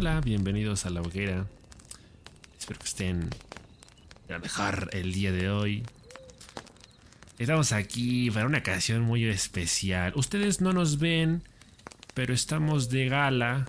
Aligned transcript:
Hola, 0.00 0.20
bienvenidos 0.20 0.86
a 0.86 0.90
la 0.90 1.00
hoguera. 1.00 1.44
Espero 2.56 2.78
que 2.78 2.86
estén 2.86 3.30
a 4.32 4.38
mejor 4.38 4.90
el 4.92 5.12
día 5.12 5.32
de 5.32 5.50
hoy. 5.50 5.82
Estamos 7.36 7.72
aquí 7.72 8.30
para 8.30 8.46
una 8.46 8.58
ocasión 8.58 9.02
muy 9.02 9.24
especial. 9.24 10.12
Ustedes 10.14 10.60
no 10.60 10.72
nos 10.72 11.00
ven, 11.00 11.42
pero 12.14 12.32
estamos 12.32 12.90
de 12.90 13.08
gala. 13.08 13.68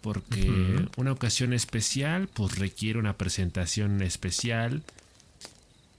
Porque 0.00 0.88
una 0.96 1.12
ocasión 1.12 1.52
especial, 1.52 2.26
pues 2.26 2.58
requiere 2.58 2.98
una 2.98 3.16
presentación 3.16 4.02
especial. 4.02 4.82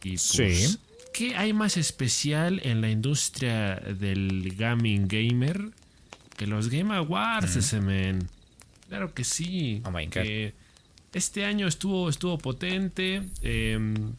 Y 0.03 0.17
pues, 0.17 0.21
Sí. 0.21 0.77
¿qué 1.13 1.33
hay 1.37 1.53
más 1.53 1.77
especial 1.77 2.59
en 2.61 2.81
la 2.81 2.89
industria 2.89 3.75
del 3.77 4.53
gaming 4.57 5.07
gamer 5.07 5.69
que 6.35 6.45
los 6.45 6.67
Game 6.67 6.93
Awards, 6.93 7.55
ese 7.55 7.79
men? 7.79 8.27
Claro 8.89 9.13
que 9.13 9.23
sí. 9.23 9.81
Oh 9.85 9.91
my 9.91 10.05
God. 10.05 10.11
que 10.13 10.53
este 11.13 11.45
año 11.45 11.67
estuvo, 11.67 12.09
estuvo 12.09 12.37
potente. 12.37 13.21
em, 13.41 14.13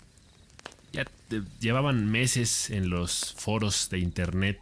ya 0.92 1.04
te- 1.28 1.42
llevaban 1.60 2.10
meses 2.10 2.70
en 2.70 2.90
los 2.90 3.34
foros 3.36 3.88
de 3.90 3.98
internet 3.98 4.58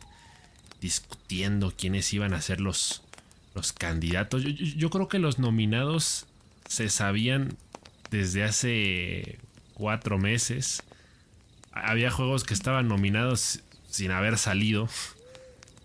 discutiendo 0.80 1.73
quiénes 1.77 2.12
iban 2.12 2.34
a 2.34 2.42
ser 2.42 2.60
los, 2.60 3.02
los 3.55 3.73
candidatos. 3.73 4.42
Yo, 4.42 4.51
yo- 4.51 4.65
yo 4.77 4.91
creo 4.91 5.09
que 5.09 5.19
los 5.19 5.38
nominados 5.38 6.27
se 6.68 6.88
sabían 6.91 7.57
desde 8.10 8.45
hace 8.45 9.38
cuatro 9.74 10.18
meses. 10.18 10.82
Había 11.73 12.10
juegos 12.10 12.45
que 12.45 12.54
estaban 12.54 12.88
nominados 12.88 13.60
sin 13.88 14.10
haber 14.10 14.37
salido. 14.38 14.88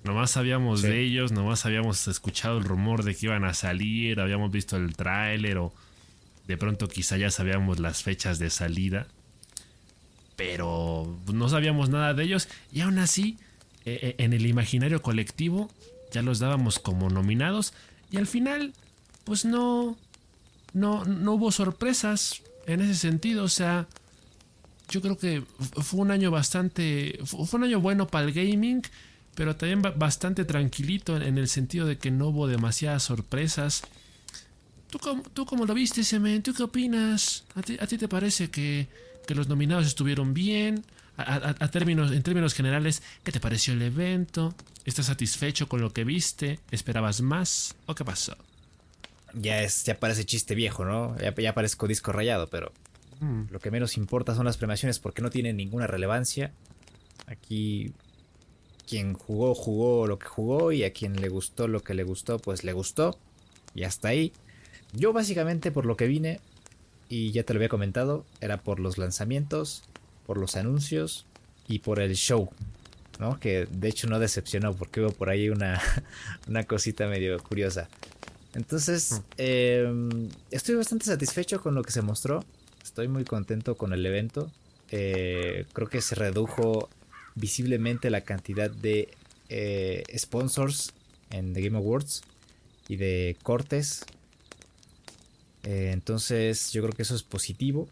Nomás 0.03 0.31
sabíamos 0.31 0.81
Sí. 0.81 0.87
de 0.87 1.01
ellos, 1.01 1.31
nomás 1.31 1.65
habíamos 1.65 2.07
escuchado 2.07 2.57
el 2.57 2.63
rumor 2.63 3.03
de 3.03 3.13
que 3.15 3.27
iban 3.27 3.43
a 3.45 3.53
salir, 3.53 4.19
habíamos 4.19 4.51
visto 4.51 4.75
el 4.77 4.95
tráiler 4.95 5.57
o 5.57 5.73
de 6.47 6.57
pronto 6.57 6.87
quizá 6.87 7.17
ya 7.17 7.29
sabíamos 7.29 7.79
las 7.79 8.01
fechas 8.03 8.39
de 8.39 8.49
salida. 8.49 9.05
Pero 10.35 11.17
no 11.31 11.49
sabíamos 11.49 11.89
nada 11.89 12.13
de 12.13 12.23
ellos 12.23 12.47
y 12.71 12.81
aún 12.81 12.97
así 12.97 13.37
eh, 13.85 13.99
eh, 14.01 14.15
en 14.17 14.33
el 14.33 14.45
imaginario 14.45 15.01
colectivo 15.01 15.69
ya 16.11 16.21
los 16.23 16.39
dábamos 16.39 16.79
como 16.79 17.09
nominados 17.09 17.73
y 18.11 18.17
al 18.17 18.27
final 18.27 18.73
pues 19.23 19.45
no 19.45 19.97
no 20.73 21.05
no 21.05 21.33
hubo 21.33 21.51
sorpresas 21.51 22.41
en 22.65 22.81
ese 22.81 22.95
sentido, 22.95 23.43
o 23.43 23.49
sea, 23.49 23.87
yo 24.89 25.01
creo 25.01 25.17
que 25.17 25.43
fue 25.81 25.99
un 25.99 26.11
año 26.11 26.31
bastante 26.31 27.19
fu- 27.25 27.45
fue 27.45 27.57
un 27.59 27.65
año 27.65 27.79
bueno 27.81 28.07
para 28.07 28.25
el 28.25 28.33
gaming, 28.33 28.81
pero 29.35 29.55
también 29.55 29.81
ba- 29.81 29.91
bastante 29.91 30.45
tranquilito 30.45 31.15
en, 31.17 31.23
en 31.23 31.37
el 31.37 31.47
sentido 31.47 31.85
de 31.85 31.97
que 31.97 32.11
no 32.11 32.27
hubo 32.29 32.47
demasiadas 32.47 33.03
sorpresas. 33.03 33.83
¿Tú 34.89 34.99
cómo, 34.99 35.23
tú 35.33 35.45
cómo 35.45 35.65
lo 35.65 35.73
viste, 35.73 36.03
Semen? 36.03 36.43
¿Tú 36.43 36.53
qué 36.53 36.63
opinas? 36.63 37.45
¿A 37.55 37.61
ti, 37.61 37.77
a 37.79 37.87
ti 37.87 37.97
te 37.97 38.07
parece 38.07 38.49
que, 38.49 38.87
que 39.25 39.35
los 39.35 39.47
nominados 39.47 39.85
estuvieron 39.87 40.33
bien? 40.33 40.83
A, 41.17 41.23
a- 41.35 41.55
a 41.59 41.67
términos, 41.71 42.11
en 42.11 42.23
términos 42.23 42.53
generales, 42.53 43.01
¿qué 43.23 43.31
te 43.31 43.39
pareció 43.39 43.73
el 43.73 43.81
evento? 43.81 44.53
¿Estás 44.85 45.05
satisfecho 45.05 45.67
con 45.69 45.79
lo 45.81 45.93
que 45.93 46.03
viste? 46.03 46.59
¿Esperabas 46.71 47.21
más? 47.21 47.75
¿O 47.85 47.95
qué 47.95 48.03
pasó? 48.03 48.35
Ya 49.33 49.61
es, 49.61 49.85
ya 49.85 49.97
parece 49.99 50.25
chiste 50.25 50.55
viejo, 50.55 50.83
¿no? 50.83 51.17
Ya, 51.19 51.33
ya 51.35 51.53
parezco 51.53 51.87
disco 51.87 52.11
rayado, 52.11 52.47
pero 52.47 52.71
Mm, 53.21 53.43
lo 53.51 53.59
que 53.59 53.69
menos 53.69 53.97
importa 53.97 54.33
son 54.33 54.45
las 54.45 54.57
premiaciones 54.57 54.97
porque 54.97 55.21
no 55.21 55.29
tienen 55.29 55.55
ninguna 55.55 55.85
relevancia. 55.85 56.51
Aquí 57.27 57.93
quien 58.91 59.13
jugó, 59.13 59.55
jugó 59.55 60.05
lo 60.05 60.19
que 60.19 60.27
jugó 60.27 60.73
y 60.73 60.83
a 60.83 60.91
quien 60.91 61.21
le 61.21 61.29
gustó 61.29 61.69
lo 61.69 61.81
que 61.81 61.93
le 61.93 62.03
gustó, 62.03 62.39
pues 62.39 62.65
le 62.65 62.73
gustó. 62.73 63.17
Y 63.73 63.85
hasta 63.85 64.09
ahí. 64.09 64.33
Yo 64.91 65.13
básicamente 65.13 65.71
por 65.71 65.85
lo 65.85 65.95
que 65.95 66.07
vine, 66.07 66.41
y 67.07 67.31
ya 67.31 67.43
te 67.43 67.53
lo 67.53 67.59
había 67.59 67.69
comentado, 67.69 68.25
era 68.41 68.57
por 68.57 68.81
los 68.81 68.97
lanzamientos, 68.97 69.83
por 70.27 70.37
los 70.37 70.57
anuncios 70.57 71.25
y 71.69 71.79
por 71.79 72.01
el 72.01 72.15
show. 72.15 72.49
¿no? 73.17 73.39
Que 73.39 73.65
de 73.71 73.87
hecho 73.87 74.07
no 74.07 74.19
decepcionó 74.19 74.73
porque 74.73 74.99
hubo 74.99 75.11
por 75.11 75.29
ahí 75.29 75.49
una, 75.49 75.81
una 76.49 76.65
cosita 76.65 77.07
medio 77.07 77.41
curiosa. 77.41 77.87
Entonces, 78.55 79.21
eh, 79.37 79.89
estoy 80.49 80.75
bastante 80.75 81.05
satisfecho 81.05 81.61
con 81.61 81.75
lo 81.75 81.83
que 81.83 81.91
se 81.91 82.01
mostró. 82.01 82.43
Estoy 82.83 83.07
muy 83.07 83.23
contento 83.23 83.77
con 83.77 83.93
el 83.93 84.05
evento. 84.05 84.51
Eh, 84.89 85.65
creo 85.71 85.87
que 85.87 86.01
se 86.01 86.15
redujo 86.15 86.89
visiblemente 87.41 88.09
la 88.09 88.21
cantidad 88.21 88.71
de 88.71 89.09
eh, 89.49 90.03
sponsors 90.17 90.93
en 91.29 91.53
The 91.53 91.61
Game 91.61 91.77
Awards 91.77 92.21
y 92.87 92.95
de 92.95 93.35
cortes. 93.43 94.05
Eh, 95.63 95.89
entonces, 95.91 96.71
yo 96.71 96.81
creo 96.83 96.93
que 96.93 97.01
eso 97.01 97.15
es 97.15 97.23
positivo. 97.23 97.89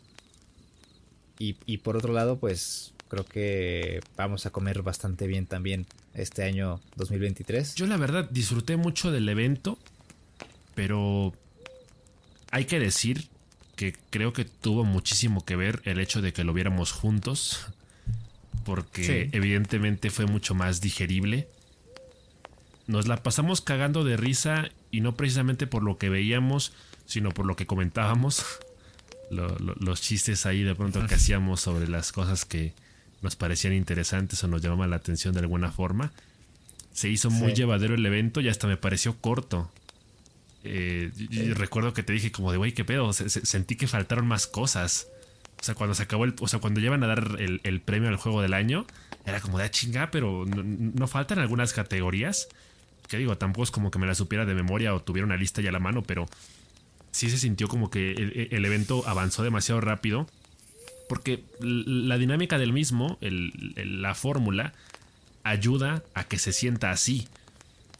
Y, 1.38 1.58
y 1.66 1.78
por 1.80 1.98
otro 1.98 2.14
lado, 2.14 2.38
pues 2.38 2.94
creo 3.10 3.26
que 3.26 4.02
vamos 4.16 4.46
a 4.46 4.52
comer 4.52 4.84
bastante 4.84 5.28
bien 5.28 5.48
también 5.48 5.86
este 6.14 6.44
año 6.44 6.80
2023. 6.96 7.76
Yo 7.76 7.88
la 7.88 7.98
verdad 7.98 8.30
disfruté 8.30 8.78
mucho 8.78 9.12
del 9.12 9.28
evento, 9.28 9.78
pero 10.76 11.34
hay 12.52 12.66
que 12.66 12.80
decir 12.80 13.28
que 13.76 13.96
creo 14.10 14.34
que 14.34 14.46
tuvo 14.46 14.84
muchísimo 14.84 15.46
que 15.46 15.56
ver 15.56 15.82
el 15.86 16.00
hecho 16.00 16.22
de 16.22 16.34
que 16.34 16.44
lo 16.44 16.54
viéramos 16.54 16.92
juntos, 16.92 17.68
porque 18.70 19.04
Sí. 19.04 19.30
evidentemente 19.36 20.12
fue 20.12 20.28
mucho 20.28 20.54
más 20.54 20.80
digerible. 20.80 21.48
Nos 22.86 23.08
la 23.08 23.24
pasamos 23.24 23.62
cagando 23.62 24.04
de 24.04 24.16
risa 24.16 24.70
y 24.92 25.02
no 25.02 25.16
precisamente 25.16 25.66
por 25.68 25.82
lo 25.84 25.98
que 25.98 26.10
veíamos, 26.10 26.72
sino 27.06 27.32
por 27.32 27.46
lo 27.48 27.56
que 27.56 27.66
comentábamos. 27.66 28.46
Lo- 29.32 29.60
lo- 29.60 29.76
los 29.76 30.02
chistes 30.02 30.48
ahí 30.48 30.64
de 30.64 30.74
pronto 30.74 31.06
que 31.06 31.14
hacíamos 31.22 31.62
sobre 31.62 31.88
las 31.88 32.12
cosas 32.12 32.46
que 32.46 32.74
nos 33.22 33.36
parecían 33.36 33.74
interesantes 33.74 34.44
o 34.44 34.48
nos 34.48 34.60
llamaban 34.64 34.90
la 34.90 34.96
atención 34.96 35.36
de 35.36 35.42
alguna 35.42 35.72
forma. 35.72 36.12
Se 36.94 37.10
hizo 37.10 37.30
muy 37.30 37.50
Sí. 37.52 37.58
llevadero 37.58 37.94
el 37.94 38.04
evento 38.06 38.42
y 38.42 38.50
hasta 38.50 38.66
me 38.66 38.76
pareció 38.78 39.16
corto. 39.22 39.72
Eh, 40.64 41.12
recuerdo 41.56 41.94
que 41.94 42.02
te 42.04 42.12
dije 42.12 42.32
como 42.32 42.52
de, 42.52 42.58
güey, 42.58 42.74
qué 42.74 42.84
pedo, 42.84 43.14
Se- 43.14 43.30
se- 43.30 43.46
sentí 43.46 43.76
que 43.76 43.88
faltaron 43.88 44.26
más 44.28 44.48
cosas. 44.48 45.08
O 45.60 45.64
sea, 45.64 45.76
cuando 45.76 45.94
se 45.94 46.04
acabó 46.04 46.24
el, 46.26 46.34
o 46.40 46.48
sea, 46.48 46.60
cuando 46.60 46.80
llevan 46.80 47.04
a 47.04 47.08
dar 47.08 47.36
el, 47.40 47.60
el 47.64 47.82
premio 47.82 48.10
al 48.10 48.16
juego 48.16 48.42
del 48.42 48.54
año, 48.54 48.86
era 49.26 49.42
como 49.42 49.58
de 49.58 49.66
"Ah, 49.66 49.72
chinga, 49.72 50.10
pero 50.12 50.46
no, 50.46 50.64
no 50.64 51.08
faltan 51.08 51.40
algunas 51.40 51.74
categorías. 51.74 52.48
Que 53.08 53.18
digo, 53.18 53.38
tampoco 53.38 53.64
es 53.64 53.72
como 53.72 53.92
que 53.92 54.00
me 54.00 54.08
la 54.08 54.16
supiera 54.16 54.46
de 54.46 54.54
memoria 54.56 54.94
o 54.94 55.02
tuviera 55.02 55.26
una 55.26 55.36
lista 55.36 55.62
ya 55.62 55.70
a 55.70 55.74
la 55.74 55.80
mano, 55.80 56.04
pero 56.04 56.28
sí 57.12 57.30
se 57.30 57.38
sintió 57.38 57.68
como 57.68 57.90
que 57.90 58.12
el, 58.12 58.48
el 58.52 58.66
evento 58.66 59.04
avanzó 59.08 59.44
demasiado 59.44 59.82
rápido. 59.82 60.28
Porque 61.10 61.44
la 61.60 62.18
dinámica 62.20 62.58
del 62.60 62.72
mismo, 62.72 63.18
el- 63.20 63.52
la 64.02 64.14
fórmula, 64.16 64.74
ayuda 65.44 66.04
a 66.14 66.24
que 66.24 66.38
se 66.38 66.54
sienta 66.54 66.92
así. 66.92 67.28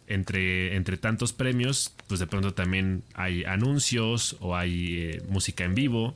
Entre, 0.08 0.76
entre 0.76 0.98
tantos 0.98 1.34
premios, 1.34 1.94
pues 2.08 2.20
de 2.20 2.26
pronto 2.26 2.54
también 2.56 3.04
hay 3.14 3.44
anuncios 3.44 4.38
o 4.40 4.56
hay 4.56 4.98
eh, 4.98 5.22
música 5.30 5.64
en 5.66 5.76
vivo. 5.76 6.16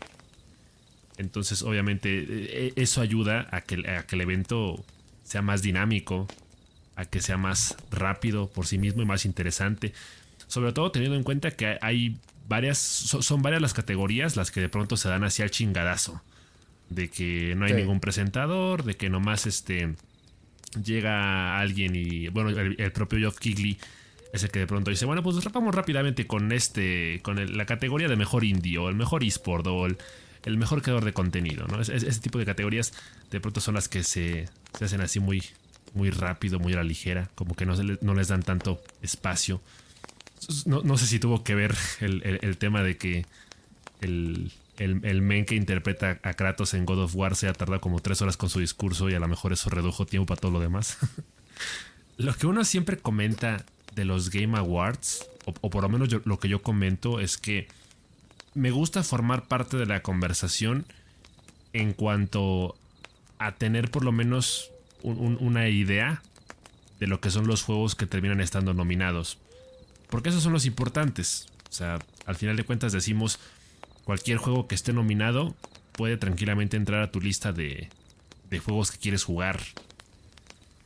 Entonces, 1.18 1.62
obviamente, 1.62 2.26
eh, 2.30 2.74
eso 2.76 3.02
ayuda 3.02 3.48
a 3.52 3.62
que, 3.62 3.88
a 3.90 4.04
que 4.08 4.16
el 4.16 4.22
evento 4.22 4.84
sea 5.24 5.42
más 5.42 5.62
dinámico, 5.62 6.28
a 6.96 7.06
que 7.06 7.22
sea 7.22 7.38
más 7.38 7.76
rápido 7.92 8.50
por 8.50 8.66
sí 8.68 8.78
mismo 8.78 9.02
y 9.02 9.06
más 9.06 9.26
interesante. 9.26 9.94
Sobre 10.48 10.74
todo 10.74 10.92
teniendo 10.92 11.16
en 11.18 11.24
cuenta 11.24 11.52
que 11.52 11.78
hay 11.82 12.18
varias, 12.48 12.78
so- 12.78 13.22
son 13.22 13.42
varias 13.42 13.62
las 13.62 13.74
categorías 13.74 14.36
las 14.36 14.52
que 14.52 14.60
de 14.62 14.70
pronto 14.70 14.98
se 14.98 15.08
dan 15.10 15.24
hacia 15.24 15.46
el 15.46 15.52
chingadazo. 15.52 16.22
De 16.90 17.10
que 17.10 17.56
no 17.56 17.66
hay 17.66 17.72
Sí. 17.72 17.78
ningún 17.78 18.00
presentador, 18.00 18.84
de 18.84 18.96
que 18.96 19.10
nomás 19.10 19.46
este 19.48 19.96
llega 20.84 21.60
alguien 21.60 21.96
y 21.96 22.28
bueno, 22.30 22.50
el, 22.50 22.76
el 22.80 22.92
propio 22.92 23.20
Geoff 23.20 23.38
Kigley 23.40 23.78
es 24.34 24.44
el 24.44 24.50
que 24.50 24.60
de 24.60 24.68
pronto 24.68 24.90
dice, 24.90 25.06
bueno, 25.06 25.22
pues 25.22 25.44
rapamos 25.44 25.74
rápidamente 25.76 26.26
con 26.26 26.52
este, 26.52 27.20
con 27.24 27.38
el- 27.38 27.56
la 27.58 27.66
categoría 27.66 28.08
de 28.08 28.16
mejor 28.16 28.44
indie 28.44 28.78
o 28.80 28.90
el 28.90 28.96
mejor 28.96 29.24
eSport 29.24 29.66
o 29.68 29.86
el, 29.86 29.98
el 30.46 30.58
mejor 30.58 30.82
creador 30.82 31.06
de 31.06 31.14
contenido, 31.14 31.68
¿no? 31.68 31.80
Es- 31.82 31.90
es- 31.90 32.04
ese 32.04 32.20
tipo 32.20 32.40
de 32.40 32.46
categorías 32.46 32.94
de 33.32 33.40
pronto 33.40 33.62
son 33.62 33.76
las 33.76 33.88
que 33.88 34.04
se, 34.04 34.48
se 34.78 34.86
hacen 34.86 35.02
así 35.02 35.20
muy, 35.20 35.44
muy 35.94 36.10
rápido, 36.10 36.60
muy 36.60 36.74
a 36.74 36.78
la 36.78 36.84
ligera, 36.84 37.30
como 37.36 37.56
que 37.56 37.66
no, 37.66 37.76
no 38.02 38.14
les 38.14 38.28
dan 38.28 38.44
tanto 38.44 38.82
espacio. 39.02 39.62
No, 40.66 40.82
no 40.84 40.98
sé 40.98 41.08
si 41.08 41.20
tuvo 41.20 41.44
que 41.44 41.56
ver 41.56 41.76
el, 42.02 42.58
tema 42.58 42.84
de 42.84 42.98
que 42.98 43.26
el, 44.02 44.52
el, 44.78 45.22
men 45.22 45.46
que 45.46 45.56
interpreta 45.56 46.20
a 46.22 46.34
Kratos 46.34 46.74
en 46.74 46.86
God 46.86 47.04
of 47.04 47.16
War 47.16 47.36
se 47.36 47.48
ha 47.48 47.54
tardado 47.54 47.80
como 47.80 48.02
tres 48.02 48.22
horas 48.22 48.36
con 48.36 48.50
su 48.50 48.60
discurso 48.60 49.10
y 49.10 49.14
a 49.14 49.20
lo 49.20 49.28
mejor 49.28 49.54
eso 49.54 49.70
redujo 49.70 50.06
tiempo 50.06 50.26
para 50.26 50.42
todo 50.42 50.52
lo 50.52 50.60
demás. 50.60 50.98
lo 52.18 52.34
que 52.34 52.48
uno 52.48 52.66
siempre 52.66 52.98
comenta 52.98 53.66
de 53.96 54.04
los 54.06 54.30
Game 54.32 54.58
Awards, 54.58 55.26
o, 55.46 55.70
por 55.70 55.84
lo 55.84 55.90
menos 55.90 56.10
lo 56.26 56.40
que 56.40 56.50
yo 56.50 56.62
comento, 56.62 57.20
es 57.20 57.38
que 57.38 57.68
me 58.56 58.72
gusta 58.72 59.04
formar 59.04 59.48
parte 59.48 59.78
de 59.78 59.86
la 59.86 60.02
conversación 60.02 60.86
en 61.74 61.94
cuanto 61.94 62.76
a 63.40 63.54
tener 63.54 63.90
por 63.92 64.04
lo 64.06 64.12
menos 64.12 64.72
un- 65.02 65.18
un- 65.20 65.38
una 65.40 65.68
idea 65.70 66.22
de 67.00 67.08
lo 67.08 67.20
que 67.20 67.32
son 67.32 67.48
los 67.48 67.64
juegos 67.64 67.96
que 67.96 68.06
terminan 68.06 68.40
estando 68.42 68.74
nominados. 68.74 69.38
Porque 70.10 70.30
esos 70.30 70.44
son 70.44 70.54
los 70.54 70.66
importantes. 70.66 71.48
O 71.70 71.74
sea, 71.74 72.00
al 72.26 72.36
final 72.36 72.56
de 72.56 72.64
cuentas 72.64 72.92
decimos, 72.94 73.40
cualquier 74.04 74.38
juego 74.38 74.68
que 74.68 74.76
esté 74.76 74.94
nominado 74.94 75.56
puede 75.94 76.18
tranquilamente 76.18 76.78
entrar 76.78 77.02
a 77.02 77.12
tu 77.12 77.20
lista 77.20 77.52
de, 77.52 77.90
de 78.50 78.60
juegos 78.60 78.92
que 78.92 79.00
quieres 79.00 79.24
jugar. 79.24 79.60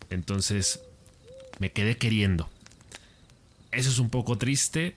Entonces, 0.09 0.79
me 1.59 1.71
quedé 1.71 1.97
queriendo. 1.97 2.49
Eso 3.71 3.89
es 3.89 3.99
un 3.99 4.09
poco 4.09 4.37
triste. 4.37 4.95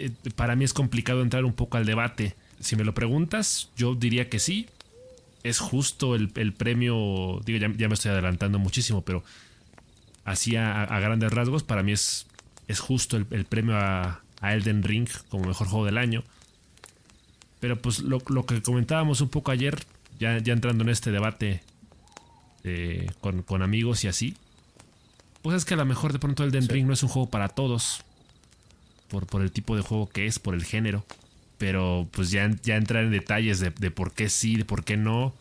Eh, 0.00 0.10
para 0.34 0.56
mí 0.56 0.64
es 0.64 0.72
complicado 0.72 1.22
entrar 1.22 1.44
un 1.44 1.52
poco 1.52 1.76
al 1.76 1.86
debate. 1.86 2.34
Si 2.60 2.76
me 2.76 2.84
lo 2.84 2.94
preguntas, 2.94 3.70
yo 3.76 3.94
diría 3.94 4.28
que 4.28 4.38
sí. 4.38 4.66
Es 5.42 5.58
justo 5.58 6.14
el, 6.14 6.28
premio. 6.52 7.40
Digo, 7.44 7.58
ya, 7.58 7.88
me 7.88 7.94
estoy 7.94 8.10
adelantando 8.10 8.58
muchísimo, 8.58 9.02
pero 9.02 9.22
así 10.24 10.56
a, 10.56 10.86
grandes 10.98 11.32
rasgos, 11.32 11.62
para 11.62 11.82
mí 11.84 11.92
es, 11.92 12.26
es 12.66 12.80
justo 12.80 13.16
el, 13.16 13.44
premio 13.44 13.76
a, 13.76 14.22
Elden 14.42 14.82
Ring 14.82 15.08
como 15.28 15.44
mejor 15.44 15.68
juego 15.68 15.84
del 15.84 15.98
año. 15.98 16.24
Pero 17.60 17.80
pues 17.80 18.00
lo, 18.00 18.20
que 18.20 18.60
comentábamos 18.60 19.20
un 19.20 19.28
poco 19.28 19.50
ayer, 19.50 19.84
ya, 20.18 20.38
ya 20.38 20.52
entrando 20.52 20.82
en 20.82 20.90
este 20.90 21.10
debate 21.10 21.62
eh, 22.64 23.06
con, 23.20 23.42
con 23.42 23.62
amigos 23.62 24.02
y 24.04 24.08
así, 24.08 24.34
pues 25.42 25.58
es 25.58 25.64
que 25.64 25.74
a 25.74 25.76
lo 25.76 25.84
mejor 25.84 26.12
de 26.12 26.18
pronto 26.18 26.42
Elden 26.42 26.68
Ring 26.68 26.88
no 26.88 26.92
es 26.92 27.04
un 27.04 27.08
juego 27.08 27.30
para 27.30 27.48
todos. 27.48 28.04
Por, 29.08 29.26
por 29.26 29.42
el 29.42 29.52
tipo 29.52 29.76
de 29.76 29.82
juego 29.82 30.08
que 30.08 30.26
es, 30.26 30.38
por 30.38 30.54
el 30.54 30.64
género. 30.64 31.04
Pero 31.58 32.08
pues 32.10 32.30
ya, 32.30 32.50
ya 32.62 32.76
entrar 32.76 33.04
en 33.04 33.10
detalles 33.10 33.60
de, 33.60 33.70
por 33.90 34.12
qué 34.12 34.28
sí, 34.28 34.56
de 34.56 34.64
por 34.64 34.84
qué 34.84 34.96
no. 34.96 35.34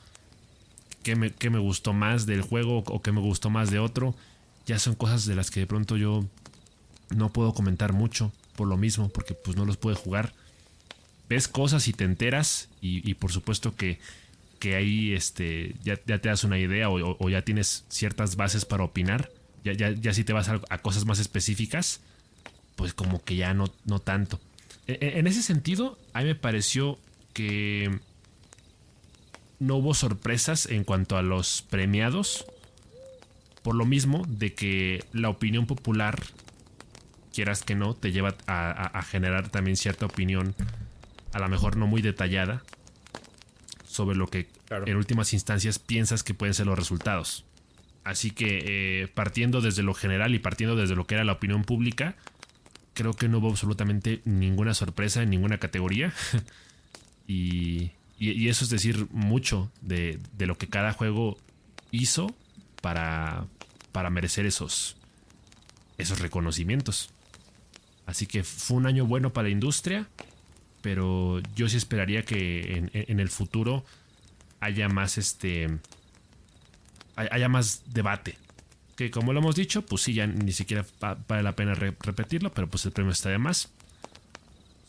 Qué 1.03 1.15
me, 1.15 1.33
me 1.49 1.59
gustó 1.59 1.93
más 1.93 2.25
del 2.25 2.41
juego 2.41 2.79
o 2.87 3.01
qué 3.01 3.11
me 3.11 3.21
gustó 3.21 3.49
más 3.49 3.69
de 3.69 3.79
otro. 3.79 4.15
Ya 4.65 4.79
son 4.79 4.95
cosas 4.95 5.25
de 5.25 5.35
las 5.35 5.51
que 5.51 5.59
de 5.59 5.67
pronto 5.67 5.97
yo 5.97 6.25
no 7.15 7.31
puedo 7.31 7.53
comentar 7.53 7.93
mucho. 7.93 8.31
Por 8.55 8.67
lo 8.67 8.77
mismo, 8.77 9.09
porque 9.09 9.33
pues 9.33 9.57
no 9.57 9.65
los 9.65 9.77
puedo 9.77 9.95
jugar. 9.95 10.33
Ves 11.27 11.47
cosas 11.47 11.87
y 11.87 11.93
te 11.93 12.05
enteras. 12.05 12.69
Y, 12.81 13.13
por 13.15 13.31
supuesto 13.31 13.75
que, 13.75 13.99
que 14.59 14.75
ahí 14.75 15.13
este, 15.13 15.75
ya, 15.83 15.97
te 15.97 16.17
das 16.17 16.43
una 16.43 16.59
idea 16.59 16.89
o 16.89 17.29
ya 17.29 17.41
tienes 17.41 17.83
ciertas 17.89 18.35
bases 18.35 18.63
para 18.63 18.83
opinar 18.83 19.29
ya, 19.73 20.13
si 20.13 20.23
te 20.23 20.33
vas 20.33 20.49
a, 20.49 20.77
cosas 20.79 21.05
más 21.05 21.19
específicas, 21.19 22.01
pues 22.75 22.93
como 22.93 23.23
que 23.23 23.35
ya 23.35 23.53
no, 23.53 23.65
no 23.85 23.99
tanto. 23.99 24.39
E, 24.87 24.97
e, 25.01 25.19
en, 25.19 25.27
ese 25.27 25.41
sentido, 25.41 25.97
a 26.13 26.19
mí 26.19 26.25
me 26.25 26.35
pareció 26.35 26.99
que 27.33 27.99
no 29.59 29.75
hubo 29.75 29.93
sorpresas 29.93 30.67
en 30.67 30.83
cuanto 30.83 31.17
a 31.17 31.21
los 31.21 31.61
premiados. 31.63 32.45
Por 33.63 33.75
lo 33.75 33.85
mismo 33.85 34.23
de 34.27 34.53
que 34.53 35.03
la 35.11 35.29
opinión 35.29 35.65
popular, 35.65 36.21
quieras 37.33 37.63
que 37.63 37.75
no, 37.75 37.95
te 37.95 38.11
lleva 38.11 38.35
a, 38.45 39.01
generar 39.01 39.49
también 39.49 39.75
cierta 39.75 40.05
opinión, 40.05 40.55
a 41.33 41.39
lo 41.39 41.49
mejor 41.49 41.75
no 41.75 41.87
muy 41.87 42.03
detallada, 42.03 42.61
sobre 43.87 44.15
lo 44.15 44.27
que 44.27 44.47
en 44.69 44.97
últimas 44.97 45.33
instancias 45.33 45.79
piensas 45.79 46.21
que 46.21 46.35
pueden 46.35 46.53
ser 46.53 46.67
los 46.67 46.77
resultados. 46.77 47.43
Así 48.03 48.29
que 48.29 48.61
eh, 49.03 49.07
partiendo 49.07 49.61
desde 49.61 49.81
lo 49.81 49.95
general 49.95 50.35
y 50.35 50.39
partiendo 50.39 50.75
desde 50.75 50.95
lo 50.95 51.07
que 51.07 51.15
era 51.15 51.23
la 51.23 51.33
opinión 51.33 51.63
pública, 51.63 52.15
creo 52.95 53.13
que 53.13 53.27
no 53.27 53.37
hubo 53.37 53.49
absolutamente 53.49 54.21
ninguna 54.25 54.73
sorpresa 54.73 55.21
en 55.21 55.29
ninguna 55.29 55.59
categoría. 55.59 56.11
y, 57.27 57.91
eso 58.17 58.63
es 58.63 58.69
decir 58.69 59.07
mucho 59.11 59.69
de, 59.81 60.19
lo 60.39 60.57
que 60.57 60.67
cada 60.67 60.93
juego 60.93 61.37
hizo 61.91 62.33
para, 62.81 63.45
para 63.91 64.09
merecer 64.09 64.45
esos, 64.45 64.95
esos 65.97 66.19
reconocimientos. 66.19 67.11
Así 68.05 68.25
que 68.25 68.43
fue 68.43 68.77
un 68.77 68.87
año 68.87 69.05
bueno 69.05 69.33
para 69.33 69.49
la 69.49 69.51
industria, 69.51 70.07
pero 70.81 71.41
yo 71.55 71.67
sí 71.67 71.77
esperaría 71.77 72.23
que 72.23 72.77
en, 72.77 72.91
en 72.93 73.19
el 73.19 73.29
futuro 73.29 73.83
haya 74.61 74.87
más 74.87 75.17
este 75.17 75.67
haya 77.15 77.49
más 77.49 77.83
debate. 77.87 78.37
Que 78.95 79.11
como 79.11 79.33
lo 79.33 79.39
hemos 79.39 79.55
dicho, 79.55 79.85
pues 79.85 80.03
sí, 80.03 80.13
ya 80.13 80.25
ni 80.25 80.53
siquiera 80.53 80.85
vale 81.27 81.43
la 81.43 81.55
pena 81.55 81.75
repetirlo, 81.75 82.53
pero 82.53 82.69
pues 82.69 82.85
el 82.85 82.91
premio 82.91 83.11
está 83.11 83.29
de 83.29 83.37
más. 83.37 83.69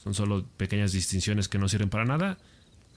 Son 0.02 0.14
solo 0.14 0.44
pequeñas 0.56 0.92
distinciones 0.92 1.48
que 1.48 1.58
no 1.58 1.68
sirven 1.68 1.90
para 1.90 2.04
nada. 2.04 2.38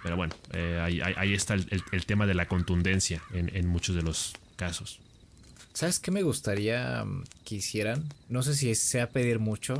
Pero 0.03 0.15
bueno, 0.15 0.35
eh, 0.53 0.79
ahí, 1.17 1.33
está 1.33 1.55
el, 1.55 2.05
tema 2.05 2.25
de 2.25 2.33
la 2.33 2.47
contundencia 2.47 3.21
en, 3.33 3.67
muchos 3.67 3.95
de 3.95 4.01
los 4.01 4.33
casos. 4.55 4.99
¿Sabes 5.73 5.99
qué 5.99 6.11
me 6.11 6.21
gustaría 6.21 7.03
mm, 7.03 7.23
que 7.43 7.55
hicieran? 7.55 8.05
No 8.29 8.41
sé 8.43 8.55
si 8.55 8.73
sea 8.75 9.09
pedir 9.09 9.39
mucho, 9.39 9.77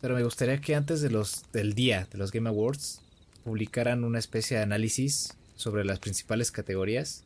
pero 0.00 0.16
me 0.16 0.24
gustaría 0.24 0.60
que 0.60 0.74
antes 0.74 1.00
de 1.00 1.10
los, 1.10 1.44
del 1.52 1.74
día 1.74 2.08
de 2.10 2.18
los 2.18 2.32
Game 2.32 2.48
Awards 2.48 3.00
publicaran 3.44 4.04
una 4.04 4.18
especie 4.18 4.56
de 4.56 4.64
análisis 4.64 5.34
sobre 5.56 5.84
las 5.84 5.98
principales 6.00 6.50
categorías 6.50 7.22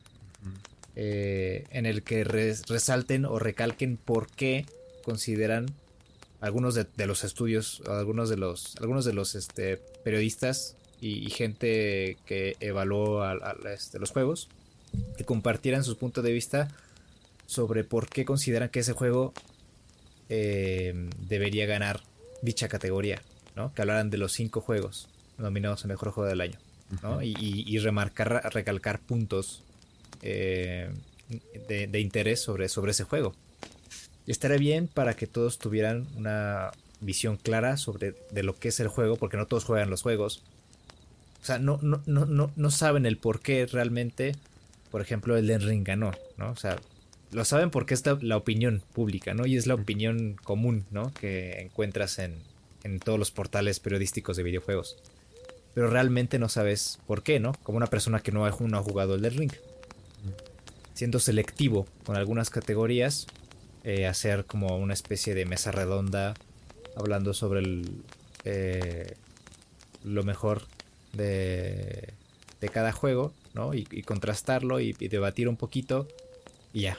eh, 0.97 1.65
en 1.71 1.87
el 1.87 2.03
que 2.03 2.23
resalten 2.25 3.25
o 3.25 3.39
recalquen 3.39 3.97
por 3.97 4.31
qué 4.31 4.67
consideran 5.03 5.67
algunos 6.41 6.75
de, 6.75 7.07
los 7.07 7.25
estudios, 7.25 7.83
algunos 7.87 8.29
de 8.29 8.37
los, 8.37 8.77
algunos 8.81 9.05
de 9.05 9.13
los 9.13 9.35
este, 9.35 9.79
periodistas 10.05 10.77
y, 11.01 11.29
gente 11.31 12.17
que 12.27 12.57
evaluó 12.61 13.23
este, 13.67 13.99
los 13.99 14.11
juegos, 14.11 14.49
que 15.17 15.25
compartieran 15.25 15.85
sus 15.85 15.97
puntos 15.97 16.23
de 16.23 16.33
vista 16.33 16.69
sobre 17.47 17.83
por 17.85 18.09
qué 18.09 18.25
consideran 18.25 18.69
que 18.69 18.81
ese 18.81 18.93
juego 18.93 19.33
eh, 20.29 21.11
debería 21.27 21.67
ganar 21.67 22.03
dicha 22.43 22.69
categoría, 22.69 23.23
¿no? 23.57 23.75
Que 23.75 23.83
hablaran 23.83 24.11
de 24.11 24.19
los 24.19 24.33
cinco 24.33 24.61
juegos 24.61 25.09
nominados 25.39 25.85
a 25.85 25.89
Mejor 25.89 26.11
Juego 26.11 26.29
del 26.29 26.41
Año, 26.41 26.59
y, 27.23 27.65
y, 27.67 27.79
remarcar, 27.79 28.51
recalcar 28.53 29.01
puntos 29.01 29.65
eh, 30.23 30.91
de, 31.69 32.01
interés 32.01 32.41
sobre, 32.41 32.69
sobre 32.69 32.93
ese 32.93 33.05
juego. 33.05 33.35
Y 34.27 34.31
estaría 34.31 34.59
bien 34.59 34.89
para 34.89 35.15
que 35.15 35.27
todos 35.27 35.59
tuvieran 35.59 36.07
una 36.17 36.71
visión 37.01 37.37
clara 37.37 37.77
sobre 37.77 38.15
de 38.31 38.43
lo 38.43 38.59
que 38.59 38.69
es 38.69 38.81
el 38.81 38.89
juego, 38.89 39.17
porque 39.17 39.37
no 39.37 39.47
todos 39.47 39.65
juegan 39.65 39.91
los 39.91 40.03
juegos. 40.03 40.43
O 41.43 41.45
sea, 41.45 41.59
no, 41.59 41.79
no, 41.83 42.03
no, 42.07 42.51
no, 42.55 42.71
saben 42.71 43.05
el 43.05 43.19
por 43.19 43.41
qué 43.41 43.67
realmente, 43.67 44.35
por 44.91 45.03
ejemplo, 45.03 45.37
el 45.37 45.61
Ring 45.61 45.87
ganó, 45.87 46.13
¿no? 46.39 46.51
O 46.51 46.57
sea, 46.57 46.79
lo 47.33 47.45
saben 47.45 47.71
porque 47.71 47.93
es 47.93 48.03
la, 48.23 48.37
opinión 48.37 48.83
pública, 48.95 49.35
¿no? 49.35 49.45
Y 49.45 49.57
es 49.57 49.67
la 49.67 49.75
opinión 49.75 50.37
común, 50.43 50.87
¿no? 50.91 51.13
Que 51.13 51.61
encuentras 51.61 52.19
en, 52.19 52.37
en 52.83 52.99
todos 52.99 53.19
los 53.19 53.31
portales 53.31 53.79
periodísticos 53.79 54.39
de 54.39 54.43
videojuegos. 54.43 54.97
Pero 55.75 55.91
realmente 55.91 56.39
no 56.39 56.49
sabes 56.49 56.99
por 57.07 57.23
qué, 57.23 57.41
¿no? 57.41 57.53
Como 57.63 57.77
una 57.77 57.89
persona 57.89 58.21
que 58.21 58.33
no 58.33 58.47
ha, 58.47 58.57
no 58.59 58.79
ha 58.79 58.83
jugado 58.83 59.15
el 59.15 59.21
Den 59.21 59.37
Ring 59.37 59.53
siendo 60.95 61.19
selectivo 61.19 61.87
con 62.05 62.17
algunas 62.17 62.51
categorías, 62.51 63.27
eh, 63.83 64.07
hacer 64.07 64.47
como 64.47 64.79
una 64.79 64.95
especie 64.95 65.35
de 65.35 65.45
mesa 65.45 65.71
redonda 65.73 66.35
hablando 66.97 67.35
sobre 67.35 67.61
el, 67.61 68.03
eh, 68.45 69.15
lo 70.05 70.23
mejor 70.23 70.63
de, 71.13 72.15
de, 72.61 72.69
cada 72.69 72.93
juego, 72.93 73.33
¿no? 73.53 73.75
Y, 73.75 73.85
contrastarlo 74.03 74.81
y, 74.81 74.93
debatir 74.93 75.49
un 75.49 75.57
poquito 75.57 76.09
y 76.73 76.83
ya, 76.83 76.99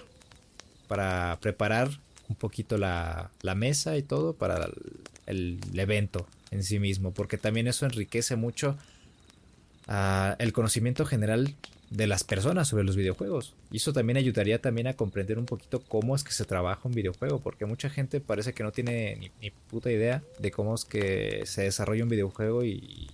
para 0.88 1.38
preparar 1.42 1.90
un 2.28 2.36
poquito 2.36 2.78
la, 2.78 3.32
la 3.42 3.56
mesa 3.56 3.98
y 3.98 4.04
todo 4.04 4.34
para 4.34 4.70
el, 5.26 5.60
evento 5.74 6.28
en 6.52 6.64
sí 6.64 6.80
mismo, 6.80 7.14
porque 7.14 7.38
también 7.38 7.68
eso 7.68 7.86
enriquece 7.86 8.36
mucho 8.36 8.78
ah, 9.88 10.36
el 10.40 10.54
conocimiento 10.54 11.06
general 11.06 11.56
de 11.90 12.08
las 12.08 12.24
personas 12.24 12.68
sobre 12.68 12.84
los 12.84 12.96
videojuegos. 12.96 13.54
Y 13.72 13.78
eso 13.78 13.94
también 13.94 14.18
ayudaría 14.18 14.62
también 14.62 14.88
a 14.88 14.94
comprender 14.94 15.38
un 15.38 15.46
poquito 15.46 15.82
cómo 15.82 16.16
es 16.16 16.24
que 16.24 16.32
se 16.32 16.46
trabaja 16.46 16.82
un 16.84 16.94
videojuego, 16.94 17.40
porque 17.40 17.66
mucha 17.66 17.90
gente 17.90 18.20
parece 18.20 18.54
que 18.54 18.64
no 18.64 18.72
tiene 18.72 19.32
ni, 19.42 19.50
puta 19.52 19.92
idea 19.92 20.24
de 20.40 20.52
cómo 20.52 20.76
es 20.76 20.86
que 20.86 21.44
se 21.46 21.64
desarrolla 21.64 22.04
un 22.04 22.10
videojuego 22.10 22.64
y, 22.64 23.10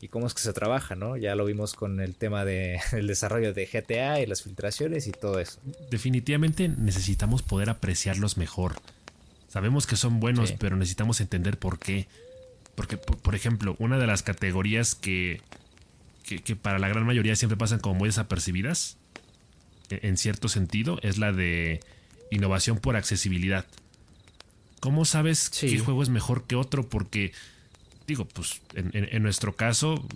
y 0.00 0.08
cómo 0.08 0.26
es 0.26 0.34
que 0.34 0.42
se 0.42 0.52
trabaja, 0.52 0.94
¿no? 0.94 1.16
Ya 1.16 1.34
lo 1.34 1.44
vimos 1.44 1.74
con 1.74 2.00
el 2.00 2.14
tema 2.14 2.44
del 2.44 2.80
de, 2.92 3.02
desarrollo 3.06 3.52
de 3.52 3.66
GTA 3.66 4.20
y 4.20 4.26
las 4.26 4.42
filtraciones 4.42 5.06
y 5.06 5.12
todo 5.12 5.40
eso. 5.40 5.60
Definitivamente 5.90 6.68
necesitamos 6.68 7.42
poder 7.42 7.70
apreciarlos 7.70 8.36
mejor. 8.36 8.76
Sabemos 9.48 9.86
que 9.86 9.96
son 9.96 10.20
buenos, 10.20 10.52
pero 10.52 10.76
necesitamos 10.76 11.20
entender 11.20 11.58
por 11.58 11.80
qué. 11.80 12.06
Porque, 12.76 12.96
por 12.96 13.34
ejemplo, 13.34 13.74
una 13.80 13.98
de 13.98 14.06
las 14.06 14.22
categorías 14.22 14.94
que 14.94 15.40
que, 16.22 16.56
para 16.56 16.78
la 16.78 16.88
gran 16.88 17.04
mayoría 17.04 17.34
siempre 17.36 17.56
pasan 17.56 17.80
como 17.80 17.96
muy 17.96 18.08
desapercibidas, 18.08 18.96
e, 19.90 20.00
en 20.02 20.16
cierto 20.16 20.48
sentido, 20.48 20.98
es 21.02 21.18
la 21.18 21.32
de 21.32 21.80
innovación 22.30 22.78
por 22.78 22.96
accesibilidad. 22.96 23.66
¿Cómo 24.80 25.04
sabes 25.04 25.50
qué 25.50 25.78
juego 25.78 26.02
es 26.02 26.08
mejor 26.08 26.44
que 26.44 26.56
otro? 26.56 26.88
Porque, 26.88 27.32
digo, 28.06 28.26
pues 28.26 28.62
en, 28.74 29.22
nuestro 29.22 29.54
caso, 29.56 30.06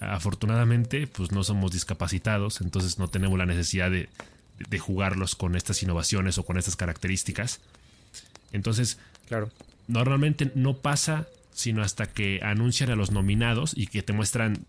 afortunadamente, 0.00 1.06
pues 1.06 1.32
no 1.32 1.44
somos 1.44 1.72
discapacitados, 1.72 2.60
entonces 2.60 2.98
no 2.98 3.08
tenemos 3.08 3.38
la 3.38 3.46
necesidad 3.46 3.90
de, 3.90 4.10
de 4.68 4.78
jugarlos 4.78 5.34
con 5.34 5.56
estas 5.56 5.82
innovaciones 5.82 6.36
o 6.36 6.44
con 6.44 6.58
estas 6.58 6.76
características. 6.76 7.60
Entonces, 8.52 8.98
claro. 9.28 9.50
normalmente 9.88 10.52
no 10.54 10.76
pasa 10.78 11.26
sino 11.56 11.82
hasta 11.82 12.06
que 12.06 12.40
anuncian 12.42 12.90
a 12.90 12.96
los 12.96 13.10
nominados 13.10 13.72
y 13.74 13.86
que 13.86 14.02
te 14.02 14.12
muestran 14.12 14.66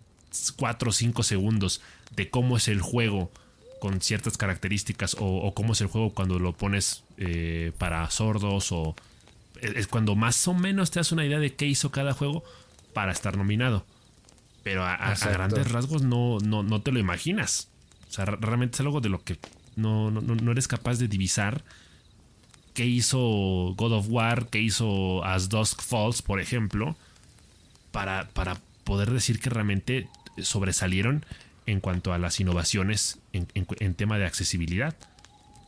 4 0.55 0.89
o 0.89 0.93
5 0.93 1.23
segundos 1.23 1.81
de 2.15 2.29
cómo 2.29 2.57
es 2.57 2.67
el 2.67 2.81
juego 2.81 3.31
con 3.79 4.01
ciertas 4.01 4.37
características 4.37 5.15
o, 5.19 5.53
cómo 5.53 5.73
es 5.73 5.81
el 5.81 5.87
juego 5.87 6.11
cuando 6.11 6.39
lo 6.39 6.53
pones 6.53 7.03
eh, 7.17 7.71
para 7.77 8.09
sordos 8.09 8.71
o 8.71 8.95
es 9.61 9.87
cuando 9.87 10.15
más 10.15 10.47
o 10.47 10.53
menos 10.53 10.91
te 10.91 10.99
das 10.99 11.11
una 11.11 11.25
idea 11.25 11.39
de 11.39 11.55
qué 11.55 11.65
hizo 11.65 11.91
cada 11.91 12.13
juego 12.13 12.43
para 12.93 13.11
estar 13.11 13.37
nominado. 13.37 13.85
Pero 14.63 14.83
a, 14.85 15.15
grandes 15.15 15.71
rasgos 15.71 16.01
no, 16.01 16.39
no, 16.39 16.63
no, 16.63 16.81
te 16.81 16.91
lo 16.91 16.99
imaginas. 16.99 17.69
O 18.09 18.11
sea, 18.11 18.25
realmente 18.25 18.75
es 18.75 18.81
algo 18.81 19.01
de 19.01 19.09
lo 19.09 19.23
que 19.23 19.39
no, 19.75 20.11
no, 20.11 20.51
eres 20.51 20.67
capaz 20.67 20.97
de 20.97 21.07
divisar. 21.07 21.63
¿Qué 22.73 22.85
hizo 22.85 23.73
God 23.77 23.93
of 23.93 24.07
War? 24.09 24.47
¿Qué 24.49 24.59
hizo 24.59 25.23
As 25.23 25.49
Dusk 25.49 25.81
Falls, 25.81 26.21
por 26.21 26.39
ejemplo? 26.39 26.95
Para, 27.91 28.27
para 28.29 28.59
poder 28.83 29.11
decir 29.11 29.39
que 29.39 29.49
realmente 29.49 30.09
sobresalieron 30.41 31.25
en 31.65 31.79
cuanto 31.79 32.13
a 32.13 32.17
las 32.17 32.39
innovaciones 32.39 33.19
en, 33.33 33.93
tema 33.95 34.17
de 34.17 34.25
accesibilidad. 34.25 34.95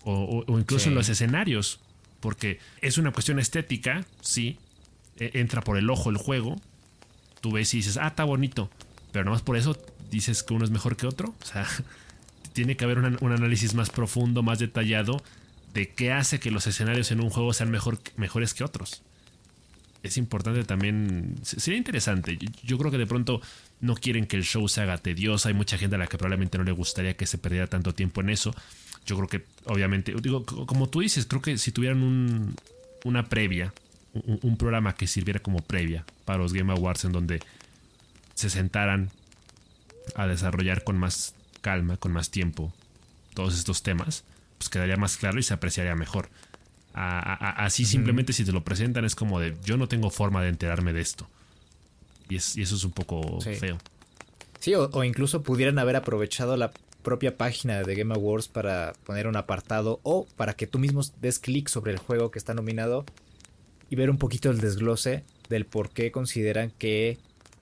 O, 0.04 0.46
incluso 0.48 0.90
en 0.90 0.96
los 0.96 1.10
escenarios. 1.10 1.80
Porque 2.20 2.60
es 2.82 2.98
una 2.98 3.12
cuestión 3.12 3.40
estética, 3.40 4.06
sí. 4.22 4.58
E, 5.18 5.40
entra 5.40 5.62
por 5.62 5.78
el 5.78 5.90
ojo 5.90 6.10
el 6.10 6.18
juego. 6.18 6.60
Tú 7.42 7.52
ves 7.52 7.74
y 7.74 7.78
dices, 7.78 7.98
ah, 7.98 8.08
está 8.08 8.24
bonito. 8.24 8.70
Pero 9.12 9.26
nomás 9.26 9.42
por 9.42 9.58
eso 9.58 9.78
dices 10.10 10.44
que 10.44 10.54
uno 10.54 10.66
es 10.66 10.72
mejor 10.72 10.98
que 10.98 11.08
otro. 11.08 11.36
O 11.42 11.46
sea, 11.46 11.68
tiene 12.54 12.76
que 12.76 12.86
haber 12.86 13.00
un 13.00 13.32
análisis 13.32 13.74
más 13.74 13.90
profundo, 13.90 14.44
más 14.44 14.60
detallado 14.60 15.22
de 15.74 15.94
qué 15.94 16.12
hace 16.12 16.40
que 16.40 16.52
los 16.52 16.68
escenarios 16.68 17.12
en 17.12 17.22
un 17.22 17.30
juego 17.30 17.54
sean 17.54 17.72
mejor, 17.72 18.00
mejores 18.16 18.54
que 18.54 18.64
otros. 18.64 19.04
Es 20.02 20.18
importante 20.18 20.64
también, 20.64 21.36
sería 21.44 21.78
interesante. 21.78 22.38
Yo 22.64 22.78
creo 22.78 22.90
que 22.90 22.98
de 22.98 23.06
pronto 23.06 23.42
no 23.82 23.96
quieren 23.96 24.28
que 24.28 24.38
el 24.38 24.44
show 24.44 24.68
se 24.70 24.82
haga 24.82 24.98
tedioso. 24.98 25.50
Hay 25.50 25.54
mucha 25.54 25.78
gente 25.78 25.96
a 25.96 26.00
la 26.00 26.08
que 26.08 26.18
probablemente 26.18 26.58
no 26.58 26.64
le 26.64 26.72
gustaría 26.72 27.18
que 27.18 27.26
se 27.26 27.38
perdiera 27.38 27.68
tanto 27.68 27.94
tiempo 27.94 28.22
en 28.22 28.30
eso. 28.30 28.56
Yo 29.06 29.18
creo 29.18 29.28
que, 29.28 29.46
obviamente, 29.66 30.14
digo, 30.22 30.46
como 30.46 30.88
tú 30.88 31.02
dices, 31.02 31.26
creo 31.26 31.42
que 31.42 31.58
si 31.58 31.72
tuvieran 31.72 32.02
un, 32.02 32.56
una 33.04 33.28
previa, 33.28 33.74
un, 34.14 34.58
programa 34.58 34.96
que 34.96 35.08
sirviera 35.08 35.40
como 35.40 35.60
previa 35.60 36.06
para 36.26 36.40
los 36.40 36.54
Game 36.54 36.72
Awards 36.72 37.06
en 37.06 37.12
donde 37.12 37.40
se 38.36 38.50
sentaran 38.50 39.12
a 40.16 40.28
desarrollar 40.28 40.84
con 40.84 40.98
más 40.98 41.36
calma, 41.62 41.98
con 41.98 42.12
más 42.12 42.32
tiempo, 42.32 42.74
todos 43.34 43.58
estos 43.58 43.84
temas, 43.84 44.24
pues 44.58 44.70
quedaría 44.70 44.98
más 44.98 45.18
claro 45.18 45.40
y 45.40 45.44
se 45.44 45.54
apreciaría 45.54 45.96
mejor. 45.96 46.30
Así 47.00 47.86
simplemente 47.86 48.34
si 48.34 48.44
te 48.44 48.52
lo 48.52 48.64
presentan 48.64 49.06
es 49.06 49.16
como 49.16 49.40
de 49.40 49.56
yo 49.64 49.78
no 49.78 49.88
tengo 49.88 50.10
forma 50.10 50.42
de 50.44 50.50
enterarme 50.50 50.94
de 50.94 51.02
esto. 51.02 51.28
Y, 52.30 52.36
eso 52.36 52.58
es 52.58 52.84
un 52.84 52.92
poco 52.92 53.40
feo. 53.42 53.78
Sí, 54.60 54.74
o, 54.76 55.04
incluso 55.04 55.42
pudieran 55.42 55.80
haber 55.80 55.96
aprovechado 55.96 56.58
la 56.58 56.72
propia 57.02 57.38
página 57.38 57.82
de 57.82 57.96
Game 57.96 58.14
Awards 58.14 58.50
para 58.50 58.94
poner 59.06 59.28
un 59.28 59.38
apartado 59.38 60.02
o 60.04 60.28
para 60.36 60.54
que 60.54 60.68
tú 60.68 60.80
mismo 60.80 61.02
des 61.22 61.40
clic 61.40 61.70
sobre 61.70 61.94
el 61.94 61.98
juego 61.98 62.30
que 62.30 62.38
está 62.38 62.54
nominado 62.54 63.06
y 63.90 63.96
ver 63.96 64.10
un 64.10 64.18
poquito 64.18 64.52
el 64.52 64.60
desglose 64.60 65.24
del 65.48 65.66
por 65.66 65.90
qué 65.92 66.12
consideran 66.12 66.72
que 66.72 67.18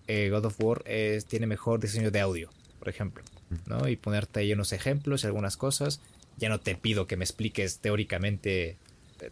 eh, 0.07 0.29
God 0.31 0.45
of 0.45 0.59
War 0.59 0.83
tiene 1.27 1.45
mejor 1.45 1.79
diseño 1.79 2.09
de 2.09 2.19
audio, 2.19 2.49
por 2.79 2.89
ejemplo. 2.89 3.23
¿no? 3.67 3.87
Y 3.87 3.95
ponerte 3.95 4.39
ahí 4.39 4.51
unos 4.51 4.73
ejemplos 4.73 5.23
y 5.23 5.27
algunas 5.27 5.55
cosas. 5.55 6.01
Ya 6.37 6.49
no 6.49 6.59
te 6.59 6.75
pido 6.75 7.07
que 7.07 7.17
me 7.17 7.23
expliques 7.23 7.79
teóricamente 7.79 8.77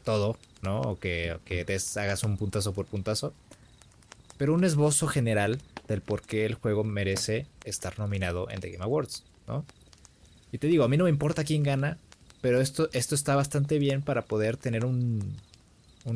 todo, 0.04 0.38
¿no? 0.62 0.82
O 0.82 1.00
que, 1.00 1.38
que 1.46 1.66
hagas 1.96 2.24
un 2.24 2.38
puntazo 2.38 2.74
por 2.74 2.86
puntazo. 2.86 3.34
Pero 4.38 4.54
un 4.54 4.64
esbozo 4.64 5.08
general 5.08 5.62
del 5.88 6.02
por 6.02 6.22
qué 6.22 6.46
el 6.46 6.56
juego 6.56 6.84
merece 6.84 7.48
estar 7.64 7.98
nominado 8.00 8.50
en 8.50 8.60
The 8.60 8.72
Game 8.72 8.84
Awards, 8.84 9.24
¿no? 9.48 9.66
Y 10.52 10.58
te 10.58 10.68
digo, 10.68 10.84
a 10.84 10.88
mí 10.88 10.98
no 10.98 11.06
me 11.06 11.10
importa 11.10 11.44
quién 11.44 11.64
gana, 11.64 11.98
pero 12.42 12.62
esto, 12.62 12.90
esto 12.94 13.16
está 13.16 13.36
bastante 13.36 13.80
bien 13.80 14.02
para 14.02 14.24
poder 14.24 14.58
tener 14.58 14.86
un, 14.86 15.36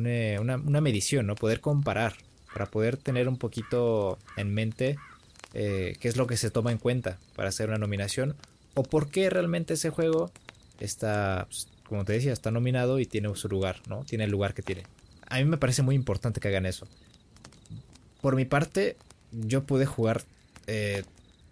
eh, 0.06 0.38
una, 0.40 0.56
una, 0.56 0.80
medición, 0.80 1.26
¿no? 1.26 1.34
Poder 1.34 1.60
comparar, 1.60 2.14
para 2.52 2.66
poder 2.66 2.96
tener 2.96 3.28
un 3.28 3.36
poquito 3.36 4.18
en 4.36 4.54
mente 4.54 4.96
eh, 5.54 5.96
qué 6.00 6.08
es 6.08 6.16
lo 6.16 6.26
que 6.26 6.36
se 6.36 6.50
toma 6.50 6.72
en 6.72 6.78
cuenta 6.78 7.18
para 7.34 7.48
hacer 7.48 7.68
una 7.68 7.78
nominación 7.78 8.36
o 8.74 8.82
por 8.82 9.10
qué 9.10 9.28
realmente 9.30 9.74
ese 9.74 9.90
juego 9.90 10.30
está, 10.78 11.46
pues, 11.48 11.68
como 11.90 12.04
te 12.04 12.12
decía, 12.12 12.32
está 12.32 12.52
nominado 12.52 13.00
y 13.00 13.04
tiene 13.04 13.34
su 13.34 13.48
lugar, 13.48 13.82
¿no? 13.88 14.04
Tiene 14.04 14.22
el 14.22 14.30
lugar 14.30 14.54
que 14.54 14.62
tiene. 14.62 14.84
A 15.26 15.38
mí 15.38 15.44
me 15.44 15.56
parece 15.56 15.82
muy 15.82 15.96
importante 15.96 16.38
que 16.38 16.46
hagan 16.46 16.64
eso. 16.64 16.86
Por 18.20 18.36
mi 18.36 18.44
parte, 18.44 18.96
yo 19.32 19.64
pude 19.64 19.86
jugar 19.86 20.22
eh, 20.68 21.02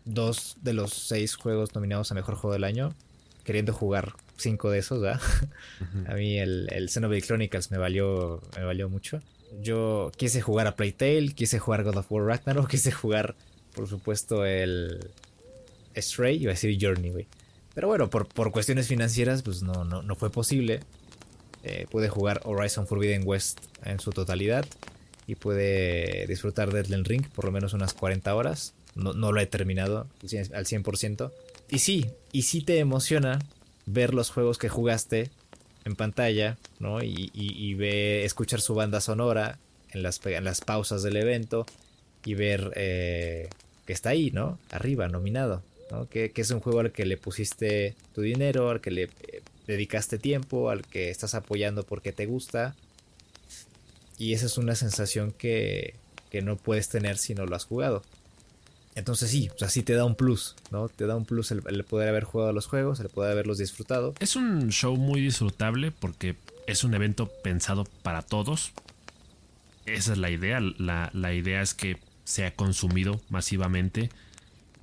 dos 0.05 0.57
de 0.63 0.75
los 0.75 0.95
seis 0.95 1.35
juegos 1.35 1.75
nominados 1.75 2.13
a 2.13 2.15
Mejor 2.15 2.37
Juego 2.37 2.53
del 2.53 2.63
Año, 2.63 2.95
queriendo 3.43 3.73
jugar 3.73 4.13
cinco 4.37 4.71
de 4.71 4.79
esos, 4.79 5.01
¿verdad? 5.01 5.21
A 6.07 6.15
mí 6.15 6.39
el, 6.39 6.69
el 6.71 6.89
Xenoblade 6.89 7.23
Chronicles 7.23 7.73
me 7.73 7.79
valió, 7.79 8.41
me 8.57 8.63
valió 8.63 8.89
mucho. 8.89 9.21
Yo 9.61 10.13
quise 10.17 10.41
jugar 10.41 10.69
a 10.69 10.77
Playtale, 10.77 11.33
quise 11.35 11.59
jugar 11.59 11.83
God 11.83 11.97
of 11.97 12.13
War 12.13 12.27
Ragnarok, 12.27 12.69
quise 12.71 12.93
jugar, 12.93 13.35
por 13.75 13.89
supuesto, 13.89 14.45
el 14.45 15.11
Stray, 15.97 16.41
iba 16.41 16.53
a 16.53 16.55
decir 16.55 16.79
Journey, 16.81 17.11
güey. 17.11 17.27
Pero 17.79 17.87
bueno, 17.87 18.11
por, 18.11 18.27
por, 18.27 18.51
cuestiones 18.51 18.89
financieras, 18.89 19.45
pues 19.45 19.63
no, 19.63 19.85
no, 19.85 20.03
no 20.03 20.17
fue 20.17 20.31
posible. 20.31 20.81
Eh, 21.63 21.87
pude 21.89 22.09
jugar 22.09 22.41
Horizon 22.43 22.89
Forbidden 22.89 23.23
West 23.25 23.61
en 23.85 24.01
su 24.01 24.11
totalidad 24.11 24.67
y 25.29 25.37
pude 25.37 26.27
disfrutar 26.27 26.73
de 26.73 26.81
Elden 26.81 27.05
Ring 27.05 27.29
por 27.29 27.45
lo 27.45 27.53
menos 27.53 27.75
unas 27.75 27.95
40 27.95 28.35
horas. 28.35 28.75
No, 28.97 29.13
lo 29.13 29.41
he 29.41 29.47
terminado 29.47 30.09
al 30.55 30.65
100%. 30.65 31.31
Y 31.71 31.79
sí, 31.79 32.11
y 32.33 32.43
sí 32.43 32.63
te 32.63 32.81
emociona 32.81 33.39
ver 33.87 34.13
los 34.13 34.31
juegos 34.31 34.59
que 34.59 34.69
jugaste 34.69 35.31
en 35.85 35.95
pantalla, 35.95 36.59
¿no? 36.81 37.05
Y, 37.05 37.31
y, 37.33 37.75
ve, 37.75 38.25
escuchar 38.25 38.61
su 38.61 38.75
banda 38.75 39.01
sonora 39.01 39.61
en 39.93 40.03
las, 40.03 40.21
en 40.27 40.43
las 40.43 40.63
pausas 40.63 41.05
del 41.05 41.17
evento 41.17 41.65
y 42.25 42.35
ver 42.35 42.73
eh, 42.75 43.51
que 43.87 43.93
está 43.93 44.09
ahí, 44.09 44.33
¿no? 44.33 44.59
Arriba, 44.73 45.07
nominado, 45.07 45.63
Que, 46.11 46.33
es 46.35 46.51
un 46.51 46.61
juego 46.61 46.81
al 46.81 46.93
que 46.93 47.07
le 47.07 47.17
pusiste 47.17 47.95
tu 48.15 48.23
dinero, 48.23 48.71
al 48.71 48.81
que 48.81 48.91
le 48.91 49.03
eh, 49.05 49.43
dedicaste 49.67 50.19
tiempo, 50.19 50.71
al 50.71 50.83
que 50.83 51.11
estás 51.11 51.35
apoyando 51.35 51.83
porque 51.83 52.13
te 52.13 52.27
gusta. 52.27 52.75
Y 54.19 54.33
esa 54.33 54.47
es 54.47 54.59
una 54.59 54.75
sensación 54.75 55.33
que, 55.33 55.95
que 56.31 56.43
no 56.43 56.57
puedes 56.57 56.89
tener 56.89 57.19
si 57.19 57.35
no 57.35 57.47
lo 57.47 57.57
has 57.57 57.65
jugado. 57.65 58.03
Entonces 58.99 59.31
sí, 59.31 59.49
o 59.55 59.57
sea, 59.57 59.69
sí 59.69 59.85
te 59.85 59.93
da 59.93 60.05
un 60.05 60.17
plus, 60.17 60.57
¿no? 60.73 60.89
Te 60.89 61.07
da 61.07 61.15
un 61.15 61.25
plus 61.25 61.53
el, 61.53 61.63
poder 61.85 62.09
haber 62.09 62.25
jugado 62.25 62.53
los 62.53 62.67
juegos, 62.67 62.99
el 62.99 63.09
poder 63.09 63.31
haberlos 63.31 63.59
disfrutado. 63.59 64.13
Es 64.19 64.35
un 64.35 64.71
show 64.71 64.97
muy 64.97 65.21
disfrutable 65.21 65.93
porque 65.93 66.35
es 66.67 66.83
un 66.83 66.95
evento 66.95 67.31
pensado 67.45 67.85
para 68.03 68.23
todos. 68.23 68.73
Esa 69.87 70.13
es 70.13 70.19
la 70.19 70.31
idea. 70.31 70.61
La, 70.61 71.33
idea 71.33 71.63
es 71.63 71.75
que 71.75 71.99
sea 72.25 72.53
consumido 72.57 73.21
masivamente. 73.29 74.11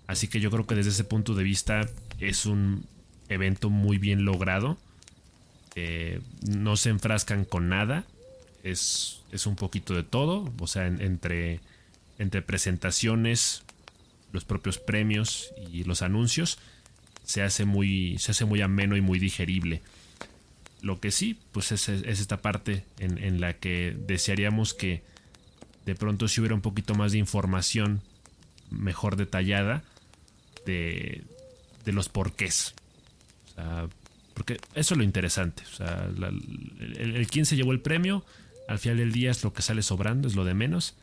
Así 0.08 0.28
que 0.28 0.40
yo 0.40 0.52
creo 0.52 0.68
que 0.68 0.76
desde 0.76 0.92
ese 0.92 1.04
punto 1.04 1.34
de 1.34 1.44
vista 1.44 1.82
es 2.20 2.46
un 2.46 2.86
evento 3.30 3.70
muy 3.70 3.98
bien 3.98 4.26
logrado. 4.26 4.78
Eh, 5.76 6.22
no 6.48 6.78
se 6.78 6.90
enfrascan 6.90 7.46
con 7.46 7.70
nada. 7.70 8.06
Es, 8.64 9.22
es 9.32 9.46
un 9.48 9.56
poquito 9.56 9.94
de 9.94 10.04
todo. 10.04 10.52
O 10.60 10.68
sea, 10.68 10.88
entre, 10.88 11.60
entre 12.20 12.42
presentaciones, 12.42 13.64
los 14.32 14.46
propios 14.46 14.78
premios 14.78 15.54
y 15.72 15.84
los 15.84 16.02
anuncios, 16.02 16.60
se 17.24 17.42
hace 17.42 17.66
muy, 17.66 18.18
se 18.20 18.32
hace 18.32 18.46
muy 18.46 18.62
ameno 18.62 18.96
y 18.96 19.02
muy 19.02 19.20
digerible. 19.20 19.82
Lo 20.82 21.00
que 21.00 21.12
sí, 21.12 21.40
pues 21.52 21.72
es, 21.72 21.90
esta 21.90 22.42
parte 22.42 22.86
en, 23.00 23.42
la 23.42 23.54
que 23.54 23.98
desearíamos 24.08 24.74
que 24.74 25.02
de 25.86 25.96
pronto 25.96 26.28
si 26.28 26.42
hubiera 26.42 26.54
un 26.54 26.62
poquito 26.62 26.94
más 26.94 27.12
de 27.12 27.18
información 27.18 28.02
mejor 28.70 29.16
detallada 29.16 29.84
de, 30.66 31.24
de 31.86 31.94
los 31.94 32.10
porqués. 32.10 32.74
porque 34.34 34.60
eso 34.74 34.94
es 34.94 34.98
lo 34.98 35.04
interesante. 35.04 35.64
el, 35.80 37.16
el, 37.16 37.28
quién 37.28 37.46
se 37.46 37.56
llevó 37.56 37.72
el 37.72 37.80
premio, 37.80 38.26
al 38.68 38.80
final 38.80 38.98
del 38.98 39.12
día 39.12 39.32
es 39.32 39.44
lo 39.44 39.54
que 39.54 39.62
sale 39.62 39.82
sobrando, 39.82 40.28
es 40.28 40.36
lo 40.36 40.46
de 40.46 40.54
menos 40.54 40.96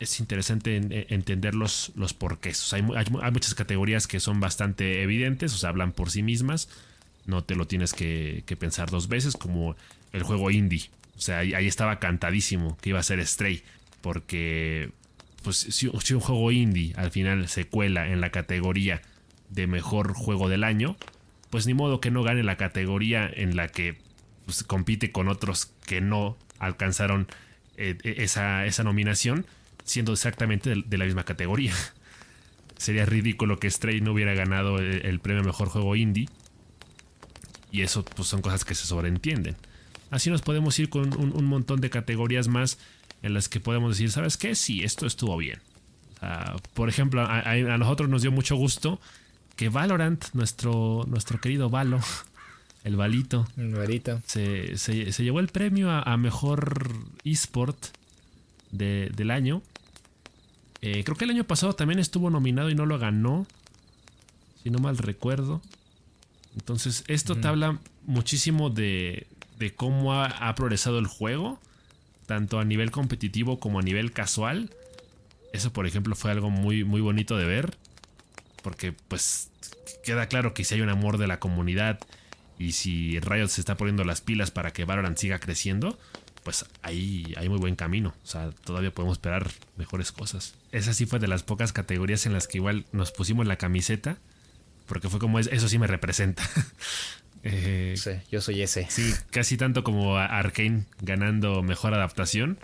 es 0.00 0.20
interesante 0.20 0.76
entender 1.12 1.54
los, 1.54 1.92
los 1.96 2.14
porqués. 2.14 2.72
hay, 2.72 2.82
muchas 2.82 3.54
categorías 3.54 4.06
que 4.06 4.20
son 4.20 4.40
bastante 4.40 5.02
evidentes, 5.02 5.52
o 5.54 5.56
sea, 5.56 5.70
hablan 5.70 5.92
por 5.92 6.10
sí 6.10 6.22
mismas. 6.22 6.68
No 7.26 7.42
te 7.42 7.54
lo 7.54 7.66
tienes 7.66 7.94
que, 7.94 8.44
pensar 8.58 8.90
dos 8.90 9.08
veces, 9.08 9.34
como 9.34 9.76
el 10.12 10.22
juego 10.22 10.50
indie. 10.50 10.90
O 11.16 11.20
sea, 11.20 11.38
ahí, 11.38 11.66
estaba 11.66 11.98
cantadísimo 11.98 12.76
que 12.80 12.90
iba 12.90 12.98
a 12.98 13.02
ser 13.02 13.24
Stray. 13.26 13.62
Porque, 14.00 14.90
pues, 15.44 15.58
si, 15.58 15.86
un 15.86 16.20
juego 16.20 16.50
indie 16.50 16.92
al 16.96 17.12
final 17.12 17.48
se 17.48 17.66
cuela 17.66 18.08
en 18.08 18.20
la 18.20 18.30
categoría 18.30 19.02
de 19.50 19.68
mejor 19.68 20.14
juego 20.14 20.48
del 20.48 20.64
año, 20.64 20.96
pues 21.50 21.66
ni 21.66 21.74
modo 21.74 22.00
que 22.00 22.10
no 22.10 22.24
gane 22.24 22.42
la 22.42 22.56
categoría 22.56 23.30
en 23.32 23.54
la 23.54 23.68
que 23.68 23.98
pues, 24.46 24.64
compite 24.64 25.12
con 25.12 25.28
otros 25.28 25.70
que 25.86 26.00
no 26.00 26.36
alcanzaron 26.58 27.28
eh, 27.76 27.96
esa, 28.02 28.66
esa, 28.66 28.82
nominación 28.82 29.46
siendo 29.84 30.12
exactamente 30.12 30.74
de, 30.74 30.98
la 30.98 31.04
misma 31.04 31.24
categoría. 31.24 31.72
Sería 32.76 33.06
ridículo 33.06 33.58
que 33.58 33.70
Stray 33.70 34.00
no 34.00 34.12
hubiera 34.12 34.34
ganado 34.34 34.78
el, 34.78 35.20
premio 35.20 35.44
Mejor 35.44 35.68
Juego 35.68 35.94
Indie. 35.94 36.28
Y 37.70 37.82
eso 37.82 38.04
pues, 38.04 38.28
son 38.28 38.40
cosas 38.40 38.64
que 38.64 38.74
se 38.74 38.86
sobreentienden. 38.86 39.56
Así 40.10 40.30
nos 40.30 40.42
podemos 40.42 40.78
ir 40.78 40.88
con 40.88 41.12
un, 41.16 41.44
montón 41.44 41.80
de 41.80 41.90
categorías 41.90 42.48
más 42.48 42.78
en 43.24 43.32
las 43.32 43.48
que 43.48 43.58
podemos 43.58 43.96
decir, 43.96 44.10
¿sabes 44.10 44.36
qué? 44.36 44.54
Sí, 44.54 44.84
esto 44.84 45.06
estuvo 45.06 45.36
bien. 45.38 45.60
por 46.74 46.90
ejemplo, 46.90 47.22
a, 47.22 47.40
a, 47.40 47.78
nosotros 47.78 48.08
nos 48.10 48.20
dio 48.20 48.30
mucho 48.30 48.54
gusto 48.54 49.00
que 49.56 49.70
Valorant, 49.70 50.26
nuestro, 50.34 51.04
nuestro 51.08 51.40
querido 51.40 51.70
Valo, 51.70 52.00
el 52.84 52.96
Valito, 52.96 53.46
Se, 54.26 54.76
se, 54.76 55.24
llevó 55.24 55.40
el 55.40 55.48
premio 55.48 55.90
a, 55.90 56.16
mejor 56.18 56.92
eSport 57.24 57.78
del 58.70 59.30
año. 59.30 59.62
Eh, 60.82 61.02
creo 61.02 61.16
que 61.16 61.24
el 61.24 61.30
año 61.30 61.44
pasado 61.44 61.72
también 61.74 61.98
estuvo 61.98 62.28
nominado 62.28 62.68
y 62.68 62.74
no 62.74 62.84
lo 62.84 62.98
ganó, 62.98 63.46
si 64.62 64.68
no 64.68 64.80
mal 64.80 64.98
recuerdo. 64.98 65.62
Entonces, 66.56 67.04
esto 67.08 67.36
te 67.36 67.48
habla 67.48 67.78
muchísimo 68.04 68.68
de, 68.68 69.26
de 69.58 69.74
cómo 69.74 70.12
ha, 70.12 70.26
ha, 70.26 70.54
progresado 70.54 70.98
el 70.98 71.06
juego, 71.06 71.58
tanto 72.26 72.58
a 72.58 72.64
nivel 72.64 72.90
competitivo 72.90 73.58
como 73.58 73.78
a 73.78 73.82
nivel 73.82 74.12
casual. 74.12 74.70
Eso, 75.52 75.72
por 75.72 75.86
ejemplo, 75.86 76.16
fue 76.16 76.30
algo 76.30 76.50
muy, 76.50 76.84
muy 76.84 77.00
bonito 77.00 77.36
de 77.36 77.46
ver. 77.46 77.76
Porque 78.62 78.92
pues 79.08 79.50
queda 80.02 80.26
claro 80.26 80.54
que 80.54 80.64
si 80.64 80.74
hay 80.74 80.80
un 80.80 80.88
amor 80.88 81.18
de 81.18 81.26
la 81.26 81.38
comunidad 81.38 82.00
y 82.58 82.72
si 82.72 83.20
Riot 83.20 83.48
se 83.48 83.60
está 83.60 83.76
poniendo 83.76 84.04
las 84.04 84.20
pilas 84.20 84.50
para 84.50 84.72
que 84.72 84.84
Valorant 84.84 85.18
siga 85.18 85.38
creciendo, 85.38 85.98
pues 86.44 86.66
ahí 86.82 87.34
hay 87.36 87.48
muy 87.48 87.58
buen 87.58 87.74
camino. 87.74 88.14
O 88.22 88.26
sea, 88.26 88.50
todavía 88.50 88.92
podemos 88.92 89.16
esperar 89.16 89.50
mejores 89.76 90.12
cosas. 90.12 90.54
Esa 90.72 90.94
sí 90.94 91.06
fue 91.06 91.18
de 91.18 91.28
las 91.28 91.42
pocas 91.42 91.72
categorías 91.72 92.26
en 92.26 92.32
las 92.32 92.46
que 92.46 92.58
igual 92.58 92.86
nos 92.92 93.12
pusimos 93.12 93.46
la 93.46 93.56
camiseta. 93.56 94.18
Porque 94.86 95.08
fue 95.08 95.18
como 95.18 95.38
eso 95.38 95.68
sí 95.68 95.78
me 95.78 95.86
representa. 95.86 96.42
Eh, 97.44 97.94
sí, 97.96 98.10
yo 98.30 98.40
soy 98.40 98.62
ese. 98.62 98.86
Sí, 98.88 99.12
casi 99.30 99.56
tanto 99.56 99.84
como 99.84 100.16
Arkane 100.16 100.84
ganando 101.00 101.62
mejor 101.62 101.94
adaptación. 101.94 102.58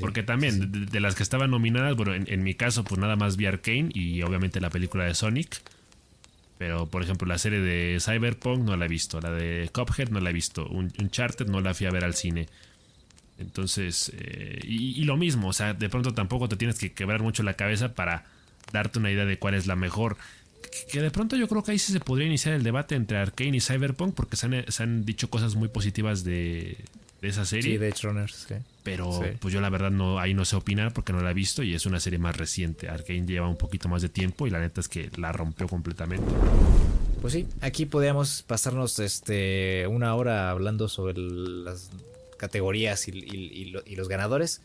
Porque 0.00 0.22
también, 0.22 0.86
de, 0.90 1.00
las 1.00 1.14
que 1.14 1.22
estaban 1.22 1.50
nominadas, 1.50 1.96
bueno, 1.96 2.14
en, 2.14 2.42
mi 2.42 2.54
caso, 2.54 2.84
pues 2.84 3.00
nada 3.00 3.16
más 3.16 3.36
vi 3.36 3.46
Arkane 3.46 3.88
y 3.94 4.22
obviamente 4.22 4.60
la 4.60 4.70
película 4.70 5.04
de 5.04 5.14
Sonic. 5.14 5.62
Pero, 6.58 6.86
por 6.86 7.02
ejemplo, 7.02 7.26
la 7.26 7.38
serie 7.38 7.58
de 7.58 7.98
Cyberpunk 8.00 8.64
no 8.64 8.76
la 8.76 8.84
he 8.84 8.88
visto. 8.88 9.20
La 9.20 9.32
de 9.32 9.68
Cuphead 9.72 10.10
no 10.10 10.20
la 10.20 10.30
he 10.30 10.32
visto. 10.32 10.68
Un 10.68 10.92
Uncharted 10.98 11.48
no 11.48 11.60
la 11.60 11.74
fui 11.74 11.86
a 11.86 11.90
ver 11.90 12.04
al 12.04 12.14
cine. 12.14 12.48
Entonces, 13.38 14.12
eh, 14.16 14.60
y, 14.62 15.02
lo 15.04 15.16
mismo, 15.16 15.48
o 15.48 15.52
sea, 15.52 15.74
de 15.74 15.88
pronto 15.88 16.14
tampoco 16.14 16.48
te 16.48 16.56
tienes 16.56 16.78
que 16.78 16.92
quebrar 16.92 17.22
mucho 17.22 17.42
la 17.42 17.54
cabeza 17.54 17.94
para 17.94 18.24
darte 18.72 18.98
una 18.98 19.10
idea 19.10 19.24
de 19.24 19.38
cuál 19.38 19.54
es 19.54 19.66
la 19.66 19.74
mejor. 19.74 20.16
Que 20.90 21.00
de 21.00 21.10
pronto 21.10 21.36
yo 21.36 21.48
creo 21.48 21.62
que 21.62 21.72
ahí 21.72 21.78
sí 21.78 21.92
se 21.92 22.00
podría 22.00 22.26
iniciar 22.26 22.54
el 22.54 22.62
debate 22.62 22.94
entre 22.94 23.18
Arkane 23.18 23.56
y 23.56 23.60
Cyberpunk 23.60 24.14
porque 24.14 24.36
se 24.36 24.82
han 24.82 25.04
dicho 25.04 25.30
cosas 25.30 25.54
muy 25.54 25.68
positivas 25.68 26.24
de, 26.24 26.76
de 27.22 27.28
esa 27.28 27.44
serie. 27.44 27.72
Sí, 27.72 27.78
de 27.78 27.94
Runners, 28.02 28.48
Pero 28.82 29.20
pues 29.38 29.54
yo 29.54 29.60
la 29.60 29.70
verdad 29.70 29.92
no 29.92 30.18
ahí 30.18 30.34
no 30.34 30.44
sé 30.44 30.56
opinar 30.56 30.92
porque 30.92 31.12
no 31.12 31.20
la 31.20 31.30
he 31.30 31.34
visto 31.34 31.62
y 31.62 31.72
es 31.72 31.86
una 31.86 32.00
serie 32.00 32.18
más 32.18 32.36
reciente. 32.36 32.88
Arkane 32.88 33.24
lleva 33.24 33.48
un 33.48 33.56
poquito 33.56 33.88
más 33.88 34.02
de 34.02 34.08
tiempo 34.08 34.48
y 34.48 34.50
la 34.50 34.58
neta 34.58 34.80
es 34.80 34.88
que 34.88 35.08
la 35.16 35.30
rompió 35.30 35.68
completamente. 35.68 36.26
Pues 37.20 37.32
sí, 37.32 37.46
aquí 37.60 37.86
podríamos 37.86 38.42
pasarnos 38.42 38.98
este 38.98 39.86
una 39.86 40.16
hora 40.16 40.50
hablando 40.50 40.88
sobre 40.88 41.14
las 41.16 41.90
categorías 42.38 43.06
y, 43.06 43.70
los 43.70 44.08
ganadores. 44.08 44.60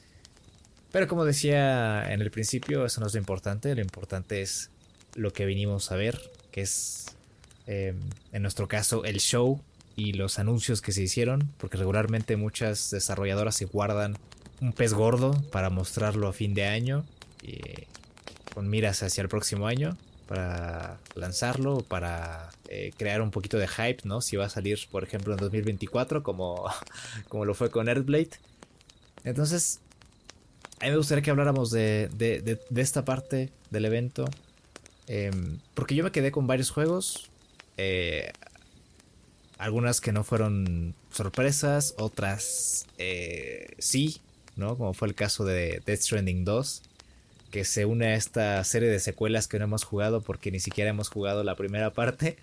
Pero 0.91 1.07
como 1.07 1.25
decía 1.25 2.11
en 2.11 2.21
el 2.23 2.31
principio, 2.31 2.87
eso 2.87 3.01
no 3.01 3.05
es 3.05 3.13
lo 3.13 3.19
importante. 3.19 3.75
Lo 3.75 3.81
importante 3.81 4.41
es 4.41 4.71
lo 5.17 5.33
que 5.33 5.45
vinimos 5.45 5.91
a 5.91 5.95
ver, 5.95 6.31
que 6.51 6.61
es 6.61 7.17
em, 7.65 7.99
en 8.31 8.41
nuestro 8.41 8.69
caso 8.69 9.03
el 9.03 9.19
show 9.19 9.61
y 9.95 10.13
los 10.13 10.39
anuncios 10.39 10.81
que 10.81 10.93
se 10.93 11.01
hicieron, 11.01 11.51
porque 11.57 11.77
regularmente 11.77 12.37
muchas 12.37 12.91
desarrolladoras 12.91 13.55
se 13.55 13.65
guardan 13.65 14.17
un 14.61 14.71
pez 14.71 14.93
gordo 14.93 15.31
para 15.51 15.69
mostrarlo 15.69 16.27
a 16.27 16.33
fin 16.33 16.53
de 16.53 16.65
año, 16.65 17.03
y, 17.41 17.59
con 18.53 18.69
miras 18.69 19.03
hacia 19.03 19.21
el 19.21 19.27
próximo 19.27 19.67
año, 19.67 19.97
para 20.27 20.99
lanzarlo, 21.15 21.79
para 21.79 22.49
eh, 22.69 22.91
crear 22.97 23.21
un 23.21 23.31
poquito 23.31 23.57
de 23.57 23.67
hype, 23.67 23.99
¿no? 24.03 24.21
Si 24.21 24.35
va 24.35 24.45
a 24.45 24.49
salir, 24.49 24.79
por 24.91 25.03
ejemplo, 25.03 25.33
en 25.33 25.39
2024, 25.39 26.21
como, 26.21 26.65
como 27.27 27.45
lo 27.45 27.53
fue 27.55 27.71
con 27.71 27.87
Earthblade. 27.87 28.31
Entonces, 29.23 29.79
a 30.79 30.85
mí 30.85 30.91
me 30.91 30.97
gustaría 30.97 31.23
que 31.23 31.31
habláramos 31.31 31.71
de, 31.71 32.09
de, 32.13 32.59
esta 32.81 33.03
parte 33.03 33.51
del 33.71 33.85
evento. 33.85 34.25
Em, 35.07 35.59
porque 35.73 35.95
yo 35.95 36.03
me 36.03 36.11
quedé 36.11 36.31
con 36.31 36.47
varios 36.47 36.69
juegos. 36.69 37.29
Eh, 37.77 38.31
algunas 39.57 40.01
que 40.01 40.11
no 40.11 40.23
fueron 40.23 40.93
sorpresas, 41.11 41.95
otras 41.97 42.85
eh, 42.97 43.73
sí, 43.79 44.21
¿no? 44.55 44.77
Como 44.77 44.93
fue 44.93 45.07
el 45.07 45.15
caso 45.15 45.45
de 45.45 45.81
Death 45.85 46.01
Stranding 46.01 46.45
2, 46.45 46.81
que 47.51 47.65
se 47.65 47.85
une 47.85 48.07
a 48.07 48.15
esta 48.15 48.63
serie 48.63 48.89
de 48.89 48.99
secuelas 48.99 49.47
que 49.47 49.57
no 49.57 49.65
hemos 49.65 49.83
jugado 49.83 50.21
porque 50.21 50.51
ni 50.51 50.59
siquiera 50.59 50.89
hemos 50.89 51.09
jugado 51.09 51.43
la 51.43 51.55
primera 51.55 51.91
parte. 51.91 52.37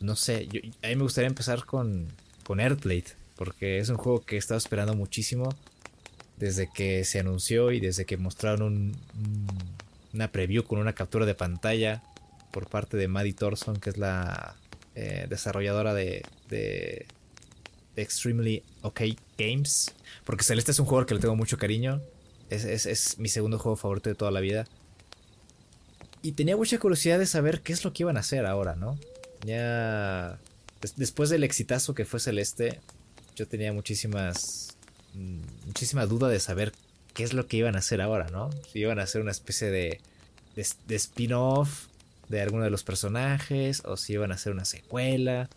No 0.00 0.16
sé, 0.16 0.48
a 0.82 0.88
mí 0.88 0.96
me 0.96 1.02
gustaría 1.02 1.28
empezar 1.28 1.64
con, 1.66 2.08
con 2.44 2.60
Earthblade, 2.60 3.12
porque 3.36 3.78
es 3.78 3.88
un 3.88 3.96
juego 3.96 4.24
que 4.24 4.36
he 4.36 4.38
estado 4.38 4.58
esperando 4.58 4.94
muchísimo 4.94 5.54
desde 6.36 6.68
que 6.72 7.04
se 7.04 7.20
anunció 7.20 7.72
y 7.72 7.80
desde 7.80 8.04
que 8.04 8.16
mostraron 8.16 8.62
un, 8.62 8.96
una 10.14 10.30
preview 10.30 10.62
con 10.64 10.78
una 10.78 10.94
captura 10.94 11.26
de 11.26 11.34
pantalla 11.34 12.02
por 12.52 12.68
parte 12.68 12.96
de 12.96 13.08
Maddie 13.08 13.34
Thorson, 13.34 13.76
que 13.76 13.90
es 13.90 13.98
la 13.98 14.56
eh, 14.94 15.26
desarrolladora 15.28 15.92
de, 15.92 16.24
de, 16.48 17.06
Extremely 17.96 18.62
OK 18.82 19.02
Games. 19.36 19.92
Porque 20.24 20.44
Celeste 20.44 20.70
es 20.70 20.78
un 20.78 20.86
jugador 20.86 21.06
que 21.06 21.14
le 21.14 21.20
tengo 21.20 21.36
mucho 21.36 21.58
cariño. 21.58 22.00
Es, 22.50 23.18
mi 23.18 23.28
segundo 23.28 23.58
juego 23.58 23.76
favorito 23.76 24.08
de 24.08 24.14
toda 24.14 24.30
la 24.30 24.40
vida. 24.40 24.66
Y 26.22 26.32
tenía 26.32 26.56
mucha 26.56 26.78
curiosidad 26.78 27.18
de 27.18 27.26
saber 27.26 27.60
qué 27.60 27.72
es 27.72 27.84
lo 27.84 27.92
que 27.92 28.04
iban 28.04 28.16
a 28.16 28.20
hacer 28.20 28.46
ahora, 28.46 28.76
¿no? 28.76 28.98
Ya. 29.44 30.38
después 30.96 31.28
del 31.28 31.44
exitazo 31.44 31.94
que 31.94 32.04
fue 32.04 32.20
Celeste, 32.20 32.80
yo 33.34 33.48
tenía 33.48 33.72
muchísimas. 33.72 34.76
Mm, 35.14 35.40
muchísima 35.66 36.06
duda 36.06 36.28
de 36.28 36.40
saber 36.40 36.72
qué 37.14 37.22
es 37.22 37.32
lo 37.32 37.46
que 37.46 37.56
iban 37.56 37.76
a 37.76 37.78
hacer 37.78 38.00
ahora, 38.00 38.26
¿no? 38.30 38.50
Si 38.70 38.80
iban 38.80 38.98
a 38.98 39.04
hacer 39.04 39.22
una 39.22 39.30
especie 39.30 39.70
de, 39.70 40.00
de, 40.54 40.96
spin-off 40.96 41.86
de 42.28 42.40
alguno 42.42 42.64
de 42.64 42.70
los 42.70 42.84
personajes 42.84 43.82
o 43.84 43.96
si 43.96 44.14
iban 44.14 44.32
a 44.32 44.34
hacer 44.34 44.52
una 44.52 44.64
secuela. 44.64 45.48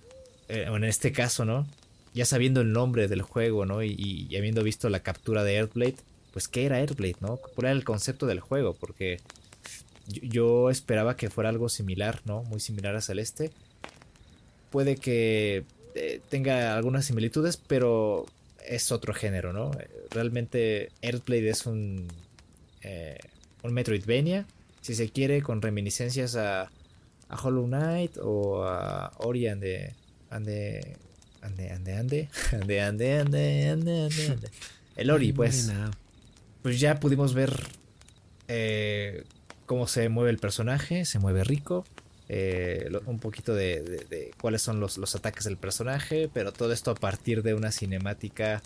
Eh, 0.48 0.66
en 0.68 0.84
este 0.84 1.12
caso, 1.12 1.46
¿no? 1.46 1.68
Ya 2.14 2.26
sabiendo 2.26 2.62
el 2.62 2.72
nombre 2.72 3.08
del 3.08 3.22
juego, 3.22 3.66
¿no? 3.66 3.84
Y, 3.84 4.34
habiendo 4.38 4.64
visto 4.64 4.90
la 4.90 5.02
captura 5.02 5.44
de 5.44 5.56
Earthblade, 5.56 5.98
pues 6.32 6.48
¿qué 6.48 6.66
era 6.66 6.80
Earthblade, 6.80 7.18
no? 7.20 7.38
¿Cuál 7.38 7.68
era 7.68 7.72
el 7.72 7.84
concepto 7.84 8.28
del 8.28 8.40
juego? 8.40 8.74
Porque 8.74 9.20
yo, 10.08 10.70
esperaba 10.70 11.18
que 11.18 11.30
fuera 11.30 11.50
algo 11.50 11.70
similar, 11.70 12.22
¿no? 12.26 12.44
Muy 12.44 12.60
similar 12.60 12.96
a 12.96 13.02
Celeste. 13.02 13.52
Puede 14.70 14.98
que 14.98 15.64
eh, 15.96 16.22
tenga 16.30 16.76
algunas 16.76 17.06
similitudes, 17.06 17.58
pero 17.58 18.26
es 18.68 18.92
otro 18.92 19.14
género, 19.14 19.54
¿no? 19.54 19.72
Realmente 20.10 20.92
Earthblade 21.02 21.50
es 21.50 21.66
un, 21.66 22.08
eh, 22.82 23.18
un 23.64 23.74
Metroidvania 23.74 24.46
si 24.88 24.96
se 24.96 25.10
quiere, 25.10 25.42
con 25.42 25.62
reminiscencias 25.62 26.38
a, 26.38 26.72
a 27.28 27.36
Hollow 27.44 27.66
Knight 27.66 28.18
o 28.22 28.64
a 28.64 29.12
Ori 29.18 29.48
and 29.48 29.62
the, 29.62 29.94
ande, 30.30 30.96
ande, 31.42 31.72
ande, 31.72 31.94
ande, 31.94 32.30
ande, 32.54 32.82
ande, 32.82 33.14
ande, 33.20 33.70
ande, 33.70 34.10
ande, 34.30 34.50
El 34.96 35.12
Ori, 35.12 35.34
pues. 35.34 35.70
Pues 36.62 36.80
ya 36.80 37.02
pudimos 37.02 37.34
ver 37.34 37.54
eh, 38.48 39.26
cómo 39.66 39.88
se 39.88 40.08
mueve 40.08 40.30
el 40.30 40.38
personaje, 40.38 41.04
se 41.04 41.20
mueve 41.20 41.44
rico. 41.44 41.84
Eh, 42.30 42.90
un 43.06 43.20
poquito 43.20 43.56
de, 43.56 43.82
de, 43.82 44.32
cuáles 44.42 44.62
son 44.62 44.82
los, 44.82 44.98
los, 44.98 45.16
ataques 45.16 45.46
del 45.46 45.56
personaje, 45.56 46.30
pero 46.34 46.52
todo 46.52 46.74
esto 46.74 46.92
a 46.92 46.96
partir 46.96 47.42
de 47.42 47.54
una 47.54 47.72
cinemática 47.72 48.62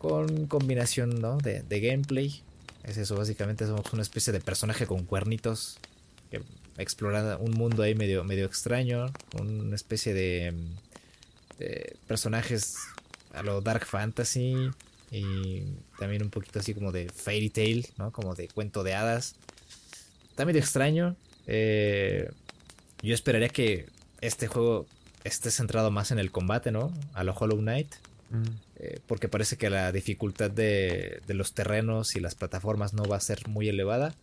con 0.00 0.46
combinación 0.46 1.20
¿no? 1.20 1.38
de, 1.38 1.62
de 1.62 1.80
gameplay 1.80 2.42
es 2.84 2.96
eso, 2.96 3.16
básicamente 3.16 3.66
somos 3.66 3.92
una 3.92 4.02
especie 4.02 4.32
de 4.32 4.40
personaje 4.40 4.86
con 4.86 5.04
cuernitos 5.04 5.78
que 6.30 6.42
explora 6.78 7.36
un 7.36 7.52
mundo 7.52 7.82
ahí 7.82 7.94
medio, 7.94 8.24
medio 8.24 8.46
extraño, 8.46 9.12
una 9.38 9.76
especie 9.76 10.14
de, 10.14 10.54
personajes 12.08 12.74
a 13.34 13.42
lo 13.44 13.60
dark 13.60 13.86
fantasy 13.86 14.70
y 15.12 15.62
también 15.98 16.24
un 16.24 16.30
poquito 16.30 16.58
así 16.58 16.74
como 16.74 16.90
de 16.90 17.08
fairy 17.08 17.50
tale, 17.50 17.84
¿no? 17.98 18.10
Como 18.10 18.34
de 18.34 18.48
cuento 18.48 18.82
de 18.82 18.94
hadas. 18.94 19.36
Está 20.30 20.44
medio 20.44 20.60
extraño. 20.60 21.14
Eh, 21.46 22.28
yo 23.08 23.14
esperaría 23.14 23.48
que 23.48 23.86
este 24.20 24.46
juego 24.46 24.86
esté 25.24 25.50
centrado 25.50 25.90
más 25.90 26.10
en 26.10 26.18
el 26.18 26.30
combate, 26.30 26.70
¿no? 26.70 26.92
A 27.14 27.24
lo 27.24 27.32
Hollow 27.34 27.58
Knight. 27.58 27.94
Mm. 28.30 28.44
eh, 28.76 29.00
porque 29.06 29.28
parece 29.28 29.58
que 29.58 29.68
la 29.68 29.92
dificultad 29.92 30.50
de, 30.50 31.20
de, 31.26 31.34
los 31.34 31.52
terrenos 31.52 32.16
y 32.16 32.20
las 32.20 32.34
plataformas 32.34 32.94
no 32.94 33.04
va 33.04 33.16
a 33.16 33.20
ser 33.20 33.46
muy 33.46 33.68
elevada. 33.68 34.14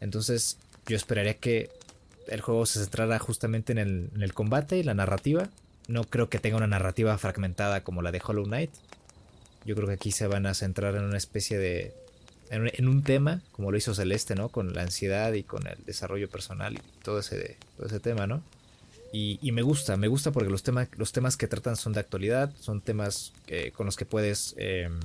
Entonces 0.00 0.58
yo 0.86 0.96
esperaría 0.96 1.34
que 1.34 1.70
el 2.28 2.40
juego 2.40 2.66
se 2.66 2.78
centrara 2.80 3.18
justamente 3.18 3.72
en 3.72 3.78
el, 3.78 4.10
en 4.14 4.22
el 4.22 4.32
combate 4.32 4.78
y 4.78 4.82
la 4.82 4.94
narrativa. 4.94 5.48
No 5.88 6.04
creo 6.04 6.28
que 6.28 6.38
tenga 6.38 6.56
una 6.56 6.66
narrativa 6.66 7.16
fragmentada 7.18 7.82
como 7.82 8.02
la 8.02 8.12
de 8.12 8.22
Hollow 8.24 8.44
Knight. 8.44 8.70
Yo 9.64 9.74
creo 9.74 9.88
que 9.88 9.94
aquí 9.94 10.12
se 10.12 10.26
van 10.26 10.46
a 10.46 10.54
centrar 10.54 10.94
en 10.94 11.04
una 11.04 11.18
especie 11.18 11.58
de... 11.58 11.94
En 12.50 12.88
un, 12.88 13.02
tema, 13.02 13.42
como 13.52 13.70
lo 13.70 13.76
hizo 13.76 13.94
Celeste, 13.94 14.34
¿no? 14.34 14.48
Con 14.48 14.72
la 14.72 14.82
ansiedad 14.82 15.32
y 15.34 15.42
con 15.42 15.66
el 15.66 15.76
desarrollo 15.84 16.30
personal 16.30 16.74
y 16.74 17.02
todo 17.02 17.18
ese, 17.18 17.58
todo 17.76 17.86
ese 17.86 18.00
tema, 18.00 18.26
¿no? 18.26 18.42
Y, 19.12 19.52
me 19.52 19.62
gusta, 19.62 19.96
me 19.96 20.08
gusta 20.08 20.32
porque 20.32 20.50
los, 20.50 20.62
temas 20.62 20.88
los 20.96 21.12
temas 21.12 21.36
que 21.36 21.46
tratan 21.46 21.76
son 21.76 21.94
de 21.94 22.00
actualidad, 22.00 22.52
son 22.60 22.80
temas 22.80 23.32
con 23.74 23.86
los 23.86 23.96
que 23.96 24.04
puedes 24.04 24.54
em, 24.58 24.98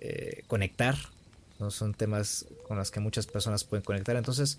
eh, 0.00 0.42
conectar, 0.46 0.96
¿no? 1.58 1.70
son 1.70 1.94
temas 1.94 2.46
con 2.66 2.78
los 2.78 2.90
que 2.90 3.00
muchas 3.00 3.26
personas 3.26 3.64
pueden 3.64 3.84
conectar. 3.84 4.16
Entonces, 4.16 4.58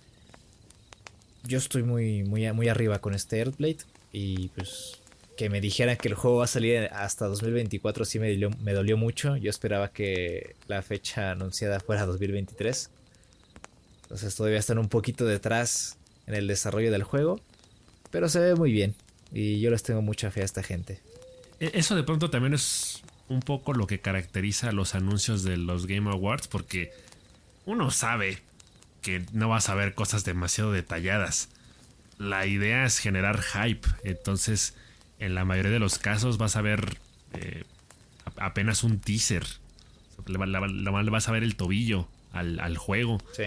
yo 1.44 1.58
estoy 1.58 1.82
muy, 1.82 2.22
muy, 2.24 2.50
muy 2.52 2.68
arriba 2.68 3.00
con 3.00 3.14
este 3.14 3.38
Earthblade 3.38 3.78
y 4.12 4.48
pues 4.48 4.99
que 5.40 5.48
me 5.48 5.62
dijeran 5.62 5.96
que 5.96 6.08
el 6.08 6.14
juego 6.14 6.36
va 6.36 6.44
a 6.44 6.46
salir 6.46 6.90
hasta 6.92 7.26
2024 7.26 8.04
sí 8.04 8.18
me 8.18 8.28
dolió, 8.28 8.50
me 8.60 8.74
dolió 8.74 8.98
mucho. 8.98 9.38
Yo 9.38 9.48
esperaba 9.48 9.90
que 9.90 10.54
la 10.68 10.82
fecha 10.82 11.30
anunciada 11.30 11.80
fuera 11.80 12.04
2023. 12.04 12.90
Entonces 14.02 14.36
todavía 14.36 14.58
están 14.58 14.76
un 14.76 14.90
poquito 14.90 15.24
detrás 15.24 15.96
en 16.26 16.34
el 16.34 16.46
desarrollo 16.46 16.92
del 16.92 17.04
juego. 17.04 17.40
Pero 18.10 18.28
se 18.28 18.38
ve 18.38 18.54
muy 18.54 18.70
bien. 18.70 18.94
Y 19.32 19.60
yo 19.60 19.70
les 19.70 19.82
tengo 19.82 20.02
mucha 20.02 20.30
fe 20.30 20.42
a 20.42 20.44
esta 20.44 20.62
gente. 20.62 21.00
E, 21.58 21.70
eso 21.72 21.96
de 21.96 22.02
pronto 22.02 22.28
también 22.28 22.52
es 22.52 23.02
un 23.30 23.40
poco 23.40 23.72
lo 23.72 23.86
que 23.86 23.98
caracteriza 23.98 24.72
los 24.72 24.94
anuncios 24.94 25.42
de 25.42 25.56
los 25.56 25.86
Game 25.86 26.10
Awards. 26.10 26.48
Porque 26.48 26.92
uno 27.64 27.90
sabe 27.90 28.40
que 29.00 29.24
no 29.32 29.48
vas 29.48 29.70
a 29.70 29.74
ver 29.74 29.94
cosas 29.94 30.22
demasiado 30.22 30.70
detalladas. 30.70 31.48
La 32.18 32.44
idea 32.44 32.84
es 32.84 32.98
generar 32.98 33.40
hype. 33.40 33.88
Entonces, 34.04 34.74
en 35.20 35.34
la 35.34 35.44
mayoría 35.44 35.70
de 35.70 35.78
los 35.78 35.98
casos 35.98 36.38
vas 36.38 36.56
a 36.56 36.62
ver 36.62 36.98
eh, 37.34 37.64
apenas 38.36 38.82
un 38.82 38.98
teaser. 38.98 39.46
Le, 40.26 40.38
vas 40.38 41.28
a 41.28 41.32
ver 41.32 41.44
el 41.44 41.56
tobillo 41.56 42.08
al, 42.32 42.76
juego. 42.76 43.18
Sí. 43.32 43.44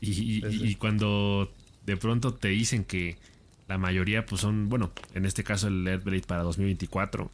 Y, 0.00 0.74
cuando 0.76 1.52
de 1.84 1.96
pronto 1.96 2.34
te 2.34 2.48
dicen 2.48 2.84
que 2.84 3.16
la 3.68 3.78
mayoría 3.78 4.26
pues 4.26 4.42
son, 4.42 4.68
bueno, 4.68 4.92
en 5.14 5.24
este 5.24 5.42
caso 5.42 5.68
el 5.68 5.98
Blade 5.98 6.22
para 6.22 6.42
2024 6.42 7.30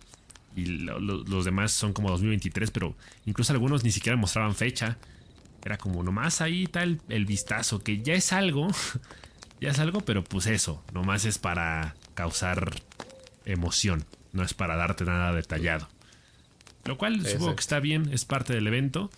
y 0.54 0.66
los 0.66 1.44
demás 1.44 1.72
son 1.72 1.92
como 1.92 2.10
2023, 2.10 2.70
pero 2.70 2.94
incluso 3.26 3.52
algunos 3.52 3.84
ni 3.84 3.90
siquiera 3.90 4.16
mostraban 4.16 4.54
fecha. 4.54 4.98
Era 5.64 5.78
como 5.78 6.02
nomás 6.02 6.40
ahí 6.40 6.64
está 6.64 6.82
el, 6.82 7.24
vistazo, 7.24 7.82
que 7.82 8.02
ya 8.02 8.14
es 8.14 8.32
algo, 8.32 8.68
ya 9.60 9.70
es 9.70 9.78
algo, 9.78 10.00
pero 10.00 10.24
pues 10.24 10.46
eso, 10.46 10.82
nomás 10.92 11.24
es 11.24 11.38
para 11.38 11.94
causar 12.14 12.72
emoción, 13.44 14.04
no 14.32 14.42
es 14.42 14.54
para 14.54 14.76
darte 14.76 15.04
nada 15.04 15.32
detallado. 15.32 15.88
Lo 16.84 16.98
cual 16.98 17.24
supongo 17.26 17.54
que 17.54 17.60
está 17.60 17.80
bien, 17.80 18.10
es 18.12 18.24
parte 18.24 18.52
del 18.52 18.66
evento. 18.66 19.10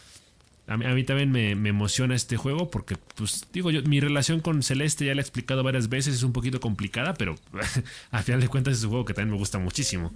A 0.67 0.77
mí, 0.79 1.05
también 1.05 1.31
me, 1.31 1.51
emociona 1.51 2.15
este 2.15 2.39
juego 2.39 2.71
porque, 2.71 2.97
pues, 3.17 3.47
digo 3.53 3.71
yo, 3.71 3.83
mi 3.83 4.01
relación 4.01 4.41
con 4.41 4.63
Celeste 4.63 5.05
ya 5.05 5.15
la 5.15 5.21
he 5.21 5.23
explicado 5.23 5.63
varias 5.63 5.91
veces, 5.91 6.15
es 6.15 6.23
un 6.23 6.33
poquito 6.33 6.59
complicada, 6.61 7.15
pero 7.15 7.35
a 8.11 8.23
final 8.23 8.41
de 8.41 8.49
cuentas 8.49 8.79
es 8.79 8.85
un 8.85 8.91
juego 8.91 9.05
que 9.05 9.13
también 9.13 9.33
me 9.33 9.39
gusta 9.39 9.59
muchísimo. 9.59 10.15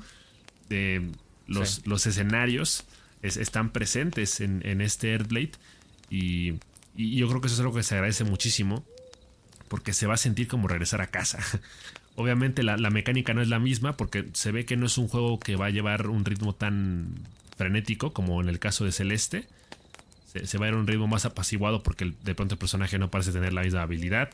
los, 1.47 1.87
los 1.87 2.07
escenarios 2.07 2.85
están 3.23 3.71
presentes 3.71 4.41
en, 4.41 4.63
en 4.67 4.81
este 4.81 5.13
Earthblade 5.13 5.53
y, 6.11 6.55
yo 6.97 7.29
creo 7.29 7.41
que 7.41 7.47
eso 7.47 7.55
es 7.55 7.61
algo 7.61 7.75
que 7.75 7.85
se 7.85 7.95
agradece 7.95 8.25
muchísimo 8.25 8.85
porque 9.69 9.93
se 9.93 10.09
va 10.09 10.15
a 10.15 10.17
sentir 10.17 10.49
como 10.49 10.67
regresar 10.67 11.01
a 11.01 11.07
casa. 11.07 11.39
Obviamente 12.19 12.65
la, 12.65 12.77
mecánica 12.91 13.33
no 13.33 13.43
es 13.43 13.49
la 13.49 13.61
misma 13.61 13.97
porque 13.97 14.27
se 14.33 14.51
ve 14.51 14.65
que 14.65 14.77
no 14.77 14.87
es 14.87 14.99
un 14.99 15.07
juego 15.07 15.39
que 15.39 15.55
va 15.55 15.67
a 15.67 15.71
llevar 15.71 16.09
un 16.09 16.25
ritmo 16.25 16.53
tan 16.53 17.15
frenético 17.57 18.13
como 18.13 18.41
en 18.41 18.49
el 18.49 18.59
caso 18.59 18.85
de 18.85 18.91
Celeste. 18.91 19.47
Se, 20.27 20.59
va 20.59 20.67
a 20.67 20.69
ir 20.69 20.75
a 20.75 20.79
un 20.79 20.89
ritmo 20.89 21.07
más 21.07 21.25
apaciguado 21.25 21.85
porque 21.85 22.13
de 22.25 22.35
pronto 22.35 22.57
el 22.57 22.59
personaje 22.59 22.99
no 22.99 23.09
parece 23.09 23.31
tener 23.31 23.53
la 23.53 23.63
misma 23.63 23.83
habilidad 23.83 24.31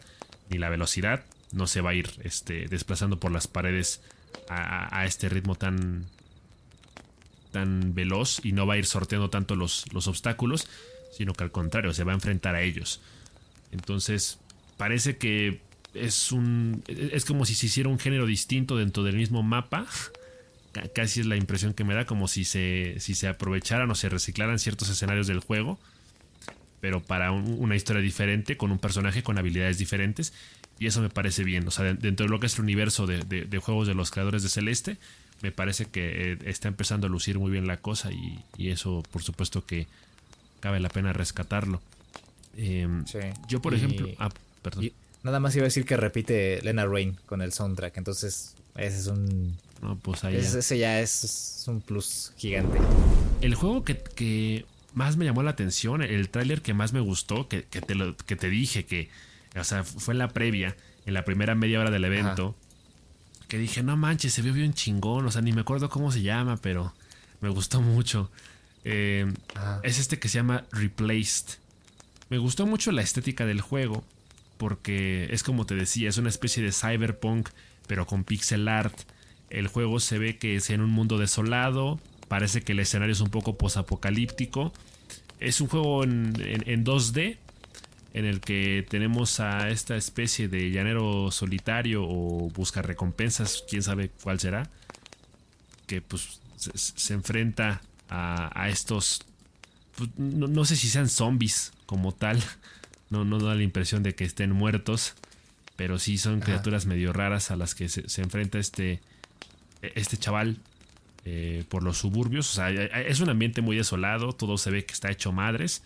ni 0.48 0.56
la 0.56 0.70
velocidad. 0.70 1.24
No 1.52 1.66
se 1.66 1.82
va 1.82 1.90
a 1.90 1.94
ir 1.94 2.08
este, 2.22 2.68
desplazando 2.68 3.20
por 3.20 3.30
las 3.30 3.48
paredes 3.48 4.00
a, 4.48 5.04
este 5.04 5.28
ritmo 5.28 5.54
tan, 5.54 6.06
tan 7.52 7.94
veloz 7.94 8.40
y 8.42 8.52
no 8.52 8.66
va 8.66 8.74
a 8.74 8.78
ir 8.78 8.86
sorteando 8.86 9.28
tanto 9.28 9.56
los, 9.56 9.92
los 9.92 10.08
obstáculos 10.08 10.66
sino 11.14 11.32
que 11.32 11.44
al 11.44 11.52
contrario, 11.52 11.92
se 11.92 12.04
va 12.04 12.12
a 12.12 12.16
enfrentar 12.16 12.54
a 12.56 12.62
ellos. 12.62 13.00
Entonces, 13.70 14.38
parece 14.76 15.16
que 15.16 15.60
es 15.94 16.32
un. 16.32 16.82
Es 16.88 17.24
como 17.24 17.44
si 17.44 17.54
se 17.54 17.66
hiciera 17.66 17.88
un 17.88 17.98
género 17.98 18.26
distinto 18.26 18.76
dentro 18.76 19.02
del 19.02 19.16
mismo 19.16 19.42
mapa. 19.42 19.86
Casi 20.94 21.20
es 21.20 21.26
la 21.26 21.36
impresión 21.36 21.72
que 21.72 21.84
me 21.84 21.94
da, 21.94 22.04
como 22.04 22.26
si 22.26 22.44
se, 22.44 22.96
si 22.98 23.14
se 23.14 23.28
aprovecharan 23.28 23.88
o 23.90 23.94
se 23.94 24.08
reciclaran 24.08 24.58
ciertos 24.58 24.88
escenarios 24.88 25.28
del 25.28 25.38
juego, 25.38 25.78
pero 26.80 27.00
para 27.00 27.30
una 27.30 27.76
historia 27.76 28.02
diferente, 28.02 28.56
con 28.56 28.72
un 28.72 28.80
personaje 28.80 29.22
con 29.22 29.38
habilidades 29.38 29.78
diferentes. 29.78 30.32
Y 30.80 30.86
eso 30.88 31.00
me 31.00 31.10
parece 31.10 31.44
bien. 31.44 31.68
O 31.68 31.70
sea, 31.70 31.94
dentro 31.94 32.26
de 32.26 32.30
lo 32.30 32.40
que 32.40 32.46
es 32.46 32.56
el 32.56 32.62
universo 32.62 33.06
de, 33.06 33.58
juegos 33.58 33.86
de 33.86 33.94
los 33.94 34.10
creadores 34.10 34.42
de 34.42 34.48
Celeste, 34.48 34.96
me 35.42 35.52
parece 35.52 35.86
que 35.86 36.32
eh, 36.32 36.38
está 36.46 36.66
empezando 36.66 37.06
a 37.06 37.10
lucir 37.10 37.38
muy 37.38 37.52
bien 37.52 37.68
la 37.68 37.76
cosa. 37.76 38.10
y 38.12 38.68
eso, 38.68 39.04
por 39.12 39.22
supuesto, 39.22 39.64
que 39.64 39.86
cabe 40.58 40.80
la 40.80 40.88
pena 40.88 41.12
rescatarlo. 41.12 41.80
Em, 42.56 43.04
yo, 43.48 43.60
por 43.60 43.74
ejemplo. 43.74 44.08
Ah, 44.18 44.30
perdón. 44.62 44.90
Nada 45.24 45.40
más 45.40 45.56
iba 45.56 45.64
a 45.64 45.64
decir 45.64 45.84
que 45.84 45.96
repite 45.96 46.60
Lena 46.62 46.86
Rain 46.86 47.18
con 47.26 47.42
el 47.42 47.52
soundtrack. 47.52 47.96
Entonces, 47.96 48.54
ese 48.76 49.00
es 49.00 49.06
un. 49.08 49.56
No, 49.82 49.98
pues 49.98 50.22
ahí 50.22 50.36
ese, 50.36 50.78
ya. 50.78 51.00
es, 51.00 51.64
un 51.66 51.80
plus 51.80 52.32
gigante. 52.36 52.78
El 53.40 53.54
juego 53.54 53.84
que, 53.84 54.66
más 54.92 55.16
me 55.16 55.24
llamó 55.24 55.42
la 55.42 55.50
atención, 55.50 56.02
el 56.02 56.28
tráiler 56.28 56.62
que 56.62 56.74
más 56.74 56.92
me 56.92 57.00
gustó, 57.00 57.48
que, 57.48 57.62
te 57.62 57.94
lo, 57.94 58.16
que 58.16 58.36
te 58.36 58.48
dije 58.48 58.84
que. 58.84 59.08
O 59.58 59.64
sea, 59.64 59.82
fue 59.82 60.14
en 60.14 60.18
la 60.18 60.28
previa, 60.28 60.76
en 61.06 61.14
la 61.14 61.24
primera 61.24 61.54
media 61.54 61.80
hora 61.80 61.90
del 61.90 62.04
evento. 62.04 62.54
Que 63.48 63.58
dije, 63.58 63.82
no 63.82 63.96
manches, 63.96 64.32
se 64.32 64.42
vio 64.42 64.52
bien 64.52 64.74
chingón. 64.74 65.26
O 65.26 65.30
sea, 65.30 65.42
ni 65.42 65.52
me 65.52 65.62
acuerdo 65.62 65.88
cómo 65.88 66.12
se 66.12 66.22
llama, 66.22 66.58
pero 66.58 66.94
me 67.40 67.48
gustó 67.48 67.80
mucho. 67.80 68.30
Eh, 68.84 69.32
es 69.82 69.98
este 69.98 70.18
que 70.18 70.28
se 70.28 70.36
llama 70.36 70.64
Replaced. 70.72 71.58
Me 72.30 72.38
gustó 72.38 72.66
mucho 72.66 72.90
la 72.90 73.02
estética 73.02 73.46
del 73.46 73.60
juego 73.60 74.04
porque 74.56 75.28
es 75.30 75.42
como 75.42 75.66
te 75.66 75.74
decía, 75.74 76.08
es 76.08 76.18
una 76.18 76.28
especie 76.28 76.62
de 76.62 76.72
cyberpunk 76.72 77.48
pero 77.86 78.06
con 78.06 78.24
pixel 78.24 78.68
art. 78.68 78.98
El 79.50 79.68
juego 79.68 80.00
se 80.00 80.18
ve 80.18 80.38
que 80.38 80.56
es 80.56 80.70
en 80.70 80.80
un 80.80 80.90
mundo 80.90 81.18
desolado, 81.18 82.00
parece 82.28 82.62
que 82.62 82.72
el 82.72 82.80
escenario 82.80 83.12
es 83.12 83.20
un 83.20 83.30
poco 83.30 83.56
posapocalíptico. 83.56 84.72
Es 85.40 85.60
un 85.60 85.68
juego 85.68 86.04
en, 86.04 86.34
2D 86.34 87.36
en 88.14 88.24
el 88.24 88.40
que 88.40 88.86
tenemos 88.88 89.40
a 89.40 89.68
esta 89.68 89.96
especie 89.96 90.48
de 90.48 90.70
llanero 90.70 91.30
solitario 91.30 92.04
o 92.04 92.50
busca 92.50 92.82
recompensas, 92.82 93.64
quién 93.68 93.82
sabe 93.82 94.10
cuál 94.22 94.40
será, 94.40 94.70
que 95.86 96.00
pues 96.00 96.40
se 96.56 97.14
enfrenta 97.14 97.82
a, 98.08 98.68
estos, 98.68 99.26
pues, 99.96 100.10
no, 100.16 100.64
sé 100.64 100.76
si 100.76 100.88
sean 100.88 101.08
zombies 101.08 101.72
como 101.84 102.12
tal, 102.12 102.42
no, 103.14 103.24
no 103.24 103.38
da 103.38 103.54
la 103.54 103.62
impresión 103.62 104.02
de 104.02 104.14
que 104.14 104.24
estén 104.24 104.50
muertos, 104.50 105.14
pero 105.76 105.98
sí 105.98 106.18
son 106.18 106.40
criaturas 106.40 106.86
medio 106.86 107.12
raras 107.12 107.50
a 107.50 107.56
las 107.56 107.74
que 107.74 107.88
se, 107.88 108.20
enfrenta 108.20 108.58
este, 108.58 109.00
este 109.82 110.16
chaval 110.16 110.58
eh, 111.24 111.64
por 111.68 111.84
los 111.84 111.98
suburbios. 111.98 112.50
O 112.50 112.54
sea, 112.54 112.70
es 112.70 113.20
un 113.20 113.30
ambiente 113.30 113.62
muy 113.62 113.76
desolado, 113.76 114.32
todo 114.32 114.58
se 114.58 114.70
ve 114.70 114.84
que 114.84 114.92
está 114.92 115.10
hecho 115.10 115.32
madres. 115.32 115.82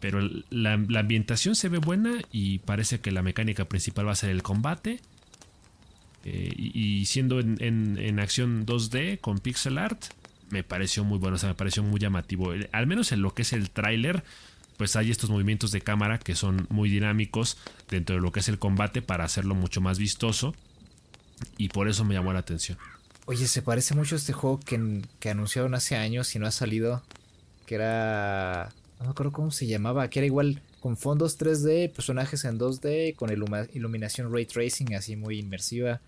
Pero 0.00 0.20
la, 0.50 0.74
ambientación 0.74 1.54
se 1.56 1.68
ve 1.68 1.78
buena 1.78 2.20
y 2.30 2.58
parece 2.58 3.00
que 3.00 3.10
la 3.10 3.22
mecánica 3.22 3.64
principal 3.64 4.06
va 4.06 4.12
a 4.12 4.16
ser 4.16 4.30
el 4.30 4.42
combate. 4.42 5.00
Eh, 6.24 6.52
y, 6.56 7.06
siendo 7.06 7.40
en, 7.40 7.58
en, 7.60 8.18
acción 8.18 8.66
2D 8.66 9.20
con 9.20 9.38
pixel 9.38 9.78
art, 9.78 10.04
me 10.50 10.62
pareció 10.62 11.04
muy 11.04 11.18
bueno, 11.18 11.36
o 11.36 11.38
sea, 11.38 11.50
me 11.50 11.54
pareció 11.54 11.82
muy 11.82 12.00
llamativo. 12.00 12.52
Al 12.72 12.86
menos 12.86 13.12
en 13.12 13.22
lo 13.22 13.34
que 13.34 13.42
es 13.42 13.52
el 13.52 13.70
tráiler, 13.70 14.24
pues 14.78 14.94
hay 14.96 15.10
estos 15.10 15.28
movimientos 15.28 15.72
de 15.72 15.82
cámara 15.82 16.18
que 16.18 16.34
son 16.36 16.66
muy 16.70 16.88
dinámicos 16.88 17.58
dentro 17.90 18.16
de 18.16 18.22
lo 18.22 18.32
que 18.32 18.40
es 18.40 18.48
el 18.48 18.58
combate 18.58 19.02
para 19.02 19.24
hacerlo 19.24 19.54
mucho 19.54 19.80
más 19.80 19.98
vistoso. 19.98 20.54
Y 21.58 21.68
por 21.68 21.88
eso 21.88 22.04
me 22.04 22.14
llamó 22.14 22.32
la 22.32 22.38
atención. 22.38 22.78
Oye, 23.26 23.46
se 23.48 23.60
parece 23.60 23.94
mucho 23.94 24.14
a 24.14 24.18
este 24.18 24.32
juego 24.32 24.60
que, 24.60 25.02
que 25.18 25.30
anunciaron 25.30 25.74
hace 25.74 25.96
años 25.96 26.34
y 26.34 26.38
no 26.38 26.46
ha 26.46 26.52
salido. 26.52 27.02
Que 27.66 27.74
era. 27.74 28.72
No 28.98 29.06
me 29.06 29.10
acuerdo 29.10 29.32
cómo 29.32 29.50
se 29.50 29.66
llamaba. 29.66 30.08
Que 30.08 30.20
era 30.20 30.26
igual 30.26 30.62
con 30.80 30.96
fondos 30.96 31.38
3D, 31.38 31.92
personajes 31.92 32.44
en 32.44 32.58
2D, 32.58 33.16
con 33.16 33.30
iluminación 33.74 34.32
ray 34.32 34.46
tracing 34.46 34.94
así 34.94 35.16
muy 35.16 35.40
inmersiva. 35.40 36.00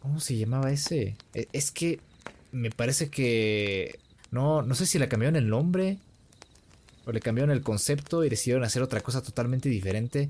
¿Cómo 0.00 0.20
se 0.20 0.36
llamaba 0.36 0.70
ese? 0.70 1.16
E, 1.32 1.48
es 1.52 1.70
que 1.70 2.00
me 2.52 2.70
parece 2.70 3.08
que 3.08 3.98
No, 4.30 4.62
no 4.62 4.74
sé 4.74 4.86
si 4.86 4.98
le 4.98 5.08
cambiaron 5.08 5.36
el 5.36 5.48
nombre 5.48 5.98
o 7.06 7.12
le 7.12 7.20
cambiaron 7.20 7.50
el 7.50 7.62
concepto 7.62 8.24
y 8.24 8.28
decidieron 8.28 8.64
hacer 8.64 8.82
otra 8.82 9.00
cosa 9.00 9.22
totalmente 9.22 9.68
diferente. 9.68 10.28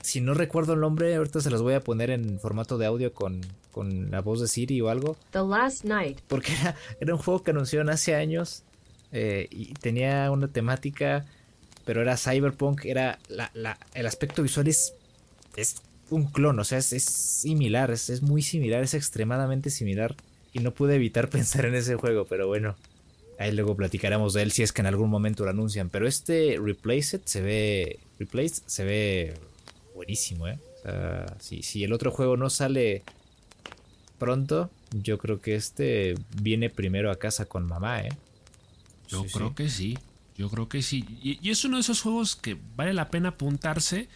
Si 0.00 0.20
no 0.20 0.34
recuerdo 0.34 0.74
el 0.74 0.80
nombre, 0.80 1.14
ahorita 1.14 1.40
se 1.40 1.50
los 1.50 1.62
voy 1.62 1.74
a 1.74 1.80
poner 1.80 2.10
en 2.10 2.40
formato 2.40 2.76
de 2.76 2.86
audio 2.86 3.12
con, 3.12 3.40
con 3.70 4.10
la 4.10 4.20
voz 4.20 4.40
de 4.40 4.48
Siri 4.48 4.80
o 4.80 4.88
algo. 4.88 5.16
The 5.30 5.42
Last 5.42 5.84
Night. 5.84 6.20
Porque 6.26 6.52
era, 6.52 6.76
era 7.00 7.14
un 7.14 7.20
juego 7.20 7.42
que 7.42 7.52
anunciaron 7.52 7.88
hace 7.88 8.14
años 8.14 8.64
eh, 9.12 9.46
y 9.50 9.74
tenía 9.74 10.30
una 10.30 10.48
temática, 10.48 11.26
pero 11.84 12.00
era 12.00 12.16
cyberpunk, 12.16 12.84
era 12.86 13.18
la, 13.28 13.50
la, 13.54 13.78
el 13.94 14.06
aspecto 14.06 14.42
visual 14.42 14.68
es, 14.68 14.94
es 15.56 15.82
un 16.10 16.24
clon, 16.24 16.58
o 16.58 16.64
sea, 16.64 16.78
es, 16.78 16.92
es 16.92 17.04
similar, 17.04 17.90
es, 17.90 18.10
es, 18.10 18.22
muy 18.22 18.42
similar, 18.42 18.82
es 18.82 18.94
extremadamente 18.94 19.70
similar. 19.70 20.16
Y 20.52 20.60
no 20.60 20.72
pude 20.72 20.96
evitar 20.96 21.28
pensar 21.30 21.66
en 21.66 21.74
ese 21.74 21.96
juego, 21.96 22.24
pero 22.24 22.46
bueno, 22.46 22.76
ahí 23.38 23.52
luego 23.52 23.76
platicaremos 23.76 24.32
de 24.34 24.42
él 24.42 24.52
si 24.52 24.62
es 24.62 24.72
que 24.72 24.82
en 24.82 24.86
algún 24.86 25.10
momento 25.10 25.44
lo 25.44 25.50
anuncian. 25.50 25.90
Pero 25.90 26.06
este 26.06 26.58
Replaced 26.62 27.22
se 27.24 27.40
ve, 27.40 28.00
Replaced 28.18 28.62
se 28.66 28.84
ve 28.84 29.34
buenísimo, 29.94 30.48
¿eh? 30.48 30.58
O 30.78 30.82
sea, 30.82 31.36
si, 31.40 31.62
si 31.62 31.84
el 31.84 31.92
otro 31.92 32.10
juego 32.10 32.36
no 32.36 32.50
sale 32.50 33.02
pronto, 34.18 34.70
yo 34.92 35.18
creo 35.18 35.40
que 35.40 35.54
este 35.54 36.14
viene 36.40 36.70
primero 36.70 37.10
a 37.10 37.16
casa 37.16 37.46
con 37.46 37.66
mamá, 37.66 38.02
¿eh? 38.02 38.12
Yo 39.08 39.24
sí, 39.24 39.30
creo 39.32 39.48
sí. 39.48 39.54
que 39.54 39.68
sí. 39.68 39.98
Yo 40.36 40.48
creo 40.48 40.68
que 40.68 40.82
sí. 40.82 41.04
Y, 41.22 41.38
y, 41.46 41.50
es 41.50 41.64
uno 41.64 41.76
de 41.76 41.82
esos 41.82 42.00
juegos 42.00 42.36
que 42.36 42.56
vale 42.76 42.94
la 42.94 43.10
pena 43.10 43.30
apuntarse. 43.30 44.08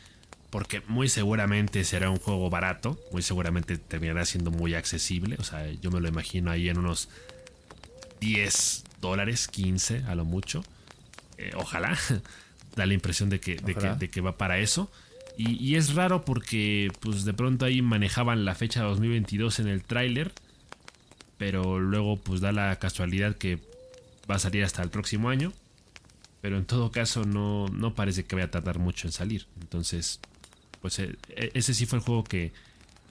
Porque 0.50 0.81
muy 0.87 1.09
seguramente 1.09 1.85
será 1.85 2.09
un 2.09 2.18
juego 2.18 2.48
barato. 2.48 2.98
Muy 3.12 3.20
seguramente 3.20 3.76
terminará 3.76 4.24
siendo 4.24 4.50
muy 4.50 4.74
accesible. 4.74 5.37
O 5.38 5.44
sea, 5.44 5.70
yo 5.70 5.90
me 5.90 6.00
lo 6.00 6.09
imagino 6.09 6.50
ahí 6.50 6.68
en 6.68 6.79
unos 6.79 7.09
10 8.20 8.86
dólares, 9.00 9.48
15 9.48 10.04
a 10.04 10.14
lo 10.14 10.24
mucho. 10.24 10.64
Eh, 11.38 11.52
ojalá. 11.56 11.98
da 12.76 12.87
la 12.87 12.94
impresión 12.94 13.30
de 13.30 13.40
que, 13.40 13.56
de 13.56 13.74
que, 13.74 13.88
de 13.88 14.11
que 14.11 14.20
va 14.20 14.37
para 14.37 14.59
eso. 14.59 14.90
Y, 15.37 15.52
y, 15.62 15.76
es 15.76 15.94
raro 15.94 16.24
porque 16.24 16.90
pues 17.00 17.24
de 17.24 17.35
pronto 17.35 17.64
ahí 17.64 17.82
manejaban 17.82 18.44
la 18.44 18.54
fecha 18.54 18.82
2022 18.82 19.61
en 19.61 19.68
el 19.68 19.82
tráiler. 19.82 20.32
Pero 21.38 21.80
luego 21.80 22.16
pues 22.16 22.40
da 22.40 22.52
la 22.52 22.76
casualidad 22.78 23.37
que 23.37 23.59
va 24.30 24.37
a 24.37 24.38
salir 24.38 24.62
hasta 24.64 24.82
el 24.82 24.90
próximo 24.90 25.28
año. 25.28 25.52
Pero 26.40 26.59
en 26.59 26.64
todo 26.64 26.90
caso 26.92 27.24
no, 27.24 27.66
no 27.68 27.94
parece 27.94 28.24
que 28.24 28.37
vaya 28.37 28.46
a 28.46 28.50
tardar 28.50 28.78
mucho 28.78 29.09
en 29.09 29.12
salir. 29.12 29.46
Entonces, 29.61 30.20
pues 30.80 30.98
eh, 30.98 31.16
ese 31.28 31.74
sí 31.74 31.87
fue 31.87 31.98
el 31.98 32.04
juego 32.04 32.24
que, 32.24 32.52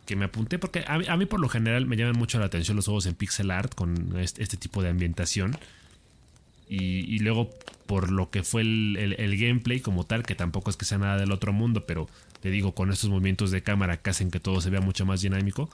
que 0.06 0.16
me 0.16 0.26
apunté. 0.26 0.60
Porque 0.60 0.84
a 0.88 1.18
mí, 1.18 1.26
por 1.26 1.40
lo 1.40 1.50
general 1.50 1.86
me 1.86 1.96
llaman 1.98 2.18
mucho 2.18 2.40
la 2.40 2.46
atención 2.46 2.76
los 2.76 2.86
juegos 2.86 3.06
en 3.06 3.16
pixel 3.16 3.52
art 3.52 3.74
con 3.76 4.18
este, 4.20 4.44
este 4.44 4.58
tipo 4.58 4.82
de 4.82 4.90
ambientación. 4.90 5.58
Y, 6.68 7.20
luego 7.20 7.52
por 7.86 8.12
lo 8.12 8.32
que 8.32 8.42
fue 8.42 8.62
el, 8.62 9.16
el, 9.20 9.38
gameplay 9.38 9.80
como 9.80 10.04
tal, 10.06 10.24
que 10.24 10.34
tampoco 10.34 10.72
es 10.72 10.78
que 10.78 10.86
sea 10.86 10.98
nada 10.98 11.18
del 11.18 11.32
otro 11.32 11.54
mundo, 11.54 11.86
pero 11.86 12.10
te 12.42 12.50
digo, 12.50 12.74
con 12.74 12.92
estos 12.92 13.10
movimientos 13.10 13.52
de 13.52 13.62
cámara 13.62 13.98
que 13.98 14.10
hacen 14.10 14.32
que 14.32 14.40
todo 14.40 14.62
se 14.62 14.72
vea 14.72 14.82
mucho 14.82 15.06
más 15.06 15.22
dinámico, 15.22 15.70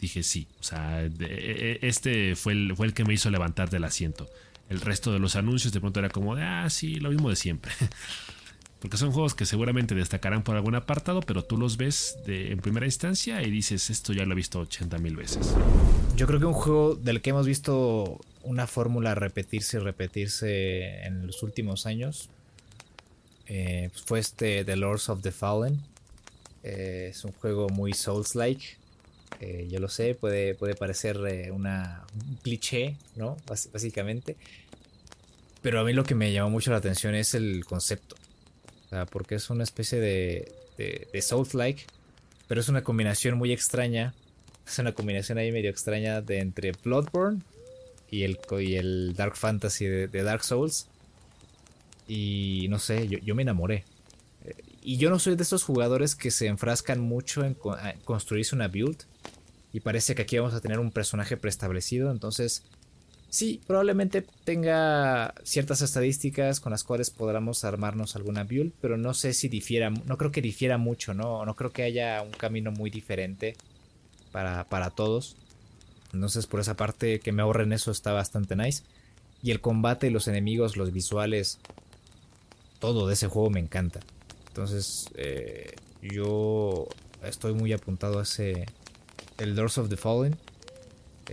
dije 0.00 0.22
sí, 0.22 0.48
o 0.58 0.62
sea, 0.62 1.08
de, 1.08 1.78
este 1.82 2.34
fue 2.34 2.54
el, 2.54 2.74
fue 2.74 2.86
el 2.86 2.94
que 2.94 3.04
me 3.04 3.12
hizo 3.12 3.30
levantar 3.30 3.68
del 3.68 3.84
asiento. 3.84 4.28
El 4.70 4.80
resto 4.80 5.12
de 5.12 5.18
los 5.18 5.36
anuncios 5.36 5.72
de 5.74 5.80
pronto 5.80 6.00
era 6.00 6.08
como 6.08 6.34
de, 6.34 6.42
ah, 6.44 6.70
sí, 6.70 6.94
lo 6.94 7.10
mismo 7.10 7.28
de 7.28 7.36
siempre. 7.36 7.72
Porque 8.82 8.96
son 8.96 9.12
juegos 9.12 9.34
que 9.34 9.46
seguramente 9.46 9.94
destacarán 9.94 10.42
por 10.42 10.56
algún 10.56 10.74
apartado, 10.74 11.20
pero 11.20 11.44
tú 11.44 11.56
los 11.56 11.76
ves 11.76 12.18
de, 12.26 12.50
en 12.50 12.58
primera 12.58 12.84
instancia 12.84 13.40
y 13.40 13.50
dices, 13.50 13.88
esto 13.90 14.12
ya 14.12 14.26
lo 14.26 14.32
he 14.32 14.34
visto 14.34 14.58
80 14.58 14.98
mil 14.98 15.16
veces. 15.16 15.54
Yo 16.16 16.26
creo 16.26 16.40
que 16.40 16.46
un 16.46 16.52
juego 16.52 16.96
del 16.96 17.22
que 17.22 17.30
hemos 17.30 17.46
visto 17.46 18.20
una 18.42 18.66
fórmula 18.66 19.14
repetirse 19.14 19.76
y 19.76 19.80
repetirse 19.80 21.04
en 21.04 21.28
los 21.28 21.44
últimos 21.44 21.86
años 21.86 22.28
eh, 23.46 23.90
pues 23.92 24.04
fue 24.04 24.18
este 24.18 24.64
The 24.64 24.76
Lords 24.76 25.08
of 25.08 25.22
the 25.22 25.30
Fallen. 25.30 25.80
Eh, 26.62 27.08
es 27.10 27.24
un 27.24 27.32
juego 27.32 27.68
muy 27.68 27.92
Souls-like. 27.92 28.64
Eh, 29.40 29.68
yo 29.70 29.78
lo 29.78 29.88
sé, 29.88 30.14
puede, 30.14 30.54
puede 30.54 30.74
parecer 30.74 31.18
eh, 31.28 31.50
una, 31.50 32.04
un 32.14 32.36
cliché, 32.36 32.96
¿no? 33.16 33.36
Bás 33.46 33.68
básicamente. 33.72 34.36
Pero 35.60 35.80
a 35.80 35.84
mí 35.84 35.92
lo 35.92 36.04
que 36.04 36.14
me 36.14 36.32
llamó 36.32 36.50
mucho 36.50 36.70
la 36.70 36.78
atención 36.78 37.14
es 37.14 37.34
el 37.34 37.64
concepto. 37.64 38.16
Sea, 38.92 39.06
porque 39.06 39.36
es 39.36 39.48
una 39.48 39.64
especie 39.64 39.98
de, 40.00 40.52
de, 40.76 41.08
de 41.10 41.22
Souls-like, 41.22 41.84
pero 42.46 42.60
es 42.60 42.68
una 42.68 42.84
combinación 42.84 43.38
muy 43.38 43.50
extraña. 43.50 44.12
Es 44.66 44.78
una 44.78 44.92
combinación 44.92 45.38
ahí 45.38 45.50
medio 45.50 45.70
extraña 45.70 46.20
de 46.20 46.40
entre 46.40 46.72
Bloodborne 46.72 47.40
y 48.10 48.24
el, 48.24 48.38
y 48.60 48.74
el 48.74 49.14
Dark 49.16 49.36
Fantasy 49.36 49.86
de, 49.86 50.22
Dark 50.22 50.44
Souls. 50.44 50.88
Y 52.06 52.66
no 52.68 52.78
sé, 52.78 53.08
yo, 53.08 53.18
yo 53.20 53.34
me 53.34 53.40
enamoré. 53.40 53.84
Y 54.82 54.98
yo 54.98 55.08
no 55.08 55.18
soy 55.18 55.36
de 55.36 55.42
esos 55.42 55.62
jugadores 55.64 56.14
que 56.14 56.30
se 56.30 56.46
enfrascan 56.46 57.00
mucho 57.00 57.46
en 57.46 57.56
construirse 58.04 58.54
una 58.54 58.68
build. 58.68 59.04
Y 59.72 59.80
parece 59.80 60.14
que 60.14 60.20
aquí 60.20 60.36
vamos 60.36 60.52
a 60.52 60.60
tener 60.60 60.78
un 60.78 60.90
personaje 60.90 61.38
preestablecido. 61.38 62.10
Entonces, 62.10 62.62
sí, 63.32 63.62
probablemente 63.66 64.24
tenga 64.44 65.34
ciertas 65.42 65.80
estadísticas 65.80 66.60
con 66.60 66.70
las 66.70 66.84
cuales 66.84 67.10
podamos 67.10 67.64
armarnos 67.64 68.14
alguna 68.14 68.44
build. 68.44 68.74
Pero 68.80 68.98
no 68.98 69.14
sé 69.14 69.32
si 69.32 69.48
difiera, 69.48 69.88
no 69.90 70.18
creo 70.18 70.30
que 70.30 70.42
difiera 70.42 70.76
mucho, 70.76 71.14
¿no? 71.14 71.44
No 71.46 71.56
creo 71.56 71.72
que 71.72 71.82
haya 71.82 72.22
un 72.22 72.30
camino 72.30 72.70
muy 72.70 72.90
diferente 72.90 73.56
para, 74.30 74.64
para 74.64 74.90
todos. 74.90 75.36
Entonces, 76.12 76.46
por 76.46 76.60
esa 76.60 76.76
parte, 76.76 77.20
que 77.20 77.32
me 77.32 77.40
ahorren 77.40 77.72
eso 77.72 77.90
está 77.90 78.12
bastante 78.12 78.54
nice. 78.54 78.82
Y 79.42 79.50
el 79.50 79.62
combate, 79.62 80.10
los 80.10 80.28
enemigos, 80.28 80.76
los 80.76 80.92
visuales, 80.92 81.58
todo 82.80 83.06
de 83.06 83.14
ese 83.14 83.28
juego 83.28 83.48
me 83.48 83.60
encanta. 83.60 84.00
Entonces, 84.48 85.08
eh, 85.16 85.74
yo 86.02 86.86
estoy 87.22 87.54
muy 87.54 87.72
apuntado 87.72 88.18
a 88.18 88.24
ese. 88.24 88.66
El 89.38 89.58
of 89.58 89.88
the 89.88 89.96
Fallen. 89.96 90.36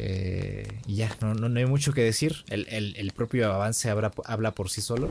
Eh, 0.01 0.79
y 0.87 0.95
ya, 0.95 1.13
no, 1.19 1.33
no, 1.33 1.49
no, 1.49 1.59
hay 1.59 1.65
mucho 1.65 1.91
que 1.91 2.01
decir. 2.01 2.37
El, 2.49 2.67
el, 2.69 2.95
el 2.95 3.11
propio 3.11 3.51
avance 3.51 3.89
habla, 3.89 4.13
habla, 4.23 4.51
por 4.51 4.69
sí 4.69 4.81
solo. 4.81 5.09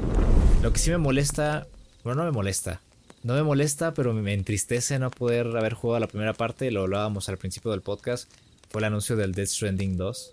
Lo 0.63 0.73
que 0.73 0.79
sí 0.79 0.91
me 0.91 0.97
molesta. 0.97 1.67
Bueno, 2.05 2.23
no 2.23 2.31
me 2.31 2.33
molesta. 2.33 2.81
No 3.23 3.35
me 3.35 3.43
molesta, 3.43 3.93
pero 3.93 4.15
me 4.15 4.33
entristece 4.33 4.99
no 4.99 5.11
poder 5.11 5.47
haber 5.57 5.75
jugado 5.75 6.01
la 6.01 6.07
primera 6.07 6.33
parte. 6.33 6.71
Lo 6.71 6.83
hablábamos 6.83 7.29
al 7.29 7.37
principio 7.37 7.71
del 7.71 7.83
podcast. 7.83 8.33
Fue 8.71 8.81
el 8.81 8.87
anuncio 8.87 9.15
del 9.17 9.33
Death 9.33 9.49
Stranding 9.49 9.99
2. 9.99 10.33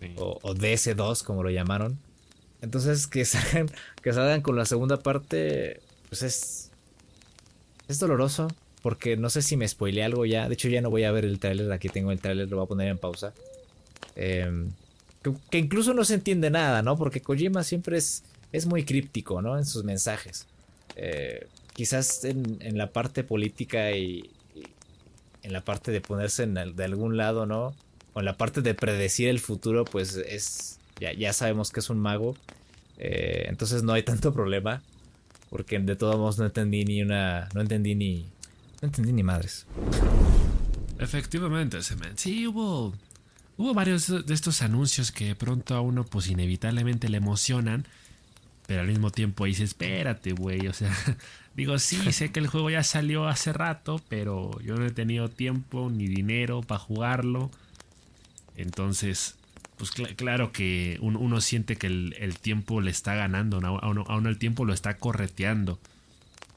Sí. 0.00 0.12
O, 0.18 0.38
o 0.42 0.54
DS2, 0.54 1.22
como 1.22 1.42
lo 1.42 1.48
llamaron. 1.48 1.98
Entonces, 2.60 3.06
que 3.06 3.24
salgan, 3.24 3.70
que 4.02 4.12
salgan 4.12 4.42
con 4.42 4.56
la 4.56 4.66
segunda 4.66 4.98
parte. 4.98 5.80
Pues 6.10 6.22
es 6.22 6.72
es 7.88 7.98
doloroso 7.98 8.48
porque 8.82 9.16
no 9.16 9.30
sé 9.30 9.42
si 9.42 9.56
me 9.56 9.66
spoileé 9.66 10.04
algo 10.04 10.26
ya. 10.26 10.48
De 10.48 10.54
hecho, 10.54 10.68
ya 10.68 10.80
no 10.80 10.90
voy 10.90 11.04
a 11.04 11.12
ver 11.12 11.24
el 11.24 11.38
tráiler. 11.38 11.70
Aquí 11.72 11.88
tengo 11.88 12.10
el 12.10 12.20
tráiler, 12.20 12.48
lo 12.48 12.56
voy 12.56 12.64
a 12.64 12.68
poner 12.68 12.88
en 12.88 12.98
pausa. 12.98 13.32
Eh, 14.16 14.68
que, 15.50 15.58
incluso 15.58 15.94
no 15.94 16.04
se 16.04 16.14
entiende 16.14 16.50
nada, 16.50 16.82
¿no? 16.82 16.96
Porque 16.96 17.20
Kojima 17.20 17.62
siempre 17.62 17.98
es, 17.98 18.24
es 18.52 18.66
muy 18.66 18.84
críptico, 18.84 19.40
¿no? 19.42 19.58
En 19.58 19.64
sus 19.64 19.84
mensajes. 19.84 20.46
Eh, 20.96 21.46
quizás 21.74 22.24
en, 22.24 22.58
en, 22.60 22.76
la 22.76 22.92
parte 22.92 23.24
política 23.24 23.92
y, 23.92 24.30
en 25.42 25.52
la 25.52 25.62
parte 25.64 25.90
de 25.90 26.00
ponerse 26.00 26.44
en 26.44 26.54
de 26.54 26.84
algún 26.84 27.16
lado, 27.16 27.46
¿no? 27.46 27.74
O 28.14 28.20
en 28.20 28.24
la 28.24 28.36
parte 28.36 28.62
de 28.62 28.74
predecir 28.74 29.28
el 29.28 29.40
futuro, 29.40 29.84
pues 29.84 30.16
es. 30.16 30.78
Ya, 31.00 31.12
ya 31.12 31.32
sabemos 31.32 31.70
que 31.70 31.80
es 31.80 31.90
un 31.90 31.98
mago. 31.98 32.36
Eh, 32.98 33.46
entonces 33.48 33.82
no 33.82 33.92
hay 33.92 34.02
tanto 34.02 34.32
problema. 34.32 34.82
Porque 35.50 35.78
de 35.78 35.96
todos 35.96 36.16
modos 36.16 36.38
no 36.38 36.46
entendí 36.46 36.84
ni 36.84 37.02
una. 37.02 37.48
No 37.54 37.60
entendí 37.60 37.94
ni. 37.94 38.26
No 38.80 38.88
entendí 38.88 39.12
ni 39.12 39.22
madres. 39.22 39.66
Efectivamente, 40.98 41.78
sí 42.16 42.46
hubo. 42.46 42.92
Hubo 43.62 43.74
varios 43.74 44.08
de 44.26 44.34
estos 44.34 44.60
anuncios 44.60 45.12
que 45.12 45.26
de 45.26 45.34
pronto 45.36 45.76
a 45.76 45.80
uno, 45.80 46.02
pues 46.02 46.26
inevitablemente 46.26 47.08
le 47.08 47.18
emocionan. 47.18 47.86
Pero 48.66 48.80
al 48.80 48.88
mismo 48.88 49.12
tiempo 49.12 49.44
dice, 49.44 49.62
espérate, 49.62 50.32
güey. 50.32 50.66
O 50.66 50.72
sea, 50.72 50.92
digo, 51.54 51.78
sí, 51.78 51.96
sé 52.12 52.32
que 52.32 52.40
el 52.40 52.48
juego 52.48 52.70
ya 52.70 52.82
salió 52.82 53.28
hace 53.28 53.52
rato, 53.52 54.02
pero 54.08 54.60
yo 54.62 54.74
no 54.74 54.84
he 54.84 54.90
tenido 54.90 55.28
tiempo 55.28 55.90
ni 55.90 56.08
dinero 56.08 56.62
para 56.62 56.80
jugarlo. 56.80 57.52
Entonces, 58.56 59.36
pues 59.76 59.92
cl 59.92 60.16
claro 60.16 60.50
que 60.50 60.98
un, 61.00 61.14
uno 61.14 61.40
siente 61.40 61.76
que 61.76 61.86
el, 61.86 62.16
el, 62.18 62.40
tiempo 62.40 62.80
le 62.80 62.90
está 62.90 63.14
ganando, 63.14 63.58
a, 63.58 63.88
uno, 63.88 64.04
a, 64.08 64.16
uno, 64.16 64.28
el 64.28 64.38
tiempo 64.38 64.64
lo 64.64 64.74
está 64.74 64.96
correteando. 64.96 65.78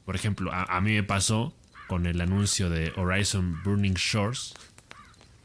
Por 0.04 0.16
ejemplo, 0.16 0.52
a, 0.52 0.64
a, 0.64 0.80
mí 0.80 0.90
me 0.90 1.04
pasó 1.04 1.54
con 1.86 2.04
el 2.06 2.20
anuncio 2.20 2.68
de 2.68 2.92
Horizon 2.96 3.62
Burning 3.62 3.94
Shores, 3.94 4.54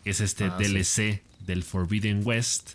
que 0.04 0.10
es 0.10 0.22
este 0.22 0.46
ah, 0.46 0.58
DLC 0.58 0.86
sí. 0.86 1.22
Del 1.46 1.64
Forbidden 1.64 2.22
West. 2.24 2.72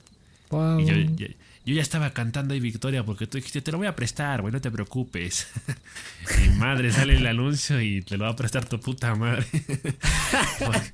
Wow. 0.51 0.81
Y 0.81 0.87
yo, 0.87 0.95
yo, 0.95 1.27
yo, 1.65 1.75
ya 1.75 1.83
estaba 1.83 2.13
cantando 2.13 2.55
ahí 2.55 2.61
Victoria 2.61 3.05
porque 3.05 3.27
tú 3.27 3.39
dijiste, 3.39 3.61
te 3.61 3.73
lo 3.73 3.79
voy 3.79 3.87
a 3.87 3.97
prestar, 3.97 4.43
güey, 4.43 4.53
no 4.53 4.61
te 4.61 4.71
preocupes. 4.71 5.49
Mi 6.41 6.49
madre 6.57 6.93
sale 6.93 7.17
el 7.17 7.27
anuncio 7.27 7.81
y 7.81 8.03
te 8.03 8.17
lo 8.17 8.25
va 8.25 8.31
a 8.31 8.37
prestar 8.37 8.65
tu 8.67 8.79
puta 8.81 9.15
madre. 9.15 9.47
porque, 10.59 10.93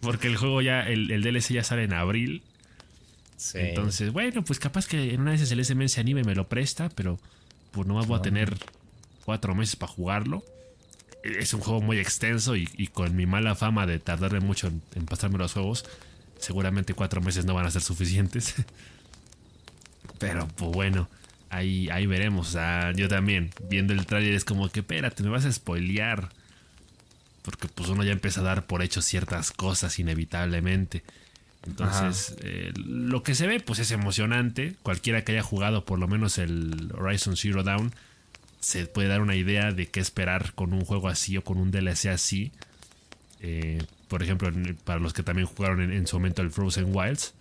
porque, 0.00 0.28
el 0.28 0.36
juego 0.36 0.62
ya, 0.62 0.82
el, 0.82 1.10
el 1.10 1.22
DLC 1.22 1.52
ya 1.52 1.64
sale 1.64 1.84
en 1.84 1.92
abril 1.92 2.42
Entonces, 3.54 4.12
bueno, 4.12 4.42
pues 4.44 4.58
capaz 4.58 4.86
que 4.86 5.14
en 5.14 5.20
una 5.20 5.32
vez 5.32 5.50
el 5.50 5.60
SM 5.60 5.88
se 5.88 6.00
anime 6.00 6.22
y 6.22 6.24
me 6.24 6.34
lo 6.34 6.48
presta, 6.48 6.88
pero 6.88 7.18
pues 7.72 7.86
nomás 7.86 8.06
voy 8.06 8.18
a 8.18 8.22
tener 8.22 8.56
cuatro 9.24 9.54
meses 9.54 9.76
para 9.76 9.92
jugarlo. 9.92 10.44
Es 11.24 11.54
un 11.54 11.60
juego 11.60 11.80
muy 11.80 11.98
extenso 11.98 12.56
y, 12.56 12.66
con 12.92 13.14
mi 13.14 13.26
mala 13.26 13.54
fama 13.54 13.86
de 13.86 13.98
tardarme 13.98 14.40
mucho 14.40 14.66
en, 14.68 15.06
pasarme 15.06 15.38
los 15.38 15.52
juegos, 15.52 15.84
seguramente 16.42 16.94
cuatro 16.94 17.20
meses 17.20 17.44
no 17.44 17.54
van 17.54 17.66
a 17.66 17.70
ser 17.70 17.82
suficientes. 17.82 18.54
pero 20.18 20.46
pues 20.48 20.70
bueno, 20.70 21.08
ahí, 21.50 21.88
ahí 21.90 22.06
veremos. 22.06 22.48
O 22.48 22.52
sea, 22.52 22.92
yo 22.92 23.08
también, 23.08 23.50
viendo 23.68 23.92
el 23.92 24.06
trailer, 24.06 24.34
es 24.34 24.44
como 24.44 24.68
que 24.68 24.80
espérate, 24.80 25.22
me 25.22 25.30
vas 25.30 25.44
a 25.44 25.52
spoilear. 25.52 26.30
Porque 27.42 27.68
pues 27.68 27.88
uno 27.88 28.04
ya 28.04 28.12
empieza 28.12 28.40
a 28.40 28.44
dar 28.44 28.66
por 28.66 28.82
hecho 28.82 29.02
ciertas 29.02 29.50
cosas 29.50 29.98
inevitablemente. 29.98 31.02
Entonces, 31.64 32.36
eh, 32.40 32.72
lo 32.76 33.22
que 33.22 33.34
se 33.34 33.46
ve, 33.46 33.60
pues 33.60 33.78
es 33.78 33.90
emocionante. 33.90 34.74
Cualquiera 34.82 35.24
que 35.24 35.32
haya 35.32 35.42
jugado 35.42 35.84
por 35.84 35.98
lo 35.98 36.08
menos 36.08 36.38
el 36.38 36.92
Horizon 36.96 37.36
Zero 37.36 37.62
Dawn 37.62 37.92
se 38.60 38.86
puede 38.86 39.08
dar 39.08 39.20
una 39.20 39.34
idea 39.34 39.72
de 39.72 39.86
qué 39.86 39.98
esperar 39.98 40.54
con 40.54 40.72
un 40.72 40.84
juego 40.84 41.08
así 41.08 41.36
o 41.36 41.42
con 41.42 41.58
un 41.58 41.72
DLC 41.72 42.06
así. 42.06 42.52
Eh, 43.40 43.82
por 44.12 44.22
ejemplo, 44.22 44.52
para 44.84 45.00
los 45.00 45.14
que 45.14 45.22
también 45.22 45.48
jugaron 45.48 45.90
en, 45.90 46.06
su 46.06 46.16
momento 46.16 46.42
el 46.42 46.50
Frozen 46.50 46.94
Wilds, 46.94 47.32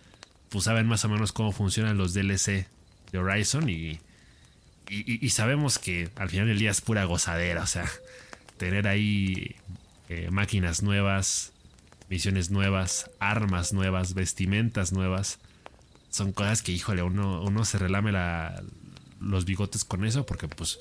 pues 0.47 0.63
saben 0.63 0.87
más 0.87 1.03
o 1.03 1.09
menos 1.09 1.33
cómo 1.33 1.51
funcionan 1.51 1.97
los 1.97 2.13
DLC 2.13 2.65
de 3.11 3.17
Horizon 3.17 3.67
y, 3.69 3.99
y, 4.87 5.29
sabemos 5.31 5.79
que 5.79 6.09
al 6.15 6.29
final 6.29 6.47
del 6.47 6.59
día 6.59 6.71
es 6.71 6.79
pura 6.79 7.03
gozadera. 7.03 7.63
O 7.63 7.67
sea, 7.67 7.91
tener 8.55 8.87
ahí 8.87 9.57
eh, 10.07 10.29
máquinas 10.31 10.81
nuevas, 10.81 11.51
misiones 12.07 12.51
nuevas, 12.51 13.11
armas 13.19 13.73
nuevas, 13.73 14.13
vestimentas 14.13 14.93
nuevas. 14.93 15.39
Son 16.09 16.31
cosas 16.31 16.61
que, 16.61 16.71
híjole, 16.71 17.03
uno, 17.03 17.41
uno 17.41 17.65
se 17.65 17.79
relame 17.79 18.13
los 19.19 19.43
bigotes 19.43 19.83
con 19.83 20.05
eso 20.05 20.25
porque, 20.25 20.47
pues, 20.47 20.79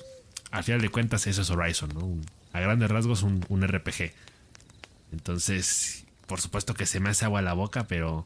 al 0.51 0.63
final 0.63 0.79
de 0.79 0.87
cuentas 0.87 1.27
eso 1.27 1.41
es 1.41 1.49
Horizon, 1.49 1.89
¿no? 1.93 2.15
a 2.53 2.61
grandes 2.61 2.89
rasgos 2.89 3.23
un, 3.23 3.41
RPG. 3.61 4.13
Entonces, 5.11 6.05
por 6.27 6.39
supuesto 6.41 6.73
que 6.73 6.85
se 6.85 6.99
me 6.99 7.09
hace 7.09 7.25
agua 7.25 7.41
la 7.41 7.53
boca, 7.53 7.87
pero... 7.87 8.25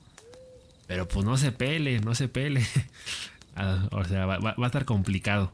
Pero 0.88 1.08
pues 1.08 1.26
no 1.26 1.36
se 1.38 1.52
pele, 1.52 2.00
no 2.00 2.16
se 2.16 2.28
pele. 2.28 2.66
Ah, 3.58 3.88
o 3.94 4.04
sea, 4.04 4.26
va, 4.26 4.54
a 4.58 4.66
estar 4.66 4.84
complicado. 4.84 5.54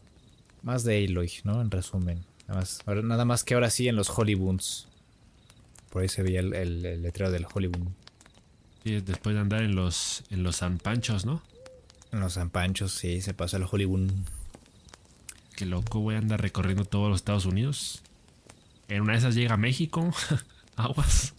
Más 0.64 0.84
de 0.84 1.06
Aloy, 1.06 1.34
¿no? 1.44 1.62
En 1.62 1.70
resumen. 1.70 2.26
Nada 2.48 2.62
más, 2.62 2.80
nada 3.04 3.26
más 3.26 3.44
que 3.44 3.54
ahora 3.54 3.70
sí 3.70 3.88
en 3.88 3.96
los 3.96 4.10
Hollywoods. 4.10 4.88
Por 5.92 6.02
ahí 6.02 6.10
se 6.10 6.24
veía 6.24 6.40
el, 6.40 7.02
letrero 7.04 7.30
del 7.30 7.46
Hollywood. 7.54 7.90
Sí, 8.84 9.02
después 9.02 9.36
de 9.36 9.42
andar 9.42 9.62
en 9.62 9.76
los, 9.76 10.24
en 10.32 10.42
los 10.42 10.56
San 10.56 10.80
Panchos, 10.80 11.28
¿no? 11.28 11.44
En 12.12 12.22
los 12.22 12.34
San 12.34 12.50
Panchos, 12.50 12.94
sí, 12.94 13.22
se 13.22 13.36
pasa 13.36 13.58
al 13.58 13.68
Hollywood. 13.70 14.10
Qué 15.56 15.66
loco, 15.66 16.00
voy 16.00 16.16
a 16.16 16.18
andar 16.18 16.42
recorriendo 16.42 16.86
todos 16.86 17.10
los 17.10 17.20
Estados 17.20 17.46
Unidos. 17.46 18.02
En 18.88 19.02
una 19.02 19.14
de 19.14 19.20
esas 19.20 19.36
llega 19.36 19.54
a 19.54 19.58
México. 19.58 20.12
Aguas. 20.82 21.34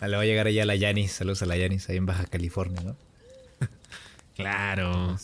Ah, 0.00 0.08
le 0.08 0.16
va 0.16 0.22
a 0.22 0.26
llegar 0.26 0.46
allá 0.46 0.62
a 0.62 0.66
la 0.66 0.76
Yanis. 0.76 1.12
Saludos 1.12 1.42
a 1.42 1.46
la 1.46 1.56
Yanis, 1.56 1.88
ahí 1.88 1.96
en 1.96 2.06
Baja 2.06 2.24
California, 2.24 2.80
¿no? 2.82 2.96
claro. 4.36 5.16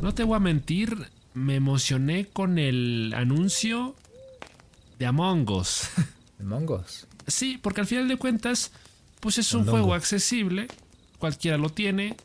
No 0.00 0.14
te 0.14 0.24
voy 0.24 0.36
a 0.36 0.40
mentir, 0.40 1.08
me 1.32 1.56
emocioné 1.56 2.26
con 2.26 2.58
el 2.58 3.12
anuncio 3.16 3.96
de 4.98 5.06
Among 5.06 5.48
Us. 5.50 5.88
¿Among 6.40 6.70
Us? 6.70 7.06
Sí, 7.26 7.58
porque 7.60 7.80
al 7.80 7.86
final 7.86 8.08
de 8.08 8.16
cuentas, 8.16 8.72
pues 9.20 9.38
es 9.38 9.54
un 9.54 9.66
juego 9.66 9.94
accesible, 9.94 10.68
cualquiera 11.18 11.56
lo 11.56 11.70
tiene, 11.70 12.16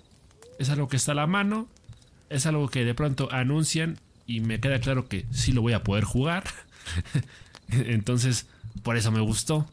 es 0.58 0.70
algo 0.70 0.90
que 0.90 0.98
está 0.98 1.14
a 1.14 1.16
la 1.16 1.28
mano, 1.28 1.68
es 2.30 2.46
algo 2.46 2.70
que 2.70 2.84
de 2.84 2.94
pronto 2.94 3.30
anuncian 3.32 4.00
y 4.28 4.42
me 4.42 4.60
queda 4.60 4.80
claro 4.80 5.08
que 5.08 5.26
sí 5.32 5.54
lo 5.54 5.62
voy 5.62 5.74
a 5.74 5.84
poder 5.84 6.04
jugar. 6.04 6.44
Entonces, 7.70 8.46
por 8.84 8.98
eso 8.98 9.12
me 9.12 9.22
gustó. 9.22 9.68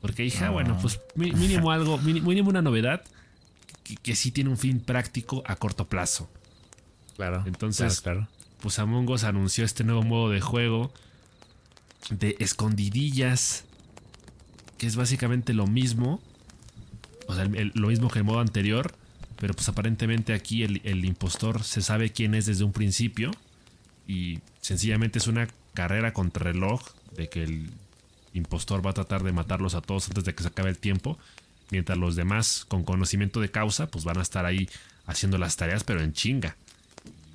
Porque 0.00 0.22
dije, 0.22 0.44
ah, 0.44 0.50
bueno, 0.50 0.78
pues 0.80 1.00
mínimo 1.14 1.70
algo, 1.70 1.98
mínimo 1.98 2.48
una 2.48 2.62
novedad 2.62 3.02
que, 4.02 4.14
sí 4.16 4.30
tiene 4.30 4.50
un 4.50 4.56
fin 4.56 4.80
práctico 4.80 5.42
a 5.46 5.56
corto 5.56 5.88
plazo. 5.88 6.30
Claro. 7.16 7.42
Entonces, 7.46 8.02
pues 8.60 8.78
Among 8.78 9.10
Us 9.10 9.24
anunció 9.24 9.64
este 9.64 9.84
nuevo 9.84 10.02
modo 10.02 10.30
de 10.30 10.40
juego 10.40 10.92
de 12.08 12.36
escondidillas 12.38 13.64
que 14.78 14.86
es 14.86 14.96
básicamente 14.96 15.52
lo 15.52 15.66
mismo. 15.66 16.22
O 17.26 17.34
sea, 17.34 17.44
lo 17.44 17.88
mismo 17.88 18.08
que 18.08 18.20
el 18.20 18.24
modo 18.24 18.40
anterior. 18.40 18.94
Pero 19.36 19.52
pues 19.52 19.68
aparentemente 19.68 20.32
aquí 20.32 20.62
el, 20.62 21.04
impostor 21.04 21.62
se 21.64 21.82
sabe 21.82 22.10
quién 22.10 22.34
es 22.34 22.46
desde 22.46 22.64
un 22.64 22.72
principio. 22.72 23.30
Y 24.08 24.38
sencillamente 24.62 25.18
es 25.18 25.26
una 25.26 25.48
carrera 25.74 26.14
contra 26.14 26.44
reloj 26.44 26.82
de 27.14 27.28
que 27.28 27.42
el 27.42 27.70
impostor 28.34 28.84
va 28.84 28.90
a 28.90 28.94
tratar 28.94 29.22
de 29.22 29.32
matarlos 29.32 29.74
a 29.74 29.80
todos 29.80 30.08
antes 30.08 30.24
de 30.24 30.34
que 30.34 30.42
se 30.42 30.48
acabe 30.48 30.70
el 30.70 30.78
tiempo. 30.78 31.18
Mientras 31.70 31.98
los 31.98 32.16
demás, 32.16 32.64
con 32.66 32.82
conocimiento 32.82 33.40
de 33.40 33.50
causa, 33.50 33.86
pues 33.86 34.04
van 34.04 34.18
a 34.18 34.22
estar 34.22 34.44
ahí 34.44 34.68
haciendo 35.06 35.38
las 35.38 35.56
tareas, 35.56 35.84
pero 35.84 36.00
en 36.00 36.12
chinga. 36.12 36.56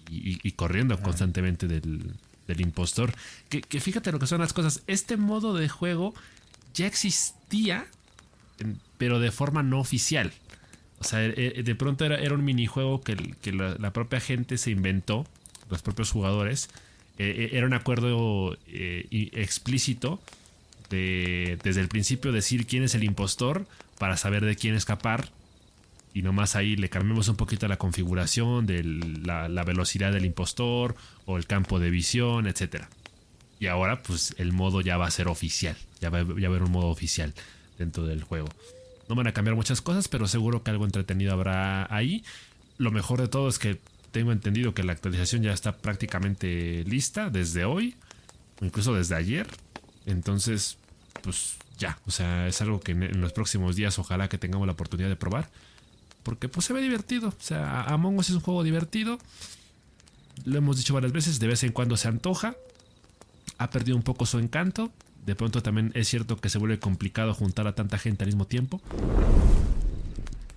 Y, 0.09 0.51
corriendo 0.51 1.01
constantemente 1.01 1.67
del, 1.67 2.13
impostor. 2.59 3.13
Que, 3.49 3.61
que, 3.61 3.79
fíjate 3.79 4.11
lo 4.11 4.19
que 4.19 4.27
son 4.27 4.39
las 4.39 4.53
cosas. 4.53 4.83
Este 4.87 5.17
modo 5.17 5.55
de 5.55 5.67
juego 5.67 6.13
ya 6.73 6.85
existía, 6.85 7.87
pero 8.97 9.19
de 9.19 9.31
forma 9.31 9.63
no 9.63 9.79
oficial. 9.79 10.31
O 10.99 11.03
sea, 11.03 11.25
e, 11.25 11.53
e, 11.55 11.63
de 11.63 11.75
pronto 11.75 12.05
era, 12.05 12.17
era 12.17 12.35
un 12.35 12.45
minijuego 12.45 13.01
que, 13.01 13.15
que 13.41 13.51
la, 13.51 13.91
propia 13.93 14.19
gente 14.19 14.57
se 14.57 14.71
inventó, 14.71 15.25
los 15.69 15.81
propios 15.81 16.11
jugadores. 16.11 16.69
E, 17.17 17.49
era 17.53 17.65
un 17.65 17.73
acuerdo 17.73 18.57
eh, 18.67 19.07
explícito 19.33 20.21
de 20.89 21.57
desde 21.63 21.81
el 21.81 21.87
principio 21.87 22.31
decir 22.31 22.65
quién 22.65 22.83
es 22.83 22.95
el 22.95 23.03
impostor 23.03 23.67
para 23.97 24.17
saber 24.17 24.45
de 24.45 24.55
quién 24.55 24.75
escapar. 24.75 25.29
Y 26.13 26.21
nomás 26.21 26.55
ahí 26.55 26.77
le 26.77 26.89
cambiamos 26.89 27.27
un 27.27 27.35
poquito 27.35 27.67
la 27.67 27.77
configuración 27.77 28.65
de 28.65 28.83
la, 28.83 29.63
velocidad 29.63 30.13
del 30.13 30.25
impostor 30.25 30.95
o 31.25 31.35
el 31.37 31.45
campo 31.45 31.79
de 31.79 31.89
visión, 31.89 32.47
etcétera. 32.47 32.89
Y 33.59 33.67
ahora 33.67 34.01
pues 34.01 34.33
el 34.37 34.53
modo 34.53 34.79
ya 34.81 34.97
va 34.97 35.07
a 35.07 35.11
ser 35.11 35.27
oficial. 35.27 35.75
Ya 35.99 36.09
va, 36.09 36.19
a 36.19 36.21
haber 36.21 36.63
un 36.63 36.71
modo 36.71 36.87
oficial 36.87 37.33
dentro 37.77 38.05
del 38.05 38.23
juego. 38.23 38.47
No 39.09 39.15
van 39.15 39.27
a 39.27 39.33
cambiar 39.33 39.55
muchas 39.55 39.81
cosas, 39.81 40.07
pero 40.07 40.27
seguro 40.27 40.63
que 40.63 40.71
algo 40.71 40.85
entretenido 40.85 41.33
habrá 41.33 41.93
ahí. 41.93 42.23
Lo 42.77 42.91
mejor 42.91 43.19
de 43.19 43.27
todo 43.27 43.49
es 43.49 43.59
que 43.59 43.79
tengo 44.11 44.31
entendido 44.31 44.73
que 44.73 44.83
la 44.83 44.93
actualización 44.93 45.43
ya 45.43 45.51
está 45.51 45.75
prácticamente 45.75 46.85
lista 46.85 47.29
desde 47.29 47.65
hoy, 47.65 47.95
incluso 48.61 48.93
desde 48.93 49.15
ayer. 49.15 49.47
Entonces, 50.05 50.77
pues 51.21 51.55
ya, 51.77 51.99
o 52.05 52.11
sea, 52.11 52.47
es 52.47 52.61
algo 52.61 52.79
que 52.79 52.91
en, 52.91 53.21
los 53.21 53.33
próximos 53.33 53.75
días 53.75 53.97
ojalá 53.99 54.29
que 54.29 54.37
tengamos 54.37 54.67
la 54.67 54.73
oportunidad 54.73 55.09
de 55.09 55.15
probar. 55.15 55.49
Porque 56.23 56.49
pues 56.49 56.65
se 56.65 56.73
ve 56.73 56.81
divertido. 56.81 57.29
O 57.29 57.33
sea, 57.43 57.83
Among 57.83 58.17
Us 58.17 58.29
es 58.29 58.35
un 58.35 58.41
juego 58.41 58.63
divertido. 58.63 59.19
Lo 60.43 60.57
hemos 60.57 60.77
dicho 60.77 60.93
varias 60.93 61.11
veces, 61.11 61.39
de 61.39 61.47
vez 61.47 61.63
en 61.63 61.71
cuando 61.71 61.97
se 61.97 62.07
antoja 62.07 62.55
ha 63.57 63.69
perdido 63.69 63.95
un 63.95 64.03
poco 64.03 64.25
su 64.25 64.39
encanto. 64.39 64.91
De 65.25 65.35
pronto 65.35 65.61
también 65.61 65.91
es 65.95 66.07
cierto 66.07 66.37
que 66.37 66.49
se 66.49 66.57
vuelve 66.57 66.79
complicado 66.79 67.33
juntar 67.33 67.67
a 67.67 67.73
tanta 67.73 67.97
gente 67.97 68.23
al 68.23 68.27
mismo 68.27 68.45
tiempo. 68.45 68.81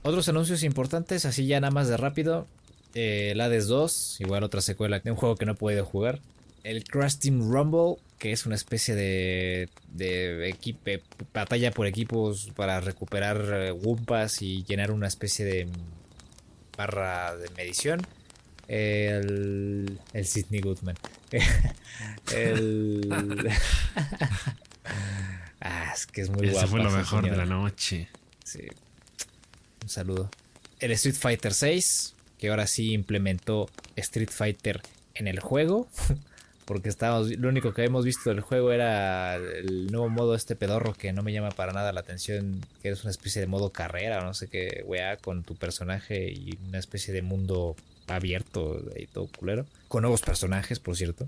Otros 0.02 0.28
anuncios 0.28 0.62
importantes, 0.62 1.24
así 1.24 1.46
ya 1.46 1.60
nada 1.60 1.70
más 1.70 1.88
de 1.88 1.96
rápido. 1.96 2.46
Eh, 2.94 3.34
Hades 3.38 3.66
2, 3.66 4.20
igual 4.20 4.44
otra 4.44 4.60
secuela 4.60 5.00
de 5.00 5.10
un 5.10 5.16
juego 5.16 5.36
que 5.36 5.46
no 5.46 5.52
he 5.52 5.54
podido 5.54 5.84
jugar. 5.84 6.20
El 6.68 6.84
Crash 6.84 7.16
Team 7.16 7.50
Rumble, 7.50 7.96
que 8.18 8.30
es 8.30 8.44
una 8.44 8.54
especie 8.54 8.94
de, 8.94 9.70
de 9.88 10.50
equipo, 10.50 10.90
batalla 11.32 11.70
por 11.70 11.86
equipos 11.86 12.50
para 12.54 12.78
recuperar 12.80 13.38
eh, 13.54 13.72
Wumpas 13.72 14.42
y 14.42 14.64
llenar 14.64 14.90
una 14.90 15.06
especie 15.06 15.46
de 15.46 15.66
barra 16.76 17.34
de 17.38 17.48
medición. 17.56 18.06
El, 18.66 19.98
el 20.12 20.26
Sidney 20.26 20.60
Goodman. 20.60 20.98
el. 22.34 23.08
ah, 25.62 25.92
es 25.94 26.06
que 26.06 26.20
es 26.20 26.28
muy 26.28 26.48
Ese 26.50 26.66
fue 26.66 26.82
lo 26.82 26.90
mejor 26.90 27.30
de 27.30 27.34
la 27.34 27.46
noche. 27.46 28.10
Sí. 28.44 28.66
Un 29.82 29.88
saludo. 29.88 30.30
El 30.80 30.90
Street 30.90 31.16
Fighter 31.16 31.54
6, 31.54 32.14
que 32.38 32.50
ahora 32.50 32.66
sí 32.66 32.92
implementó 32.92 33.70
Street 33.96 34.30
Fighter 34.30 34.82
en 35.14 35.28
el 35.28 35.40
juego. 35.40 35.88
Porque 36.68 36.90
estábamos, 36.90 37.34
lo 37.38 37.48
único 37.48 37.72
que 37.72 37.80
habíamos 37.80 38.04
visto 38.04 38.28
del 38.28 38.42
juego 38.42 38.72
era 38.72 39.36
el 39.36 39.86
nuevo 39.86 40.10
modo 40.10 40.34
este 40.34 40.54
pedorro 40.54 40.92
que 40.92 41.14
no 41.14 41.22
me 41.22 41.32
llama 41.32 41.48
para 41.48 41.72
nada 41.72 41.92
la 41.92 42.00
atención, 42.00 42.60
que 42.82 42.90
es 42.90 43.04
una 43.04 43.10
especie 43.10 43.40
de 43.40 43.46
modo 43.46 43.70
carrera 43.70 44.18
o 44.18 44.24
no 44.24 44.34
sé 44.34 44.48
qué, 44.48 44.84
weá, 44.86 45.16
con 45.16 45.44
tu 45.44 45.54
personaje 45.54 46.30
y 46.30 46.58
una 46.68 46.78
especie 46.78 47.14
de 47.14 47.22
mundo 47.22 47.74
abierto 48.06 48.82
y 48.94 49.06
todo 49.06 49.28
culero. 49.28 49.64
Con 49.88 50.02
nuevos 50.02 50.20
personajes, 50.20 50.78
por 50.78 50.94
cierto. 50.94 51.26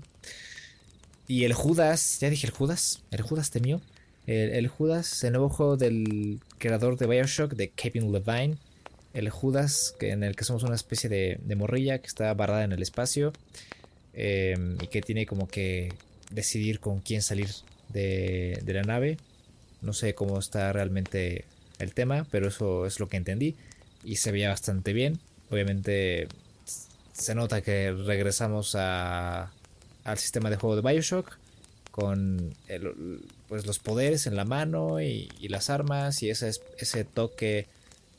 Y 1.27 1.45
el 1.45 1.53
Judas, 1.53 2.19
ya 2.19 2.29
dije 2.29 2.45
el 2.45 2.53
Judas, 2.53 3.01
el 3.09 3.23
Judas 3.23 3.49
temió. 3.49 3.81
El, 4.27 4.51
el 4.51 4.67
Judas, 4.67 5.23
el 5.23 5.31
nuevo 5.31 5.49
juego 5.49 5.75
del 5.75 6.39
creador 6.59 6.99
de 6.99 7.07
Bioshock, 7.07 7.53
de 7.53 7.69
Kevin 7.69 8.11
Levine. 8.11 8.57
el 9.15 9.31
Judas, 9.31 9.95
que 9.99 10.11
en 10.11 10.23
el 10.23 10.35
que 10.35 10.43
somos 10.43 10.61
una 10.61 10.75
especie 10.75 11.09
de, 11.09 11.39
de 11.41 11.55
morrilla 11.55 11.97
que 11.97 12.05
está 12.05 12.31
barrada 12.35 12.63
en 12.63 12.73
el 12.73 12.83
espacio 12.83 13.33
em, 14.13 14.77
y 14.81 14.87
que 14.87 15.01
tiene 15.01 15.25
como 15.25 15.47
que 15.47 15.93
decidir 16.31 16.79
con 16.79 16.99
quién 16.99 17.21
salir 17.21 17.49
de, 17.89 18.59
de 18.63 18.73
la 18.73 18.83
nave. 18.83 19.17
No 19.81 19.93
sé 19.93 20.13
cómo 20.15 20.39
está 20.39 20.71
realmente 20.73 21.45
el 21.79 21.93
tema, 21.93 22.25
pero 22.31 22.47
eso 22.47 22.85
es 22.85 22.99
lo 22.99 23.09
que 23.09 23.17
entendí 23.17 23.55
y 24.03 24.17
se 24.17 24.31
veía 24.31 24.49
bastante 24.49 24.93
bien. 24.93 25.19
Obviamente 25.49 26.27
se 27.13 27.35
nota 27.35 27.61
que 27.61 27.91
regresamos 27.91 28.75
a, 28.75 29.51
al 30.03 30.17
sistema 30.17 30.49
de 30.49 30.55
juego 30.55 30.75
de 30.75 30.81
Bioshock 30.81 31.37
con 31.91 32.55
pues 33.49 33.65
los 33.65 33.79
poderes 33.79 34.25
en 34.25 34.35
la 34.35 34.45
mano 34.45 35.01
y, 35.01 35.29
las 35.49 35.69
armas 35.69 36.23
y 36.23 36.29
ese, 36.29 36.51
ese 36.77 37.03
toque, 37.03 37.67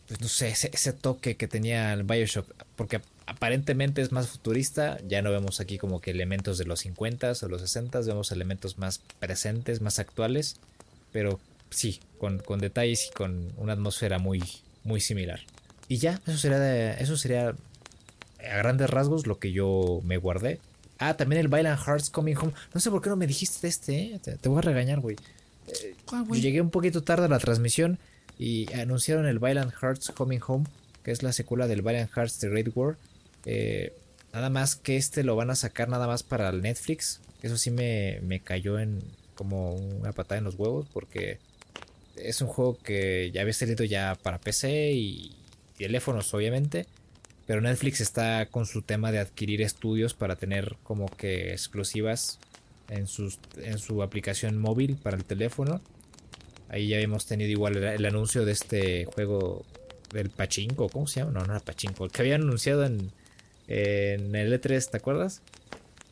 pues 0.06 0.20
no 0.20 0.28
sé, 0.28 0.48
ese, 0.50 0.92
toque 0.92 1.36
que 1.36 1.48
tenía 1.48 1.92
el 1.94 2.02
Bioshock, 2.02 2.46
porque 2.76 3.00
aparentemente 3.26 4.02
es 4.02 4.12
más 4.12 4.28
futurista, 4.28 4.98
ya 5.06 5.22
no 5.22 5.30
vemos 5.30 5.60
aquí 5.60 5.78
como 5.78 6.00
que 6.00 6.10
elementos 6.10 6.58
de 6.58 6.64
los 6.64 6.84
50s 6.84 7.42
o 7.42 7.48
los 7.48 7.62
60s, 7.62 8.06
vemos 8.06 8.32
elementos 8.32 8.78
más 8.78 9.00
presentes, 9.18 9.80
más 9.80 9.98
actuales, 9.98 10.56
pero 11.12 11.40
sí, 11.70 12.00
con, 12.18 12.38
con 12.38 12.58
detalles 12.58 13.08
y 13.10 13.14
con 13.14 13.52
una 13.56 13.74
atmósfera 13.74 14.18
muy, 14.18 14.42
muy 14.84 15.00
similar. 15.00 15.40
Y 15.88 15.98
ya, 15.98 16.20
eso 16.26 16.38
sería, 16.38 16.94
eso 16.94 17.16
sería 17.16 17.54
a 18.38 18.56
grandes 18.56 18.90
rasgos 18.90 19.26
lo 19.26 19.38
que 19.38 19.52
yo 19.52 20.00
me 20.04 20.16
guardé. 20.16 20.60
Ah, 20.98 21.14
también 21.14 21.40
el 21.40 21.48
Violent 21.48 21.80
Hearts 21.80 22.10
Coming 22.10 22.36
Home. 22.36 22.52
No 22.72 22.80
sé 22.80 22.90
por 22.90 23.02
qué 23.02 23.10
no 23.10 23.16
me 23.16 23.26
dijiste 23.26 23.58
de 23.62 23.68
este, 23.68 24.02
¿eh? 24.04 24.20
te, 24.20 24.48
voy 24.48 24.58
a 24.58 24.62
regañar, 24.62 25.00
güey. 25.00 25.16
Eh, 25.68 25.94
llegué 26.32 26.60
un 26.60 26.70
poquito 26.70 27.02
tarde 27.02 27.26
a 27.26 27.28
la 27.28 27.38
transmisión 27.38 27.98
y 28.38 28.72
anunciaron 28.72 29.26
el 29.26 29.38
Violent 29.38 29.72
Hearts 29.72 30.10
Coming 30.10 30.40
Home, 30.46 30.66
que 31.02 31.10
es 31.10 31.22
la 31.22 31.32
secuela 31.32 31.66
del 31.66 31.82
Violent 31.82 32.10
Hearts 32.12 32.38
The 32.38 32.48
Great 32.48 32.68
War. 32.74 32.96
Eh, 33.44 33.94
nada 34.32 34.50
más 34.50 34.76
que 34.76 34.96
este 34.96 35.24
lo 35.24 35.36
van 35.36 35.50
a 35.50 35.56
sacar 35.56 35.88
nada 35.88 36.06
más 36.06 36.22
para 36.22 36.48
el 36.48 36.62
Netflix. 36.62 37.20
Eso 37.42 37.56
sí 37.56 37.70
me, 37.70 38.20
me 38.22 38.40
cayó 38.40 38.78
en 38.78 39.00
como 39.34 39.74
una 39.74 40.12
patada 40.12 40.38
en 40.38 40.44
los 40.44 40.54
huevos 40.54 40.86
porque 40.92 41.38
es 42.16 42.40
un 42.40 42.48
juego 42.48 42.78
que 42.82 43.30
ya 43.32 43.40
había 43.40 43.52
salido 43.52 43.84
ya 43.84 44.16
para 44.22 44.38
PC 44.38 44.92
y 44.92 45.34
teléfonos 45.76 46.32
obviamente, 46.34 46.86
pero 47.46 47.60
Netflix 47.60 48.00
está 48.00 48.46
con 48.46 48.66
su 48.66 48.82
tema 48.82 49.10
de 49.10 49.18
adquirir 49.18 49.62
estudios 49.62 50.14
para 50.14 50.36
tener 50.36 50.76
como 50.82 51.06
que 51.08 51.52
exclusivas 51.52 52.38
en, 52.88 53.06
sus, 53.06 53.38
en 53.56 53.78
su 53.78 54.02
aplicación 54.02 54.58
móvil 54.58 54.96
para 54.96 55.16
el 55.16 55.24
teléfono. 55.24 55.80
Ahí 56.68 56.88
ya 56.88 57.00
hemos 57.00 57.26
tenido 57.26 57.50
igual 57.50 57.76
el, 57.76 58.04
anuncio 58.06 58.44
de 58.44 58.52
este 58.52 59.04
juego 59.04 59.64
del 60.12 60.30
Pachinko, 60.30 60.88
¿cómo 60.88 61.06
se 61.06 61.20
llama? 61.20 61.32
No, 61.32 61.40
no 61.46 61.52
era 61.52 61.60
Pachinko, 61.60 62.04
el 62.04 62.10
que 62.10 62.22
habían 62.22 62.42
anunciado 62.42 62.84
en, 62.84 63.10
en 63.72 64.34
el 64.34 64.52
E3, 64.52 64.90
¿te 64.90 64.96
acuerdas? 64.98 65.42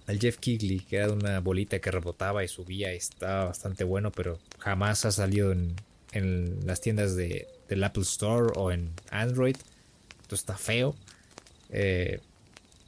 El 0.06 0.18
Jeff 0.18 0.38
Kigley, 0.38 0.80
que 0.80 0.96
era 0.96 1.12
una 1.12 1.40
bolita 1.40 1.78
que 1.78 1.90
rebotaba 1.90 2.42
y 2.42 2.48
subía 2.48 2.92
y 2.92 2.96
estaba 2.96 3.44
bastante 3.44 3.84
bueno, 3.84 4.10
pero 4.10 4.38
jamás 4.58 5.04
ha 5.04 5.12
salido 5.12 5.52
en, 5.52 5.76
en 6.12 6.66
las 6.66 6.80
tiendas 6.80 7.16
de, 7.16 7.48
del 7.68 7.84
Apple 7.84 8.02
Store 8.02 8.52
o 8.56 8.72
en 8.72 8.90
Android. 9.10 9.56
Esto 10.22 10.34
está 10.34 10.56
feo. 10.56 10.96
Eh, 11.70 12.20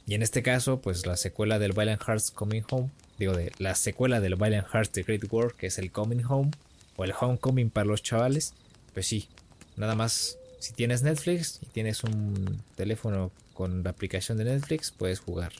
y 0.05 0.15
en 0.15 0.21
este 0.21 0.43
caso, 0.43 0.81
pues 0.81 1.05
la 1.05 1.15
secuela 1.15 1.59
del 1.59 1.71
Violent 1.71 2.01
Hearts 2.01 2.31
Coming 2.31 2.63
Home, 2.69 2.89
digo, 3.17 3.33
de 3.33 3.51
la 3.57 3.75
secuela 3.75 4.19
del 4.19 4.35
Violent 4.35 4.67
Hearts 4.67 4.91
The 4.91 5.03
Great 5.03 5.23
War, 5.31 5.53
que 5.53 5.67
es 5.67 5.77
el 5.77 5.91
Coming 5.91 6.25
Home, 6.27 6.51
o 6.95 7.03
el 7.03 7.13
Homecoming 7.17 7.69
para 7.69 7.85
los 7.85 8.03
chavales, 8.03 8.53
pues 8.93 9.07
sí, 9.07 9.29
nada 9.77 9.95
más, 9.95 10.37
si 10.63 10.71
tienes 10.71 11.03
Netflix 11.03 11.59
y 11.61 11.65
tienes 11.65 12.05
un 12.05 12.63
teléfono 12.77 13.33
con 13.53 13.83
la 13.83 13.89
aplicación 13.89 14.37
de 14.37 14.45
Netflix, 14.45 14.91
puedes 14.91 15.19
jugar 15.19 15.51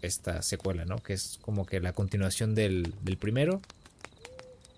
esta 0.00 0.42
secuela, 0.42 0.84
¿no? 0.84 0.98
Que 0.98 1.12
es 1.12 1.40
como 1.42 1.66
que 1.66 1.80
la 1.80 1.92
continuación 1.92 2.54
del, 2.54 2.94
primero, 3.18 3.60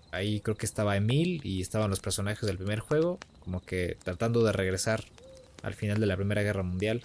ahí 0.09 0.39
creo 0.39 0.57
que 0.57 0.65
estaba 0.65 0.97
Emil 0.97 1.41
y 1.43 1.61
estaban 1.61 1.91
los 1.91 1.99
personajes 1.99 2.47
del 2.47 2.57
primer 2.57 2.79
juego, 2.79 3.19
como 3.39 3.61
que 3.61 3.95
tratando 4.03 4.43
de 4.43 4.51
regresar 4.51 5.03
al 5.61 5.75
final 5.75 5.99
de 5.99 6.07
la 6.07 6.15
Primera 6.15 6.41
Guerra 6.41 6.63
Mundial 6.63 7.01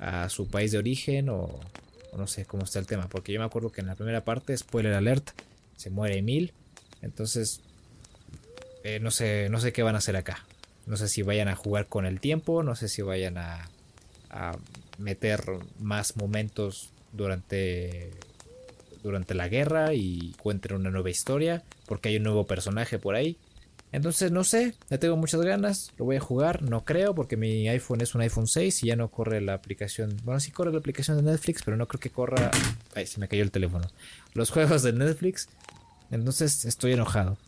a 0.00 0.28
su 0.28 0.48
país 0.48 0.72
de 0.72 0.78
origen 0.78 1.28
o, 1.28 1.60
no 2.16 2.26
sé 2.26 2.46
cómo 2.46 2.64
está 2.64 2.80
el 2.80 2.88
tema, 2.88 3.08
porque 3.08 3.32
yo 3.32 3.38
me 3.38 3.46
acuerdo 3.46 3.70
que 3.70 3.80
en 3.80 3.86
la 3.86 3.94
primera 3.94 4.24
parte, 4.24 4.56
spoiler 4.56 4.94
alert, 4.94 5.30
se 5.76 5.90
muere 5.90 6.18
Emil, 6.18 6.52
entonces 7.00 7.60
eh, 8.82 8.98
no 8.98 9.12
sé, 9.12 9.48
no 9.50 9.60
sé 9.60 9.72
qué 9.72 9.84
van 9.84 9.94
a 9.94 9.98
hacer 9.98 10.16
acá. 10.16 10.45
No 10.86 10.96
sé 10.96 11.08
si 11.08 11.22
vayan 11.22 11.48
a 11.48 11.56
jugar 11.56 11.86
con 11.86 12.06
el 12.06 12.20
tiempo, 12.20 12.62
no 12.62 12.76
sé 12.76 12.88
si 12.88 13.02
vayan 13.02 13.38
a, 13.38 13.68
a 14.30 14.56
meter 14.98 15.42
más 15.78 16.16
momentos 16.16 16.90
durante 17.12 18.12
durante 19.02 19.34
la 19.34 19.48
guerra 19.48 19.94
y 19.94 20.34
cuenten 20.42 20.74
una 20.74 20.90
nueva 20.90 21.10
historia, 21.10 21.62
porque 21.86 22.08
hay 22.08 22.16
un 22.16 22.24
nuevo 22.24 22.44
personaje 22.44 22.98
por 22.98 23.14
ahí. 23.14 23.36
Entonces 23.92 24.32
no 24.32 24.42
sé, 24.42 24.74
le 24.90 24.98
tengo 24.98 25.16
muchas 25.16 25.40
ganas, 25.42 25.92
lo 25.96 26.04
voy 26.04 26.16
a 26.16 26.20
jugar, 26.20 26.62
no 26.62 26.84
creo, 26.84 27.14
porque 27.14 27.36
mi 27.36 27.68
iPhone 27.68 28.00
es 28.00 28.14
un 28.16 28.20
iPhone 28.20 28.48
6 28.48 28.82
y 28.82 28.88
ya 28.88 28.96
no 28.96 29.08
corre 29.08 29.40
la 29.40 29.54
aplicación, 29.54 30.16
bueno 30.24 30.40
sí 30.40 30.50
corre 30.50 30.72
la 30.72 30.78
aplicación 30.78 31.16
de 31.16 31.22
Netflix, 31.22 31.62
pero 31.64 31.76
no 31.76 31.86
creo 31.86 32.00
que 32.00 32.10
corra, 32.10 32.50
ay 32.94 33.06
se 33.06 33.20
me 33.20 33.28
cayó 33.28 33.44
el 33.44 33.52
teléfono, 33.52 33.88
los 34.34 34.50
juegos 34.50 34.82
de 34.82 34.92
Netflix, 34.92 35.48
entonces 36.10 36.64
estoy 36.64 36.94
enojado. 36.94 37.38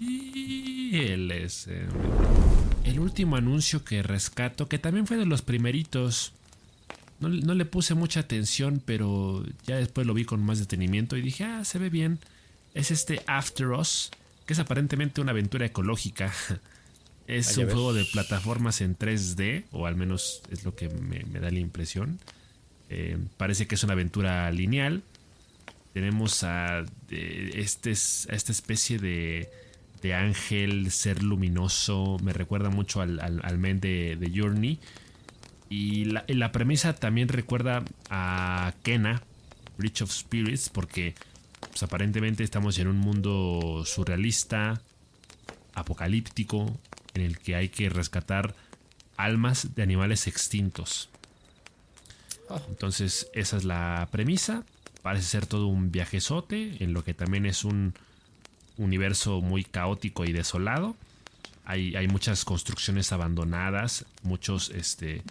Y 0.00 1.14
el 2.84 3.00
último 3.00 3.36
anuncio 3.36 3.84
que 3.84 4.02
rescato, 4.02 4.68
que 4.68 4.78
también 4.78 5.06
fue 5.06 5.16
de 5.16 5.26
los 5.26 5.42
primeritos, 5.42 6.32
no, 7.20 7.54
le 7.54 7.64
puse 7.64 7.94
mucha 7.94 8.20
atención, 8.20 8.82
pero 8.84 9.44
ya 9.66 9.76
después 9.76 10.06
lo 10.06 10.14
vi 10.14 10.24
con 10.24 10.42
más 10.44 10.58
detenimiento 10.58 11.16
y 11.16 11.22
dije, 11.22 11.44
ah, 11.44 11.64
se 11.64 11.78
ve 11.78 11.88
bien. 11.88 12.18
Es 12.74 12.90
este 12.90 13.22
After 13.26 13.68
Us, 13.68 14.10
que 14.46 14.52
es 14.52 14.58
aparentemente 14.58 15.20
una 15.20 15.30
aventura 15.30 15.66
ecológica. 15.66 16.32
Es 17.26 17.56
un 17.56 17.64
juego 17.64 17.94
de 17.94 18.04
plataformas 18.04 18.82
en 18.82 18.98
3D, 18.98 19.64
o 19.72 19.86
al 19.86 19.96
menos 19.96 20.42
es 20.50 20.66
lo 20.66 20.76
que 20.76 20.90
me, 20.90 21.20
da 21.40 21.50
la 21.50 21.58
impresión. 21.58 22.18
Eh, 22.90 23.16
parece 23.38 23.66
que 23.66 23.76
es 23.76 23.82
una 23.82 23.94
aventura 23.94 24.50
lineal. 24.50 25.02
Tenemos 25.94 26.44
a, 26.44 26.84
este, 27.08 27.92
a 27.92 28.34
esta 28.34 28.52
especie 28.52 28.98
de, 28.98 29.50
de, 30.04 30.14
ángel, 30.14 30.90
ser 30.90 31.22
luminoso. 31.22 32.18
Me 32.22 32.32
recuerda 32.32 32.70
mucho 32.70 33.00
al, 33.00 33.20
al, 33.20 33.58
men 33.58 33.80
de, 33.80 34.16
de 34.16 34.32
Journey. 34.34 34.78
Y 35.68 36.04
la, 36.04 36.52
premisa 36.52 36.94
también 36.94 37.28
recuerda 37.28 37.82
a 38.10 38.74
Kena, 38.82 39.22
Bridge 39.78 40.02
of 40.02 40.12
Spirits, 40.12 40.68
porque 40.68 41.14
pues, 41.60 41.82
aparentemente 41.82 42.44
estamos 42.44 42.78
en 42.78 42.86
un 42.86 42.98
mundo 42.98 43.82
surrealista, 43.86 44.80
apocalíptico, 45.74 46.78
en 47.14 47.22
el 47.22 47.38
que 47.38 47.56
hay 47.56 47.70
que 47.70 47.88
rescatar 47.88 48.54
almas 49.16 49.74
de 49.74 49.82
animales 49.82 50.26
extintos. 50.26 51.08
Ah. 52.50 52.60
Entonces, 52.68 53.28
esa 53.32 53.56
es 53.56 53.64
la 53.64 54.08
premisa. 54.12 54.64
Parece 55.02 55.26
ser 55.26 55.46
todo 55.46 55.66
un 55.66 55.90
viajezote, 55.90 56.84
en 56.84 56.92
lo 56.92 57.02
que 57.04 57.14
también 57.14 57.46
es 57.46 57.64
un 57.64 57.94
universo 58.76 59.40
muy 59.40 59.64
caótico 59.64 60.24
y 60.24 60.32
desolado. 60.32 60.96
Hay, 61.64 61.96
hay 61.96 62.08
muchas 62.08 62.44
construcciones 62.44 63.12
abandonadas, 63.12 64.04
muchos 64.22 64.70
este, 64.70 65.22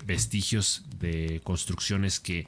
vestigios 0.00 0.84
de 0.98 1.40
construcciones 1.44 2.20
que 2.20 2.46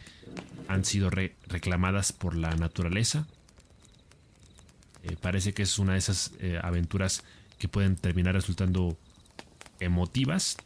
han 0.69 0.85
sido 0.85 1.11
reclamadas 1.11 2.13
por 2.13 2.37
la 2.37 2.55
naturaleza. 2.57 3.27
Eh, 5.03 5.17
parece 5.21 5.53
que 5.53 5.63
es 5.63 5.79
una 5.79 5.93
de 5.93 5.99
esas 5.99 6.33
eh, 6.41 6.59
aventuras 6.63 7.23
que 7.59 7.69
pueden 7.69 7.97
terminar 7.97 8.35
resultando 8.35 8.97
emotivas. 9.81 10.57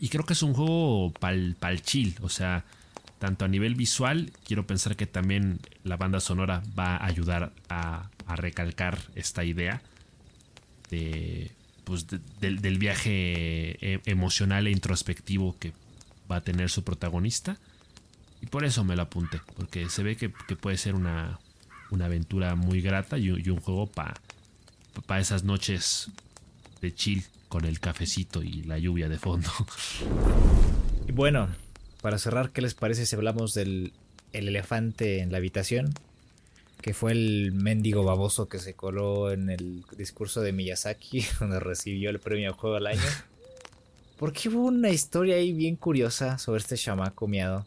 Y 0.00 0.08
creo 0.08 0.24
que 0.24 0.32
es 0.32 0.42
un 0.42 0.54
juego 0.54 1.12
pal, 1.12 1.56
pal 1.58 1.82
chill. 1.82 2.16
O 2.20 2.28
sea, 2.28 2.64
tanto 3.18 3.44
a 3.44 3.48
nivel 3.48 3.74
visual, 3.74 4.32
quiero 4.44 4.66
pensar 4.66 4.96
que 4.96 5.06
también 5.06 5.60
la 5.84 5.96
banda 5.96 6.20
sonora 6.20 6.62
va 6.78 6.96
a 6.96 7.06
ayudar 7.06 7.52
a, 7.68 8.10
recalcar 8.36 8.98
esta 9.14 9.44
idea 9.44 9.82
de, 10.90 11.50
pues, 11.84 12.06
del 12.40 12.78
viaje 12.78 13.78
eh, 13.80 14.00
emocional 14.04 14.66
e 14.66 14.70
introspectivo 14.70 15.56
que 15.58 15.72
va 16.30 16.36
a 16.36 16.40
tener 16.42 16.70
su 16.70 16.84
protagonista. 16.84 17.58
Y 18.40 18.46
por 18.46 18.64
eso 18.64 18.84
me 18.84 18.94
lo 18.94 19.02
apunté, 19.02 19.40
porque 19.56 19.88
se 19.88 20.02
ve 20.02 20.16
que, 20.16 20.28
puede 20.28 20.76
ser 20.76 20.94
una, 20.94 21.40
una, 21.90 22.04
aventura 22.04 22.54
muy 22.54 22.80
grata 22.80 23.18
y, 23.18 23.30
un 23.30 23.60
juego 23.60 23.86
para 23.86 24.14
pa 25.06 25.20
esas 25.20 25.44
noches 25.44 26.10
de 26.80 26.94
chill 26.94 27.24
con 27.48 27.64
el 27.64 27.80
cafecito 27.80 28.42
y 28.42 28.62
la 28.62 28.78
lluvia 28.78 29.08
de 29.08 29.18
fondo. 29.18 29.50
Y 31.08 31.12
bueno, 31.12 31.48
para 32.02 32.18
cerrar, 32.18 32.50
¿qué 32.50 32.60
les 32.60 32.74
parece 32.74 33.06
si 33.06 33.16
hablamos 33.16 33.54
del 33.54 33.92
el 34.32 34.48
elefante 34.48 35.20
en 35.20 35.32
la 35.32 35.38
habitación? 35.38 35.94
Que 36.80 36.94
fue 36.94 37.12
el 37.12 37.52
mendigo 37.52 38.04
baboso 38.04 38.48
que 38.48 38.58
se 38.58 38.74
coló 38.74 39.32
en 39.32 39.50
el 39.50 39.84
discurso 39.96 40.40
de 40.40 40.52
Miyazaki, 40.52 41.24
donde 41.40 41.60
recibió 41.60 42.10
el 42.10 42.20
premio 42.20 42.54
Juego 42.54 42.76
del 42.76 42.86
Año. 42.86 43.02
Porque 44.18 44.48
hubo 44.48 44.66
una 44.66 44.90
historia 44.90 45.36
ahí 45.36 45.52
bien 45.52 45.76
curiosa 45.76 46.38
sobre 46.38 46.60
este 46.60 46.76
chamaco 46.76 47.28
miado. 47.28 47.66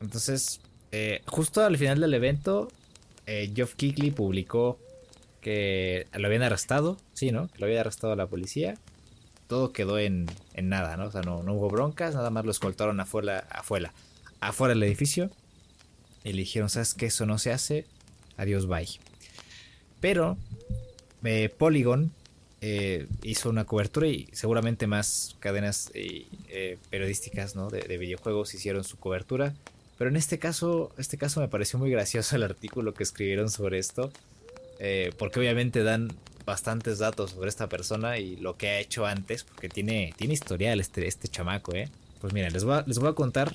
Entonces, 0.00 0.60
eh, 0.92 1.22
justo 1.26 1.62
al 1.62 1.76
final 1.76 2.00
del 2.00 2.14
evento, 2.14 2.68
eh, 3.26 3.52
Geoff 3.54 3.74
publicó 4.16 4.78
que 5.40 6.06
lo 6.12 6.26
habían 6.26 6.42
arrestado, 6.42 6.96
sí, 7.12 7.32
¿no? 7.32 7.48
Que 7.48 7.58
lo 7.60 7.66
había 7.66 7.80
arrestado 7.80 8.14
la 8.16 8.26
policía. 8.26 8.74
Todo 9.46 9.72
quedó 9.72 9.98
en, 9.98 10.26
en 10.54 10.68
nada, 10.68 10.96
¿no? 10.96 11.06
O 11.06 11.10
sea, 11.10 11.22
no, 11.22 11.42
no, 11.42 11.54
hubo 11.54 11.68
broncas, 11.68 12.14
nada 12.14 12.30
más 12.30 12.44
lo 12.44 12.50
escoltaron 12.50 13.00
afuera, 13.00 13.46
afuera, 13.50 13.92
afuera 14.40 14.74
del 14.74 14.82
edificio. 14.82 15.30
Y 16.24 16.32
le 16.32 16.40
dijeron, 16.40 16.68
¿sabes 16.68 16.94
qué? 16.94 17.06
Eso 17.06 17.26
no 17.26 17.38
se 17.38 17.52
hace. 17.52 17.86
Adiós, 18.36 18.66
bye. 18.66 18.88
Pero 20.00 20.36
eh, 21.24 21.48
Polygon 21.56 22.12
eh, 22.60 23.06
hizo 23.22 23.50
una 23.50 23.64
cobertura 23.64 24.06
y 24.06 24.28
seguramente 24.32 24.86
más 24.86 25.36
cadenas 25.40 25.90
eh, 25.94 26.78
periodísticas 26.90 27.56
¿no? 27.56 27.70
de, 27.70 27.82
de, 27.82 27.98
videojuegos 27.98 28.54
hicieron 28.54 28.84
su 28.84 28.98
cobertura. 28.98 29.54
Pero 29.98 30.10
en 30.10 30.16
este 30.16 30.38
caso, 30.38 30.92
este 30.96 31.18
caso 31.18 31.40
me 31.40 31.48
pareció 31.48 31.78
muy 31.78 31.90
gracioso 31.90 32.36
el 32.36 32.42
artículo 32.42 32.94
que 32.94 33.02
escribieron 33.02 33.50
sobre 33.50 33.78
esto. 33.78 34.10
Porque 35.18 35.38
obviamente 35.38 35.82
dan 35.82 36.08
bastantes 36.46 36.98
datos 36.98 37.32
sobre 37.32 37.50
esta 37.50 37.68
persona 37.68 38.18
y 38.18 38.36
lo 38.36 38.56
que 38.56 38.68
ha 38.68 38.80
hecho 38.80 39.04
antes, 39.04 39.44
porque 39.44 39.68
tiene, 39.68 40.14
tiene 40.16 40.32
historial 40.32 40.80
este, 40.80 41.06
este 41.06 41.28
chamaco, 41.28 41.74
¿eh? 41.74 41.90
Pues 42.20 42.32
mira, 42.32 42.50
les 42.50 42.64
les 42.64 42.98
voy 42.98 43.08
a 43.08 43.12
contar, 43.12 43.54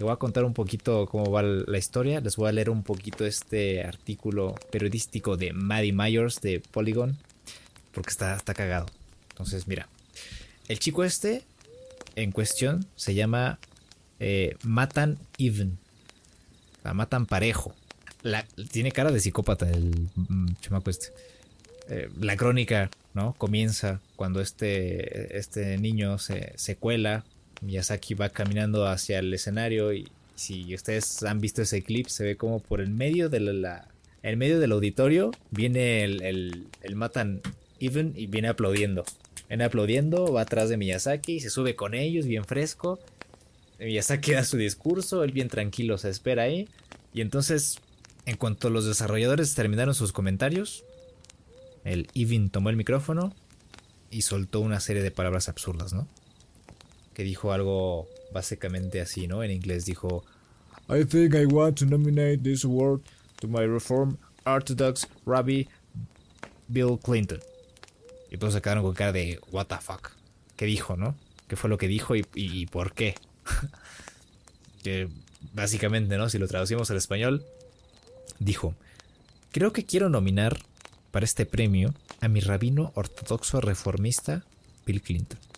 te 0.00 0.04
voy 0.04 0.14
a 0.14 0.16
contar 0.16 0.44
un 0.44 0.54
poquito 0.54 1.04
cómo 1.04 1.30
va 1.30 1.42
la 1.42 1.76
historia, 1.76 2.22
les 2.22 2.36
voy 2.36 2.48
a 2.48 2.52
leer 2.52 2.70
un 2.70 2.82
poquito 2.82 3.26
este 3.26 3.84
artículo 3.84 4.54
periodístico 4.72 5.36
de 5.36 5.52
Maddie 5.52 5.92
Myers 5.92 6.40
de 6.40 6.60
Polygon, 6.60 7.18
porque 7.92 8.08
está, 8.08 8.34
está 8.34 8.54
cagado. 8.54 8.86
Entonces, 9.28 9.68
mira, 9.68 9.90
el 10.68 10.78
chico 10.78 11.04
este 11.04 11.42
en 12.16 12.32
cuestión 12.32 12.86
se 12.96 13.12
llama 13.12 13.58
eh, 14.20 14.56
Matan 14.62 15.18
Even, 15.36 15.76
la 16.82 16.94
matan 16.94 17.26
parejo. 17.26 17.74
Tiene 18.72 18.92
cara 18.92 19.12
de 19.12 19.20
psicópata 19.20 19.70
el 19.70 20.08
mm, 20.16 20.52
chamaco 20.62 20.88
este. 20.88 21.08
Eh, 21.90 22.08
la 22.18 22.36
crónica, 22.38 22.88
¿no? 23.12 23.34
Comienza 23.34 24.00
cuando 24.16 24.40
este, 24.40 25.36
este 25.36 25.76
niño 25.76 26.16
se, 26.16 26.54
se, 26.56 26.76
cuela. 26.76 27.22
Miyazaki 27.60 28.14
va 28.14 28.30
caminando 28.30 28.86
hacia 28.86 29.18
el 29.18 29.32
escenario 29.32 29.92
y 29.92 30.08
si 30.34 30.74
ustedes 30.74 31.22
han 31.22 31.40
visto 31.40 31.62
ese 31.62 31.82
clip, 31.82 32.06
se 32.06 32.24
ve 32.24 32.36
como 32.36 32.60
por 32.60 32.80
el 32.80 32.90
medio 32.90 33.28
de 33.28 33.40
la, 33.40 33.88
en 34.22 34.38
medio 34.38 34.58
del 34.58 34.72
auditorio 34.72 35.30
viene 35.50 36.04
el, 36.04 36.22
el, 36.22 36.66
el, 36.82 36.96
Matan 36.96 37.42
Even 37.78 38.14
y 38.16 38.26
viene 38.26 38.48
aplaudiendo. 38.48 39.04
Viene 39.48 39.64
aplaudiendo, 39.64 40.32
va 40.32 40.42
atrás 40.42 40.68
de 40.68 40.76
Miyazaki, 40.76 41.40
se 41.40 41.50
sube 41.50 41.76
con 41.76 41.94
ellos 41.94 42.26
bien 42.26 42.44
fresco. 42.44 42.98
Miyazaki 43.78 44.32
da 44.32 44.44
su 44.44 44.56
discurso, 44.56 45.24
él 45.24 45.32
bien 45.32 45.48
tranquilo 45.48 45.98
se 45.98 46.08
espera 46.08 46.44
ahí. 46.44 46.68
Y 47.12 47.20
entonces 47.20 47.80
en 48.26 48.36
cuanto 48.36 48.70
los 48.70 48.86
desarrolladores 48.86 49.54
terminaron 49.54 49.94
sus 49.94 50.12
comentarios, 50.12 50.84
el 51.84 52.08
Ivin 52.14 52.50
tomó 52.50 52.70
el 52.70 52.76
micrófono 52.76 53.34
y 54.10 54.22
soltó 54.22 54.60
una 54.60 54.80
serie 54.80 55.02
de 55.02 55.10
palabras 55.10 55.48
absurdas, 55.48 55.92
¿no? 55.92 56.06
Que 57.20 57.24
dijo 57.24 57.52
algo 57.52 58.08
básicamente 58.32 58.98
así, 58.98 59.26
¿no? 59.26 59.42
En 59.42 59.50
inglés 59.50 59.84
dijo, 59.84 60.24
I 60.88 61.04
think 61.04 61.34
I 61.34 61.44
want 61.44 61.78
to 61.80 61.84
nominate 61.84 62.38
this 62.38 62.64
award 62.64 63.02
to 63.42 63.46
my 63.46 63.66
Reform 63.66 64.16
Orthodox 64.46 65.06
Rabbi 65.26 65.68
Bill 66.68 66.98
Clinton. 66.98 67.40
Y 68.30 68.38
todos 68.38 68.54
se 68.54 68.62
quedaron 68.62 68.84
con 68.84 68.94
cara 68.94 69.12
de, 69.12 69.38
what 69.52 69.66
the 69.66 69.76
fuck. 69.76 70.12
¿Qué 70.56 70.64
dijo, 70.64 70.96
no? 70.96 71.14
¿Qué 71.46 71.56
fue 71.56 71.68
lo 71.68 71.76
que 71.76 71.88
dijo 71.88 72.16
y, 72.16 72.24
y, 72.34 72.62
y 72.62 72.64
por 72.64 72.94
qué? 72.94 73.14
que 74.82 75.10
básicamente, 75.52 76.16
¿no? 76.16 76.30
Si 76.30 76.38
lo 76.38 76.48
traducimos 76.48 76.90
al 76.90 76.96
español, 76.96 77.44
dijo, 78.38 78.74
creo 79.52 79.74
que 79.74 79.84
quiero 79.84 80.08
nominar 80.08 80.62
para 81.10 81.26
este 81.26 81.44
premio 81.44 81.92
a 82.22 82.28
mi 82.28 82.40
rabino 82.40 82.92
ortodoxo 82.94 83.60
reformista 83.60 84.42
Bill 84.86 85.02
Clinton. 85.02 85.49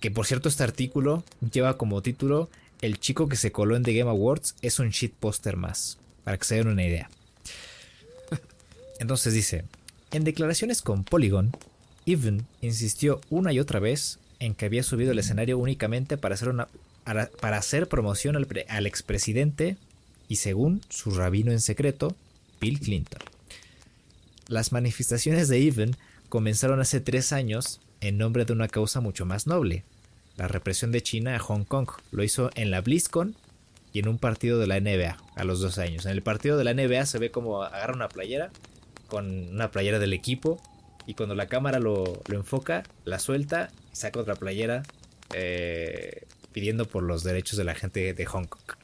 Que 0.00 0.10
por 0.10 0.26
cierto 0.26 0.48
este 0.48 0.64
artículo 0.64 1.24
lleva 1.52 1.76
como 1.76 2.02
título 2.02 2.50
El 2.80 2.98
chico 2.98 3.28
que 3.28 3.36
se 3.36 3.52
coló 3.52 3.76
en 3.76 3.82
The 3.82 3.94
Game 3.94 4.10
Awards 4.10 4.54
es 4.62 4.78
un 4.78 4.90
shitposter 4.90 5.56
más, 5.56 5.98
para 6.24 6.38
que 6.38 6.44
se 6.44 6.56
den 6.56 6.68
una 6.68 6.84
idea. 6.84 7.10
Entonces 8.98 9.34
dice, 9.34 9.64
en 10.10 10.24
declaraciones 10.24 10.82
con 10.82 11.04
Polygon, 11.04 11.52
Even 12.06 12.46
insistió 12.62 13.20
una 13.30 13.52
y 13.52 13.58
otra 13.60 13.80
vez 13.80 14.18
en 14.38 14.54
que 14.54 14.66
había 14.66 14.82
subido 14.82 15.10
al 15.10 15.18
escenario 15.18 15.58
únicamente 15.58 16.16
para 16.16 16.34
hacer, 16.34 16.48
una, 16.48 16.68
para 17.04 17.58
hacer 17.58 17.88
promoción 17.88 18.36
al, 18.36 18.46
al 18.68 18.86
expresidente 18.86 19.76
y 20.28 20.36
según 20.36 20.82
su 20.88 21.10
rabino 21.10 21.52
en 21.52 21.60
secreto, 21.60 22.14
Bill 22.60 22.80
Clinton. 22.80 23.20
Las 24.48 24.72
manifestaciones 24.72 25.48
de 25.48 25.66
Even 25.66 25.96
comenzaron 26.28 26.80
hace 26.80 27.00
tres 27.00 27.32
años 27.32 27.80
en 28.08 28.18
nombre 28.18 28.44
de 28.44 28.52
una 28.52 28.68
causa 28.68 29.00
mucho 29.00 29.26
más 29.26 29.46
noble, 29.46 29.84
la 30.36 30.48
represión 30.48 30.92
de 30.92 31.02
China 31.02 31.34
a 31.34 31.38
Hong 31.38 31.64
Kong. 31.64 31.88
Lo 32.10 32.22
hizo 32.22 32.50
en 32.54 32.70
la 32.70 32.80
BlizzCon 32.80 33.34
y 33.92 33.98
en 33.98 34.08
un 34.08 34.18
partido 34.18 34.58
de 34.58 34.66
la 34.66 34.80
NBA 34.80 35.16
a 35.34 35.44
los 35.44 35.60
dos 35.60 35.78
años. 35.78 36.06
En 36.06 36.12
el 36.12 36.22
partido 36.22 36.56
de 36.56 36.64
la 36.64 36.74
NBA 36.74 37.06
se 37.06 37.18
ve 37.18 37.30
como 37.30 37.62
agarra 37.62 37.94
una 37.94 38.08
playera 38.08 38.50
con 39.08 39.48
una 39.48 39.70
playera 39.70 39.98
del 39.98 40.12
equipo 40.12 40.60
y 41.06 41.14
cuando 41.14 41.34
la 41.34 41.46
cámara 41.46 41.78
lo, 41.78 42.22
lo 42.26 42.36
enfoca, 42.36 42.82
la 43.04 43.18
suelta 43.18 43.70
y 43.92 43.96
saca 43.96 44.20
otra 44.20 44.34
playera 44.34 44.82
eh, 45.32 46.26
pidiendo 46.52 46.86
por 46.86 47.02
los 47.02 47.22
derechos 47.22 47.56
de 47.56 47.64
la 47.64 47.74
gente 47.74 48.12
de 48.14 48.26
Hong 48.26 48.46
Kong. 48.46 48.76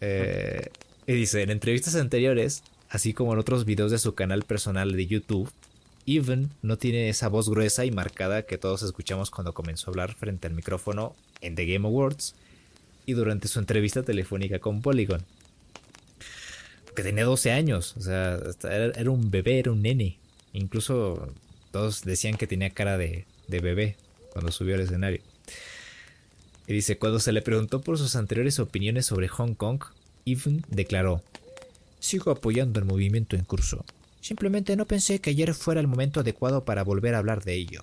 Eh, 0.00 0.70
y 1.06 1.12
dice, 1.12 1.42
en 1.42 1.50
entrevistas 1.50 1.94
anteriores, 1.96 2.62
así 2.88 3.12
como 3.12 3.32
en 3.32 3.38
otros 3.38 3.64
videos 3.64 3.90
de 3.90 3.98
su 3.98 4.14
canal 4.14 4.42
personal 4.44 4.92
de 4.92 5.06
YouTube, 5.06 5.50
Even 6.06 6.50
no 6.62 6.76
tiene 6.76 7.08
esa 7.08 7.28
voz 7.28 7.48
gruesa 7.48 7.84
y 7.84 7.90
marcada 7.90 8.42
que 8.42 8.58
todos 8.58 8.82
escuchamos 8.82 9.30
cuando 9.30 9.54
comenzó 9.54 9.88
a 9.88 9.92
hablar 9.92 10.14
frente 10.14 10.46
al 10.46 10.54
micrófono 10.54 11.14
en 11.40 11.54
The 11.54 11.66
Game 11.66 11.86
Awards 11.86 12.34
y 13.06 13.12
durante 13.12 13.48
su 13.48 13.58
entrevista 13.58 14.02
telefónica 14.02 14.58
con 14.58 14.82
Polygon. 14.82 15.22
Que 16.94 17.02
tenía 17.02 17.24
12 17.24 17.50
años, 17.50 17.96
o 17.96 18.00
sea, 18.00 18.38
era 18.62 19.10
un 19.10 19.30
bebé, 19.30 19.58
era 19.58 19.72
un 19.72 19.82
nene. 19.82 20.18
Incluso 20.52 21.32
todos 21.72 22.02
decían 22.04 22.36
que 22.36 22.46
tenía 22.46 22.70
cara 22.70 22.96
de, 22.96 23.26
de 23.48 23.60
bebé 23.60 23.96
cuando 24.32 24.52
subió 24.52 24.74
al 24.74 24.82
escenario. 24.82 25.20
Y 26.66 26.72
dice, 26.72 26.98
cuando 26.98 27.18
se 27.18 27.32
le 27.32 27.42
preguntó 27.42 27.80
por 27.80 27.98
sus 27.98 28.16
anteriores 28.16 28.58
opiniones 28.58 29.06
sobre 29.06 29.28
Hong 29.28 29.54
Kong, 29.54 29.82
Even 30.24 30.64
declaró, 30.68 31.22
Sigo 32.04 32.30
apoyando 32.30 32.80
el 32.80 32.86
movimiento 32.86 33.34
en 33.34 33.44
curso. 33.44 33.84
Simplemente 34.24 34.74
no 34.74 34.86
pensé 34.86 35.20
que 35.20 35.28
ayer 35.28 35.52
fuera 35.52 35.82
el 35.82 35.86
momento 35.86 36.20
adecuado 36.20 36.64
para 36.64 36.82
volver 36.82 37.14
a 37.14 37.18
hablar 37.18 37.44
de 37.44 37.56
ello. 37.56 37.82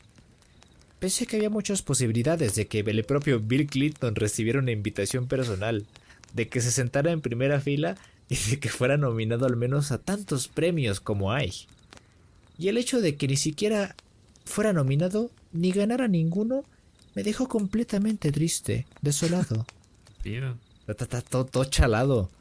Pensé 0.98 1.28
que 1.28 1.36
había 1.36 1.52
muchas 1.52 1.84
posibilidades 1.84 2.56
de 2.56 2.66
que 2.66 2.80
el 2.80 3.04
propio 3.04 3.40
Bill 3.40 3.68
Clinton 3.68 4.16
recibiera 4.16 4.58
una 4.58 4.72
invitación 4.72 5.28
personal, 5.28 5.86
de 6.34 6.48
que 6.48 6.60
se 6.60 6.72
sentara 6.72 7.12
en 7.12 7.22
primera 7.22 7.62
fila 7.62 7.96
y 8.28 8.38
de 8.50 8.60
que 8.60 8.70
fuera 8.70 8.98
nominado 8.98 9.46
al 9.46 9.56
menos 9.56 9.92
a 9.92 10.00
tantos 10.00 10.48
premios 10.48 11.00
como 11.00 11.32
hay. 11.32 11.54
Y 12.58 12.70
el 12.70 12.80
hecho 12.80 13.02
de 13.02 13.18
que 13.18 13.28
ni 13.28 13.38
siquiera 13.38 13.96
fuera 14.44 14.74
nominado 14.74 15.30
ni 15.54 15.72
ganara 15.72 16.08
ninguno 16.08 16.64
me 17.14 17.22
dejó 17.22 17.48
completamente 17.48 18.32
triste, 18.32 18.88
desolado. 19.04 19.68
Todo 21.30 21.66
chalado. 21.66 22.32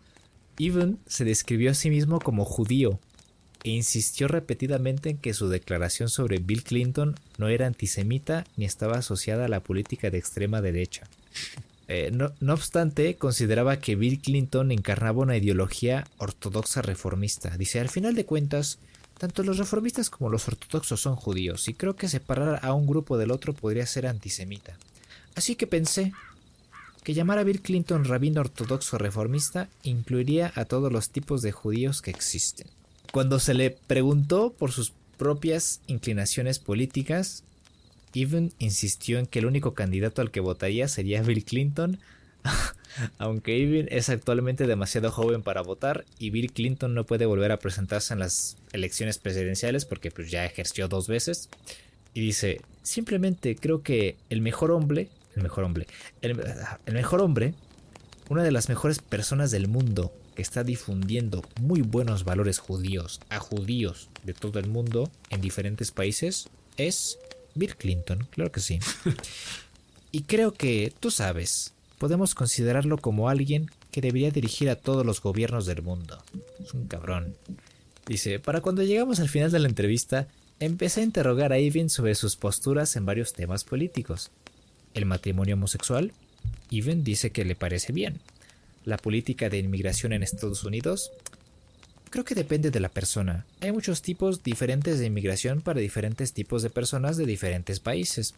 Even 0.58 0.98
se 1.06 1.26
describió 1.26 1.72
a 1.72 1.74
sí 1.74 1.90
mismo 1.90 2.18
como 2.18 2.46
judío 2.46 2.98
e 3.64 3.70
insistió 3.70 4.28
repetidamente 4.28 5.10
en 5.10 5.18
que 5.18 5.34
su 5.34 5.48
declaración 5.48 6.08
sobre 6.08 6.38
Bill 6.38 6.62
Clinton 6.62 7.14
no 7.38 7.48
era 7.48 7.66
antisemita 7.66 8.44
ni 8.56 8.64
estaba 8.64 8.98
asociada 8.98 9.44
a 9.46 9.48
la 9.48 9.60
política 9.60 10.10
de 10.10 10.18
extrema 10.18 10.60
derecha. 10.60 11.06
Eh, 11.88 12.10
no, 12.12 12.32
no, 12.40 12.54
obstante, 12.54 13.16
consideraba 13.16 13.78
que 13.78 13.96
Bill 13.96 14.20
Clinton 14.20 14.70
encarnaba 14.70 15.22
una 15.22 15.36
ideología 15.36 16.06
ortodoxa 16.18 16.82
reformista. 16.82 17.56
Dice, 17.56 17.80
al 17.80 17.88
final 17.88 18.14
de 18.14 18.24
cuentas, 18.24 18.78
tanto 19.18 19.42
los 19.42 19.58
reformistas 19.58 20.08
como 20.08 20.30
los 20.30 20.46
ortodoxos 20.46 21.00
son 21.00 21.16
judíos, 21.16 21.68
y 21.68 21.74
creo 21.74 21.96
que 21.96 22.08
separar 22.08 22.64
a 22.64 22.72
un 22.74 22.86
grupo 22.86 23.18
del 23.18 23.32
otro 23.32 23.54
podría 23.54 23.86
ser 23.86 24.06
antisemita. 24.06 24.76
Así 25.34 25.56
que 25.56 25.66
pensé 25.66 26.12
que 27.02 27.12
llamar 27.12 27.38
a 27.38 27.44
Bill 27.44 27.60
Clinton 27.60 28.04
rabino 28.04 28.40
ortodoxo 28.40 28.96
reformista 28.96 29.68
incluiría 29.82 30.52
a 30.54 30.64
todos 30.66 30.92
los 30.92 31.10
tipos 31.10 31.42
de 31.42 31.52
judíos 31.52 32.02
que 32.02 32.10
existen. 32.10 32.68
Cuando 33.12 33.40
se 33.40 33.54
le 33.54 33.70
preguntó 33.70 34.52
por 34.52 34.70
sus 34.70 34.92
propias 35.16 35.80
inclinaciones 35.86 36.58
políticas, 36.58 37.44
Even 38.14 38.52
insistió 38.58 39.18
en 39.18 39.26
que 39.26 39.38
el 39.38 39.46
único 39.46 39.74
candidato 39.74 40.22
al 40.22 40.30
que 40.30 40.40
votaría 40.40 40.88
sería 40.88 41.22
Bill 41.22 41.44
Clinton, 41.44 41.98
aunque 43.18 43.62
Even 43.62 43.88
es 43.90 44.08
actualmente 44.08 44.66
demasiado 44.66 45.10
joven 45.10 45.42
para 45.42 45.62
votar 45.62 46.04
y 46.18 46.30
Bill 46.30 46.52
Clinton 46.52 46.94
no 46.94 47.04
puede 47.04 47.26
volver 47.26 47.52
a 47.52 47.58
presentarse 47.58 48.14
en 48.14 48.20
las 48.20 48.56
elecciones 48.72 49.18
presidenciales 49.18 49.84
porque 49.84 50.10
pues, 50.10 50.30
ya 50.30 50.44
ejerció 50.44 50.88
dos 50.88 51.08
veces. 51.08 51.48
Y 52.14 52.20
dice, 52.20 52.60
simplemente 52.82 53.56
creo 53.56 53.82
que 53.82 54.16
el 54.30 54.40
mejor 54.40 54.70
hombre, 54.70 55.08
el 55.36 55.42
mejor 55.42 55.64
hombre, 55.64 55.86
el, 56.22 56.40
el 56.86 56.94
mejor 56.94 57.20
hombre, 57.20 57.54
una 58.28 58.42
de 58.42 58.52
las 58.52 58.68
mejores 58.68 59.00
personas 59.00 59.50
del 59.50 59.68
mundo 59.68 60.12
que 60.34 60.42
está 60.42 60.64
difundiendo 60.64 61.42
muy 61.60 61.82
buenos 61.82 62.24
valores 62.24 62.58
judíos 62.58 63.20
a 63.28 63.38
judíos 63.38 64.08
de 64.24 64.34
todo 64.34 64.58
el 64.58 64.68
mundo 64.68 65.10
en 65.30 65.40
diferentes 65.40 65.90
países 65.90 66.48
es 66.76 67.18
Bill 67.54 67.76
Clinton, 67.76 68.26
claro 68.30 68.52
que 68.52 68.60
sí. 68.60 68.78
y 70.12 70.22
creo 70.22 70.52
que, 70.52 70.92
tú 71.00 71.10
sabes, 71.10 71.74
podemos 71.98 72.34
considerarlo 72.34 72.98
como 72.98 73.28
alguien 73.28 73.70
que 73.90 74.00
debería 74.00 74.30
dirigir 74.30 74.70
a 74.70 74.76
todos 74.76 75.04
los 75.04 75.20
gobiernos 75.20 75.66
del 75.66 75.82
mundo. 75.82 76.22
Es 76.62 76.72
un 76.72 76.86
cabrón. 76.86 77.34
Dice, 78.06 78.38
para 78.38 78.60
cuando 78.60 78.82
llegamos 78.82 79.20
al 79.20 79.28
final 79.28 79.50
de 79.50 79.58
la 79.58 79.68
entrevista, 79.68 80.26
empecé 80.58 81.00
a 81.00 81.04
interrogar 81.04 81.52
a 81.52 81.58
Ivan 81.58 81.90
sobre 81.90 82.14
sus 82.14 82.36
posturas 82.36 82.96
en 82.96 83.06
varios 83.06 83.32
temas 83.32 83.64
políticos. 83.64 84.30
El 84.94 85.06
matrimonio 85.06 85.54
homosexual, 85.54 86.12
Ivan 86.70 87.04
dice 87.04 87.30
que 87.30 87.44
le 87.44 87.54
parece 87.54 87.92
bien. 87.92 88.20
La 88.90 88.96
política 88.96 89.48
de 89.48 89.58
inmigración 89.58 90.12
en 90.12 90.24
Estados 90.24 90.64
Unidos, 90.64 91.12
creo 92.10 92.24
que 92.24 92.34
depende 92.34 92.72
de 92.72 92.80
la 92.80 92.88
persona. 92.88 93.46
Hay 93.60 93.70
muchos 93.70 94.02
tipos 94.02 94.42
diferentes 94.42 94.98
de 94.98 95.06
inmigración 95.06 95.60
para 95.60 95.78
diferentes 95.78 96.32
tipos 96.32 96.64
de 96.64 96.70
personas 96.70 97.16
de 97.16 97.24
diferentes 97.24 97.78
países. 97.78 98.34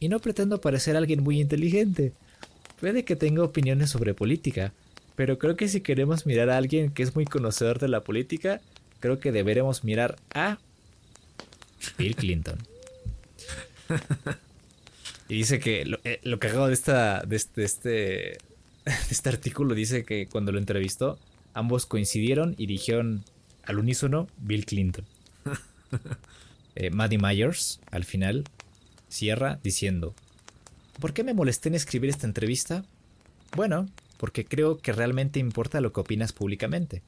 Y 0.00 0.08
no 0.08 0.18
pretendo 0.18 0.60
parecer 0.60 0.96
alguien 0.96 1.22
muy 1.22 1.40
inteligente. 1.40 2.12
Puede 2.80 3.04
que 3.04 3.14
tenga 3.14 3.44
opiniones 3.44 3.90
sobre 3.90 4.14
política, 4.14 4.72
pero 5.14 5.38
creo 5.38 5.54
que 5.54 5.68
si 5.68 5.80
queremos 5.80 6.26
mirar 6.26 6.50
a 6.50 6.56
alguien 6.56 6.90
que 6.90 7.04
es 7.04 7.14
muy 7.14 7.24
conocedor 7.24 7.78
de 7.78 7.86
la 7.86 8.02
política, 8.02 8.60
creo 8.98 9.20
que 9.20 9.30
deberemos 9.30 9.84
mirar 9.84 10.16
a 10.34 10.58
Bill 11.96 12.16
Clinton. 12.16 12.58
Y 15.28 15.36
dice 15.36 15.58
que 15.58 15.86
lo, 15.86 15.98
eh, 16.04 16.20
lo 16.22 16.38
cagado 16.38 16.66
de 16.66 16.74
esta 16.74 17.22
de 17.22 17.36
este, 17.36 17.64
este, 17.64 18.38
este 19.10 19.28
artículo 19.28 19.74
dice 19.74 20.04
que 20.04 20.26
cuando 20.26 20.52
lo 20.52 20.58
entrevistó 20.58 21.18
ambos 21.54 21.86
coincidieron 21.86 22.54
y 22.58 22.66
dijeron 22.66 23.24
al 23.64 23.78
unísono 23.78 24.28
Bill 24.38 24.66
Clinton. 24.66 25.04
eh, 26.74 26.90
Maddie 26.90 27.18
Myers 27.18 27.80
al 27.90 28.04
final 28.04 28.44
cierra 29.08 29.58
diciendo 29.62 30.14
¿Por 31.00 31.12
qué 31.12 31.24
me 31.24 31.34
molesté 31.34 31.68
en 31.68 31.74
escribir 31.74 32.10
esta 32.10 32.26
entrevista? 32.26 32.84
Bueno, 33.56 33.88
porque 34.16 34.44
creo 34.44 34.78
que 34.78 34.92
realmente 34.92 35.40
importa 35.40 35.80
lo 35.80 35.92
que 35.92 36.00
opinas 36.00 36.32
públicamente. 36.32 37.02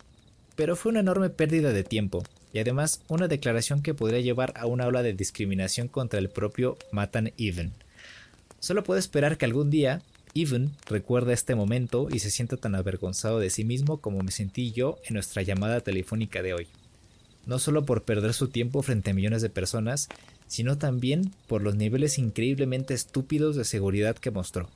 Pero 0.56 0.74
fue 0.76 0.90
una 0.90 1.00
enorme 1.00 1.30
pérdida 1.30 1.72
de 1.72 1.84
tiempo, 1.84 2.24
y 2.52 2.58
además 2.58 3.02
una 3.08 3.28
declaración 3.28 3.82
que 3.82 3.94
podría 3.94 4.20
llevar 4.20 4.54
a 4.56 4.66
una 4.66 4.86
ola 4.86 5.02
de 5.02 5.12
discriminación 5.12 5.88
contra 5.88 6.18
el 6.18 6.30
propio 6.30 6.78
Matan 6.90 7.32
Even. 7.36 7.72
Solo 8.58 8.82
puedo 8.82 8.98
esperar 8.98 9.36
que 9.36 9.44
algún 9.44 9.70
día 9.70 10.02
Even 10.36 10.72
recuerde 10.84 11.32
este 11.32 11.54
momento 11.54 12.08
y 12.12 12.18
se 12.18 12.30
sienta 12.30 12.58
tan 12.58 12.74
avergonzado 12.74 13.38
de 13.38 13.48
sí 13.48 13.64
mismo 13.64 14.02
como 14.02 14.22
me 14.22 14.30
sentí 14.30 14.70
yo 14.72 14.98
en 15.06 15.14
nuestra 15.14 15.40
llamada 15.40 15.80
telefónica 15.80 16.42
de 16.42 16.52
hoy. 16.52 16.66
No 17.46 17.58
solo 17.58 17.86
por 17.86 18.02
perder 18.02 18.34
su 18.34 18.48
tiempo 18.48 18.82
frente 18.82 19.12
a 19.12 19.14
millones 19.14 19.40
de 19.40 19.48
personas, 19.48 20.08
sino 20.46 20.76
también 20.76 21.32
por 21.46 21.62
los 21.62 21.76
niveles 21.76 22.18
increíblemente 22.18 22.92
estúpidos 22.92 23.56
de 23.56 23.64
seguridad 23.64 24.16
que 24.16 24.30
mostró 24.30 24.68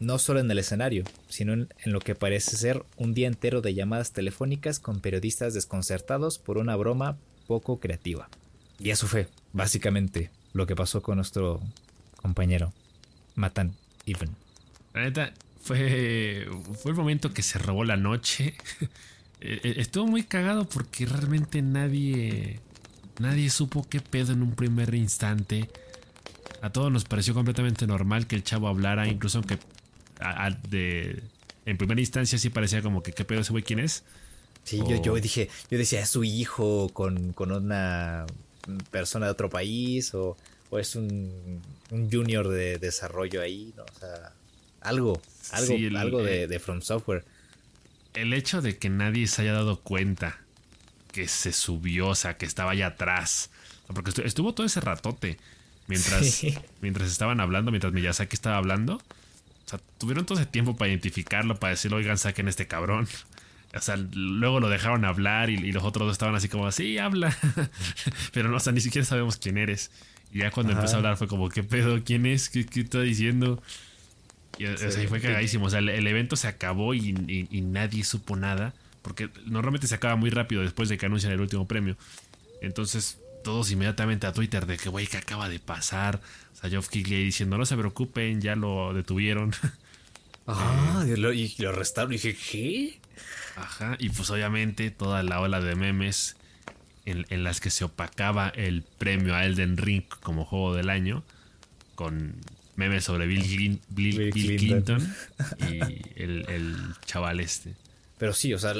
no 0.00 0.18
solo 0.18 0.40
en 0.40 0.50
el 0.50 0.58
escenario, 0.58 1.04
sino 1.28 1.52
en, 1.52 1.68
lo 1.84 2.00
que 2.00 2.14
parece 2.14 2.56
ser 2.56 2.84
un 2.96 3.14
día 3.14 3.28
entero 3.28 3.60
de 3.60 3.74
llamadas 3.74 4.12
telefónicas 4.12 4.78
con 4.78 5.00
periodistas 5.00 5.54
desconcertados 5.54 6.38
por 6.38 6.58
una 6.58 6.76
broma 6.76 7.16
poco 7.46 7.78
creativa. 7.80 8.28
Y 8.78 8.90
eso 8.90 9.06
fue, 9.06 9.28
básicamente, 9.52 10.30
lo 10.52 10.66
que 10.66 10.76
pasó 10.76 11.02
con 11.02 11.16
nuestro 11.16 11.60
compañero, 12.16 12.72
Matan 13.34 13.74
Even. 14.06 14.43
La 14.94 15.02
neta, 15.02 15.32
fue, 15.60 16.46
fue 16.80 16.92
el 16.92 16.96
momento 16.96 17.32
que 17.32 17.42
se 17.42 17.58
robó 17.58 17.84
la 17.84 17.96
noche. 17.96 18.54
E, 19.40 19.60
e, 19.62 19.80
estuvo 19.82 20.06
muy 20.06 20.22
cagado 20.22 20.66
porque 20.66 21.04
realmente 21.04 21.60
nadie, 21.60 22.60
nadie 23.18 23.50
supo 23.50 23.86
qué 23.86 24.00
pedo 24.00 24.32
en 24.32 24.40
un 24.40 24.54
primer 24.54 24.94
instante. 24.94 25.68
A 26.62 26.70
todos 26.70 26.90
nos 26.90 27.04
pareció 27.04 27.34
completamente 27.34 27.86
normal 27.86 28.26
que 28.26 28.36
el 28.36 28.42
chavo 28.42 28.68
hablara, 28.68 29.06
incluso 29.06 29.38
aunque 29.38 29.58
de, 30.70 31.22
en 31.66 31.76
primera 31.76 32.00
instancia 32.00 32.38
sí 32.38 32.48
parecía 32.48 32.80
como 32.80 33.02
que 33.02 33.12
qué 33.12 33.26
pedo 33.26 33.40
ese 33.40 33.52
güey 33.52 33.62
quién 33.62 33.80
es. 33.80 34.04
Sí, 34.62 34.78
yo, 34.78 35.02
yo 35.02 35.14
dije, 35.16 35.50
yo 35.70 35.76
decía, 35.76 36.00
es 36.00 36.08
su 36.08 36.24
hijo 36.24 36.88
con, 36.94 37.34
con 37.34 37.52
una 37.52 38.24
persona 38.90 39.26
de 39.26 39.32
otro 39.32 39.50
país 39.50 40.14
o, 40.14 40.38
o 40.70 40.78
es 40.78 40.96
un, 40.96 41.60
un, 41.90 42.10
junior 42.10 42.48
de 42.48 42.78
desarrollo 42.78 43.42
ahí, 43.42 43.74
¿no? 43.76 43.82
O 43.82 43.98
sea, 43.98 44.32
algo, 44.84 45.20
algo, 45.52 45.98
algo 45.98 46.22
de, 46.22 46.46
de 46.46 46.58
From 46.60 46.80
Software. 46.80 47.24
El 48.14 48.32
hecho 48.32 48.62
de 48.62 48.78
que 48.78 48.90
nadie 48.90 49.26
se 49.26 49.42
haya 49.42 49.54
dado 49.54 49.80
cuenta 49.80 50.38
que 51.12 51.28
se 51.28 51.52
subió, 51.52 52.08
o 52.08 52.14
sea, 52.14 52.36
que 52.36 52.46
estaba 52.46 52.72
allá 52.72 52.88
atrás. 52.88 53.50
Porque 53.86 54.12
estuvo 54.24 54.54
todo 54.54 54.66
ese 54.66 54.80
ratote 54.80 55.38
mientras, 55.86 56.42
mientras 56.80 57.10
estaban 57.10 57.40
hablando, 57.40 57.70
mientras 57.70 57.92
Miyazaki 57.92 58.34
estaba 58.34 58.56
hablando. 58.56 58.96
O 58.96 59.68
sea, 59.68 59.80
tuvieron 59.98 60.26
todo 60.26 60.38
ese 60.38 60.46
tiempo 60.46 60.76
para 60.76 60.90
identificarlo, 60.90 61.58
para 61.58 61.70
decirle, 61.70 61.98
oigan, 61.98 62.18
saquen 62.18 62.48
este 62.48 62.66
cabrón. 62.66 63.08
O 63.76 63.80
sea, 63.80 63.96
luego 63.96 64.60
lo 64.60 64.68
dejaron 64.68 65.04
hablar 65.04 65.50
y, 65.50 65.72
los 65.72 65.82
otros 65.82 66.06
dos 66.06 66.12
estaban 66.12 66.36
así 66.36 66.48
como, 66.48 66.70
sí, 66.70 66.96
habla. 66.98 67.36
Pero 68.32 68.48
no, 68.48 68.58
o 68.58 68.60
sea, 68.60 68.72
ni 68.72 68.80
siquiera 68.80 69.04
sabemos 69.04 69.36
quién 69.36 69.58
eres. 69.58 69.90
Y 70.32 70.38
ya 70.38 70.52
cuando 70.52 70.74
empezó 70.74 70.94
a 70.94 70.98
hablar 70.98 71.16
fue 71.16 71.26
como, 71.26 71.48
¿qué 71.48 71.64
pedo? 71.64 72.00
¿Quién 72.04 72.24
es? 72.24 72.50
¿Qué, 72.50 72.60
está 72.60 73.00
diciendo? 73.00 73.60
Y 74.58 74.66
o 74.66 74.76
sea, 74.76 74.90
fue 75.08 75.20
cagadísimo. 75.20 75.66
O 75.66 75.70
sea, 75.70 75.80
el, 75.80 76.06
evento 76.06 76.36
se 76.36 76.48
acabó 76.48 76.94
y, 76.94 77.12
nadie 77.62 78.04
supo 78.04 78.36
nada. 78.36 78.74
Porque 79.02 79.28
normalmente 79.46 79.86
se 79.86 79.94
acaba 79.94 80.16
muy 80.16 80.30
rápido 80.30 80.62
después 80.62 80.88
de 80.88 80.96
que 80.96 81.06
anuncian 81.06 81.32
el 81.32 81.40
último 81.40 81.68
premio. 81.68 81.96
Entonces, 82.62 83.18
todos 83.42 83.70
inmediatamente 83.70 84.26
a 84.26 84.32
Twitter 84.32 84.64
de 84.64 84.78
que, 84.78 84.88
güey, 84.88 85.06
¿qué 85.06 85.18
acaba 85.18 85.48
de 85.48 85.60
pasar? 85.60 86.20
a 86.62 86.68
Geoff 86.70 86.88
Keighley 86.88 87.24
diciendo, 87.24 87.58
no 87.58 87.66
se 87.66 87.76
preocupen, 87.76 88.40
ya 88.40 88.56
lo 88.56 88.92
detuvieron. 88.94 89.52
Ah, 90.46 91.02
y 91.06 91.16
lo, 91.16 91.32
y 91.32 91.54
lo 91.56 91.70
arrestaron. 91.70 92.12
Y 92.12 92.16
dije, 92.16 92.36
¿qué? 92.36 93.00
Ajá, 93.56 93.96
y 93.98 94.10
pues 94.10 94.28
obviamente 94.28 94.90
toda 94.90 95.22
la 95.22 95.40
ola 95.40 95.62
de 95.62 95.74
memes 95.74 96.36
en, 97.06 97.44
las 97.44 97.60
que 97.60 97.70
se 97.70 97.84
opacaba 97.84 98.48
el 98.48 98.82
premio 98.82 99.34
a 99.34 99.46
Elden 99.46 99.78
Ring 99.78 100.04
como 100.22 100.44
juego 100.44 100.74
del 100.74 100.90
año, 100.90 101.24
con 101.94 102.34
memes 102.76 103.04
sobre 103.04 103.26
Bill, 103.26 103.80
Clinton. 103.88 105.14
y 105.60 105.80
el, 106.20 106.46
el, 106.48 106.76
chaval 107.04 107.40
este. 107.40 107.74
Pero 108.18 108.32
sí, 108.32 108.54
o 108.54 108.58
sea, 108.58 108.74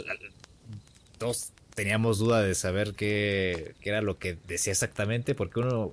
todos 1.18 1.52
teníamos 1.74 2.18
duda 2.18 2.42
de 2.42 2.54
saber 2.54 2.94
qué, 2.94 3.74
qué 3.80 3.90
era 3.90 4.02
lo 4.02 4.18
que 4.18 4.36
decía 4.46 4.72
exactamente, 4.72 5.34
porque 5.34 5.60
uno 5.60 5.92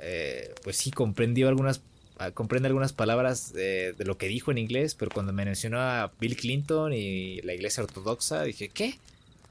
eh, 0.00 0.54
pues 0.62 0.76
sí 0.76 0.90
comprendió 0.90 1.48
algunas 1.48 1.80
ah, 2.18 2.30
comprende 2.32 2.66
algunas 2.66 2.92
palabras 2.92 3.52
de, 3.52 3.94
lo 3.98 4.18
que 4.18 4.28
dijo 4.28 4.50
en 4.50 4.58
inglés, 4.58 4.94
pero 4.94 5.10
cuando 5.10 5.32
me 5.32 5.44
mencionó 5.44 5.80
a 5.80 6.12
Bill 6.20 6.36
Clinton 6.36 6.92
y 6.92 7.40
la 7.42 7.54
iglesia 7.54 7.82
ortodoxa, 7.82 8.42
dije, 8.42 8.68
¿qué? 8.68 8.98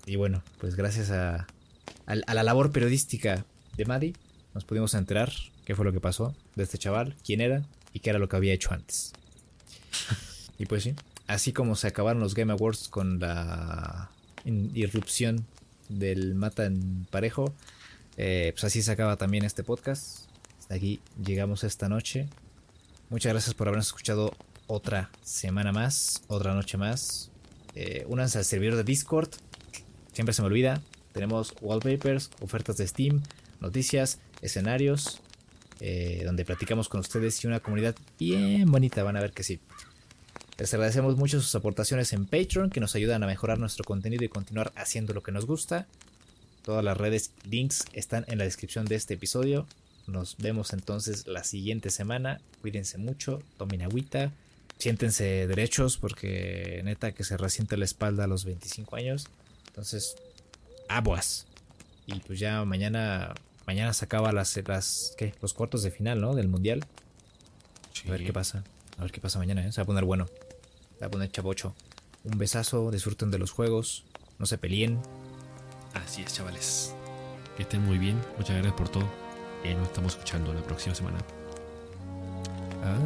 Y 0.06 0.16
bueno, 0.16 0.44
pues 0.60 0.76
gracias 0.76 1.12
a, 1.12 1.48
a, 2.06 2.34
la 2.34 2.44
labor 2.44 2.72
periodística 2.72 3.46
de 3.78 3.86
Maddie, 3.86 4.14
nos 4.54 4.66
pudimos 4.66 4.94
enterar 4.94 5.32
qué 5.66 5.76
fue 5.76 5.86
lo 5.86 5.94
que 5.94 6.00
pasó 6.00 6.36
de 6.56 6.64
este 6.64 6.78
chaval, 6.78 7.16
quién 7.24 7.42
era 7.42 7.64
y 7.94 8.00
qué 8.00 8.10
era 8.10 8.20
lo 8.20 8.30
que 8.30 8.36
había 8.36 8.54
hecho 8.54 8.74
antes. 8.74 9.14
y 10.58 10.66
pues 10.66 10.84
sí, 10.84 10.96
así 11.28 11.54
como 11.54 11.76
se 11.76 11.88
acabaron 11.88 12.22
los 12.22 12.36
Game 12.36 12.52
Awards 12.52 12.88
con 12.88 13.20
la 13.20 14.12
irrupción 14.46 15.46
del 15.90 16.36
mata 16.36 16.66
en 16.66 17.06
parejo, 17.10 17.54
eh, 18.18 18.52
pues 18.54 18.64
así 18.64 18.82
se 18.82 18.92
acaba 18.92 19.18
también 19.18 19.46
este 19.46 19.64
podcast 19.64 20.32
aquí 20.74 21.02
llegamos 21.24 21.64
esta 21.64 21.90
noche. 21.90 22.28
Muchas 23.10 23.34
gracias 23.34 23.54
por 23.54 23.68
habernos 23.68 23.88
escuchado 23.88 24.34
otra 24.68 25.10
semana 25.22 25.72
más, 25.72 26.24
otra 26.28 26.54
noche 26.54 26.78
más. 26.78 27.30
Eh, 27.76 28.06
únanse 28.08 28.38
al 28.38 28.46
servidor 28.46 28.76
de 28.76 28.84
Discord. 28.84 29.30
Siempre 30.14 30.34
se 30.34 30.42
me 30.42 30.48
olvida. 30.48 30.82
Tenemos 31.12 31.54
wallpapers, 31.62 32.32
ofertas 32.40 32.78
de 32.78 32.88
Steam, 32.88 33.22
noticias, 33.60 34.20
escenarios, 34.42 35.20
eh, 35.84 36.22
donde 36.26 36.46
platicamos 36.46 36.88
con 36.88 37.00
ustedes 37.00 37.44
y 37.44 37.48
una 37.48 37.60
comunidad 37.60 37.96
bien 38.20 38.70
bonita. 38.70 39.02
Van 39.02 39.18
a 39.18 39.22
ver 39.22 39.34
que 39.34 39.42
sí. 39.42 39.60
Les 40.60 40.72
agradecemos 40.76 41.18
mucho 41.18 41.42
sus 41.42 41.56
aportaciones 41.56 42.14
en 42.14 42.28
Patreon 42.28 42.70
que 42.70 42.80
nos 42.80 42.94
ayudan 42.94 43.24
a 43.24 43.26
mejorar 43.26 43.58
nuestro 43.58 43.84
contenido 43.84 44.24
y 44.24 44.30
continuar 44.30 44.72
haciendo 44.76 45.14
lo 45.14 45.24
que 45.24 45.32
nos 45.32 45.48
gusta. 45.48 45.88
Todas 46.64 46.84
las 46.86 46.96
redes, 46.96 47.32
links 47.50 47.86
están 47.94 48.26
en 48.28 48.38
la 48.38 48.44
descripción 48.44 48.86
de 48.86 48.94
este 48.94 49.16
episodio. 49.16 49.66
Nos 50.06 50.38
vemos 50.38 50.74
entonces 50.74 51.26
la 51.26 51.44
siguiente 51.44 51.90
semana. 51.90 52.42
Cuídense 52.62 53.00
mucho, 53.00 53.42
tomen 53.58 53.82
agüita, 53.82 54.32
siéntense 54.78 55.48
derechos 55.48 55.98
porque 55.98 56.82
neta 56.84 57.12
que 57.14 57.24
se 57.24 57.38
resiente 57.38 57.76
la 57.76 57.86
espalda 57.86 58.26
a 58.26 58.28
los 58.28 58.46
25 58.46 58.96
años. 58.96 59.30
Entonces, 59.70 60.16
aguas. 60.88 61.48
Y 62.06 62.20
pues 62.20 62.40
ya 62.40 62.64
mañana, 62.66 63.34
mañana 63.72 63.94
se 63.94 64.04
acaba 64.04 64.34
las, 64.34 64.60
las 64.68 65.16
¿qué? 65.18 65.34
los 65.42 65.54
cuartos 65.54 65.82
de 65.82 65.92
final, 65.92 66.20
¿no? 66.20 66.36
Del 66.36 66.50
mundial. 66.50 66.86
A 68.06 68.12
ver 68.12 68.26
qué 68.26 68.34
pasa. 68.34 68.66
A 68.98 69.04
ver 69.04 69.14
qué 69.14 69.22
pasa 69.22 69.40
mañana, 69.40 69.66
¿eh? 69.66 69.72
Se 69.72 69.80
va 69.80 69.84
a 69.84 69.86
poner 69.86 70.04
bueno. 70.04 70.26
Se 70.26 71.00
va 71.00 71.08
a 71.08 71.10
poner 71.10 71.32
chabocho. 71.32 71.74
Un 72.26 72.38
besazo, 72.38 72.92
disfruten 72.92 73.32
de 73.32 73.38
los 73.38 73.52
juegos. 73.52 74.04
No 74.40 74.46
se 74.46 74.58
peleen. 74.58 75.00
Así 75.94 76.22
es, 76.22 76.34
chavales. 76.34 76.94
Que 77.56 77.64
estén 77.64 77.86
muy 77.86 77.98
bien. 77.98 78.20
Muchas 78.38 78.58
gracias 78.58 78.74
por 78.74 78.90
todo. 78.90 79.08
Y 79.64 79.74
nos 79.74 79.88
estamos 79.88 80.14
escuchando 80.14 80.54
la 80.54 80.62
próxima 80.64 80.94
semana. 80.94 81.20
Ah. 82.84 82.98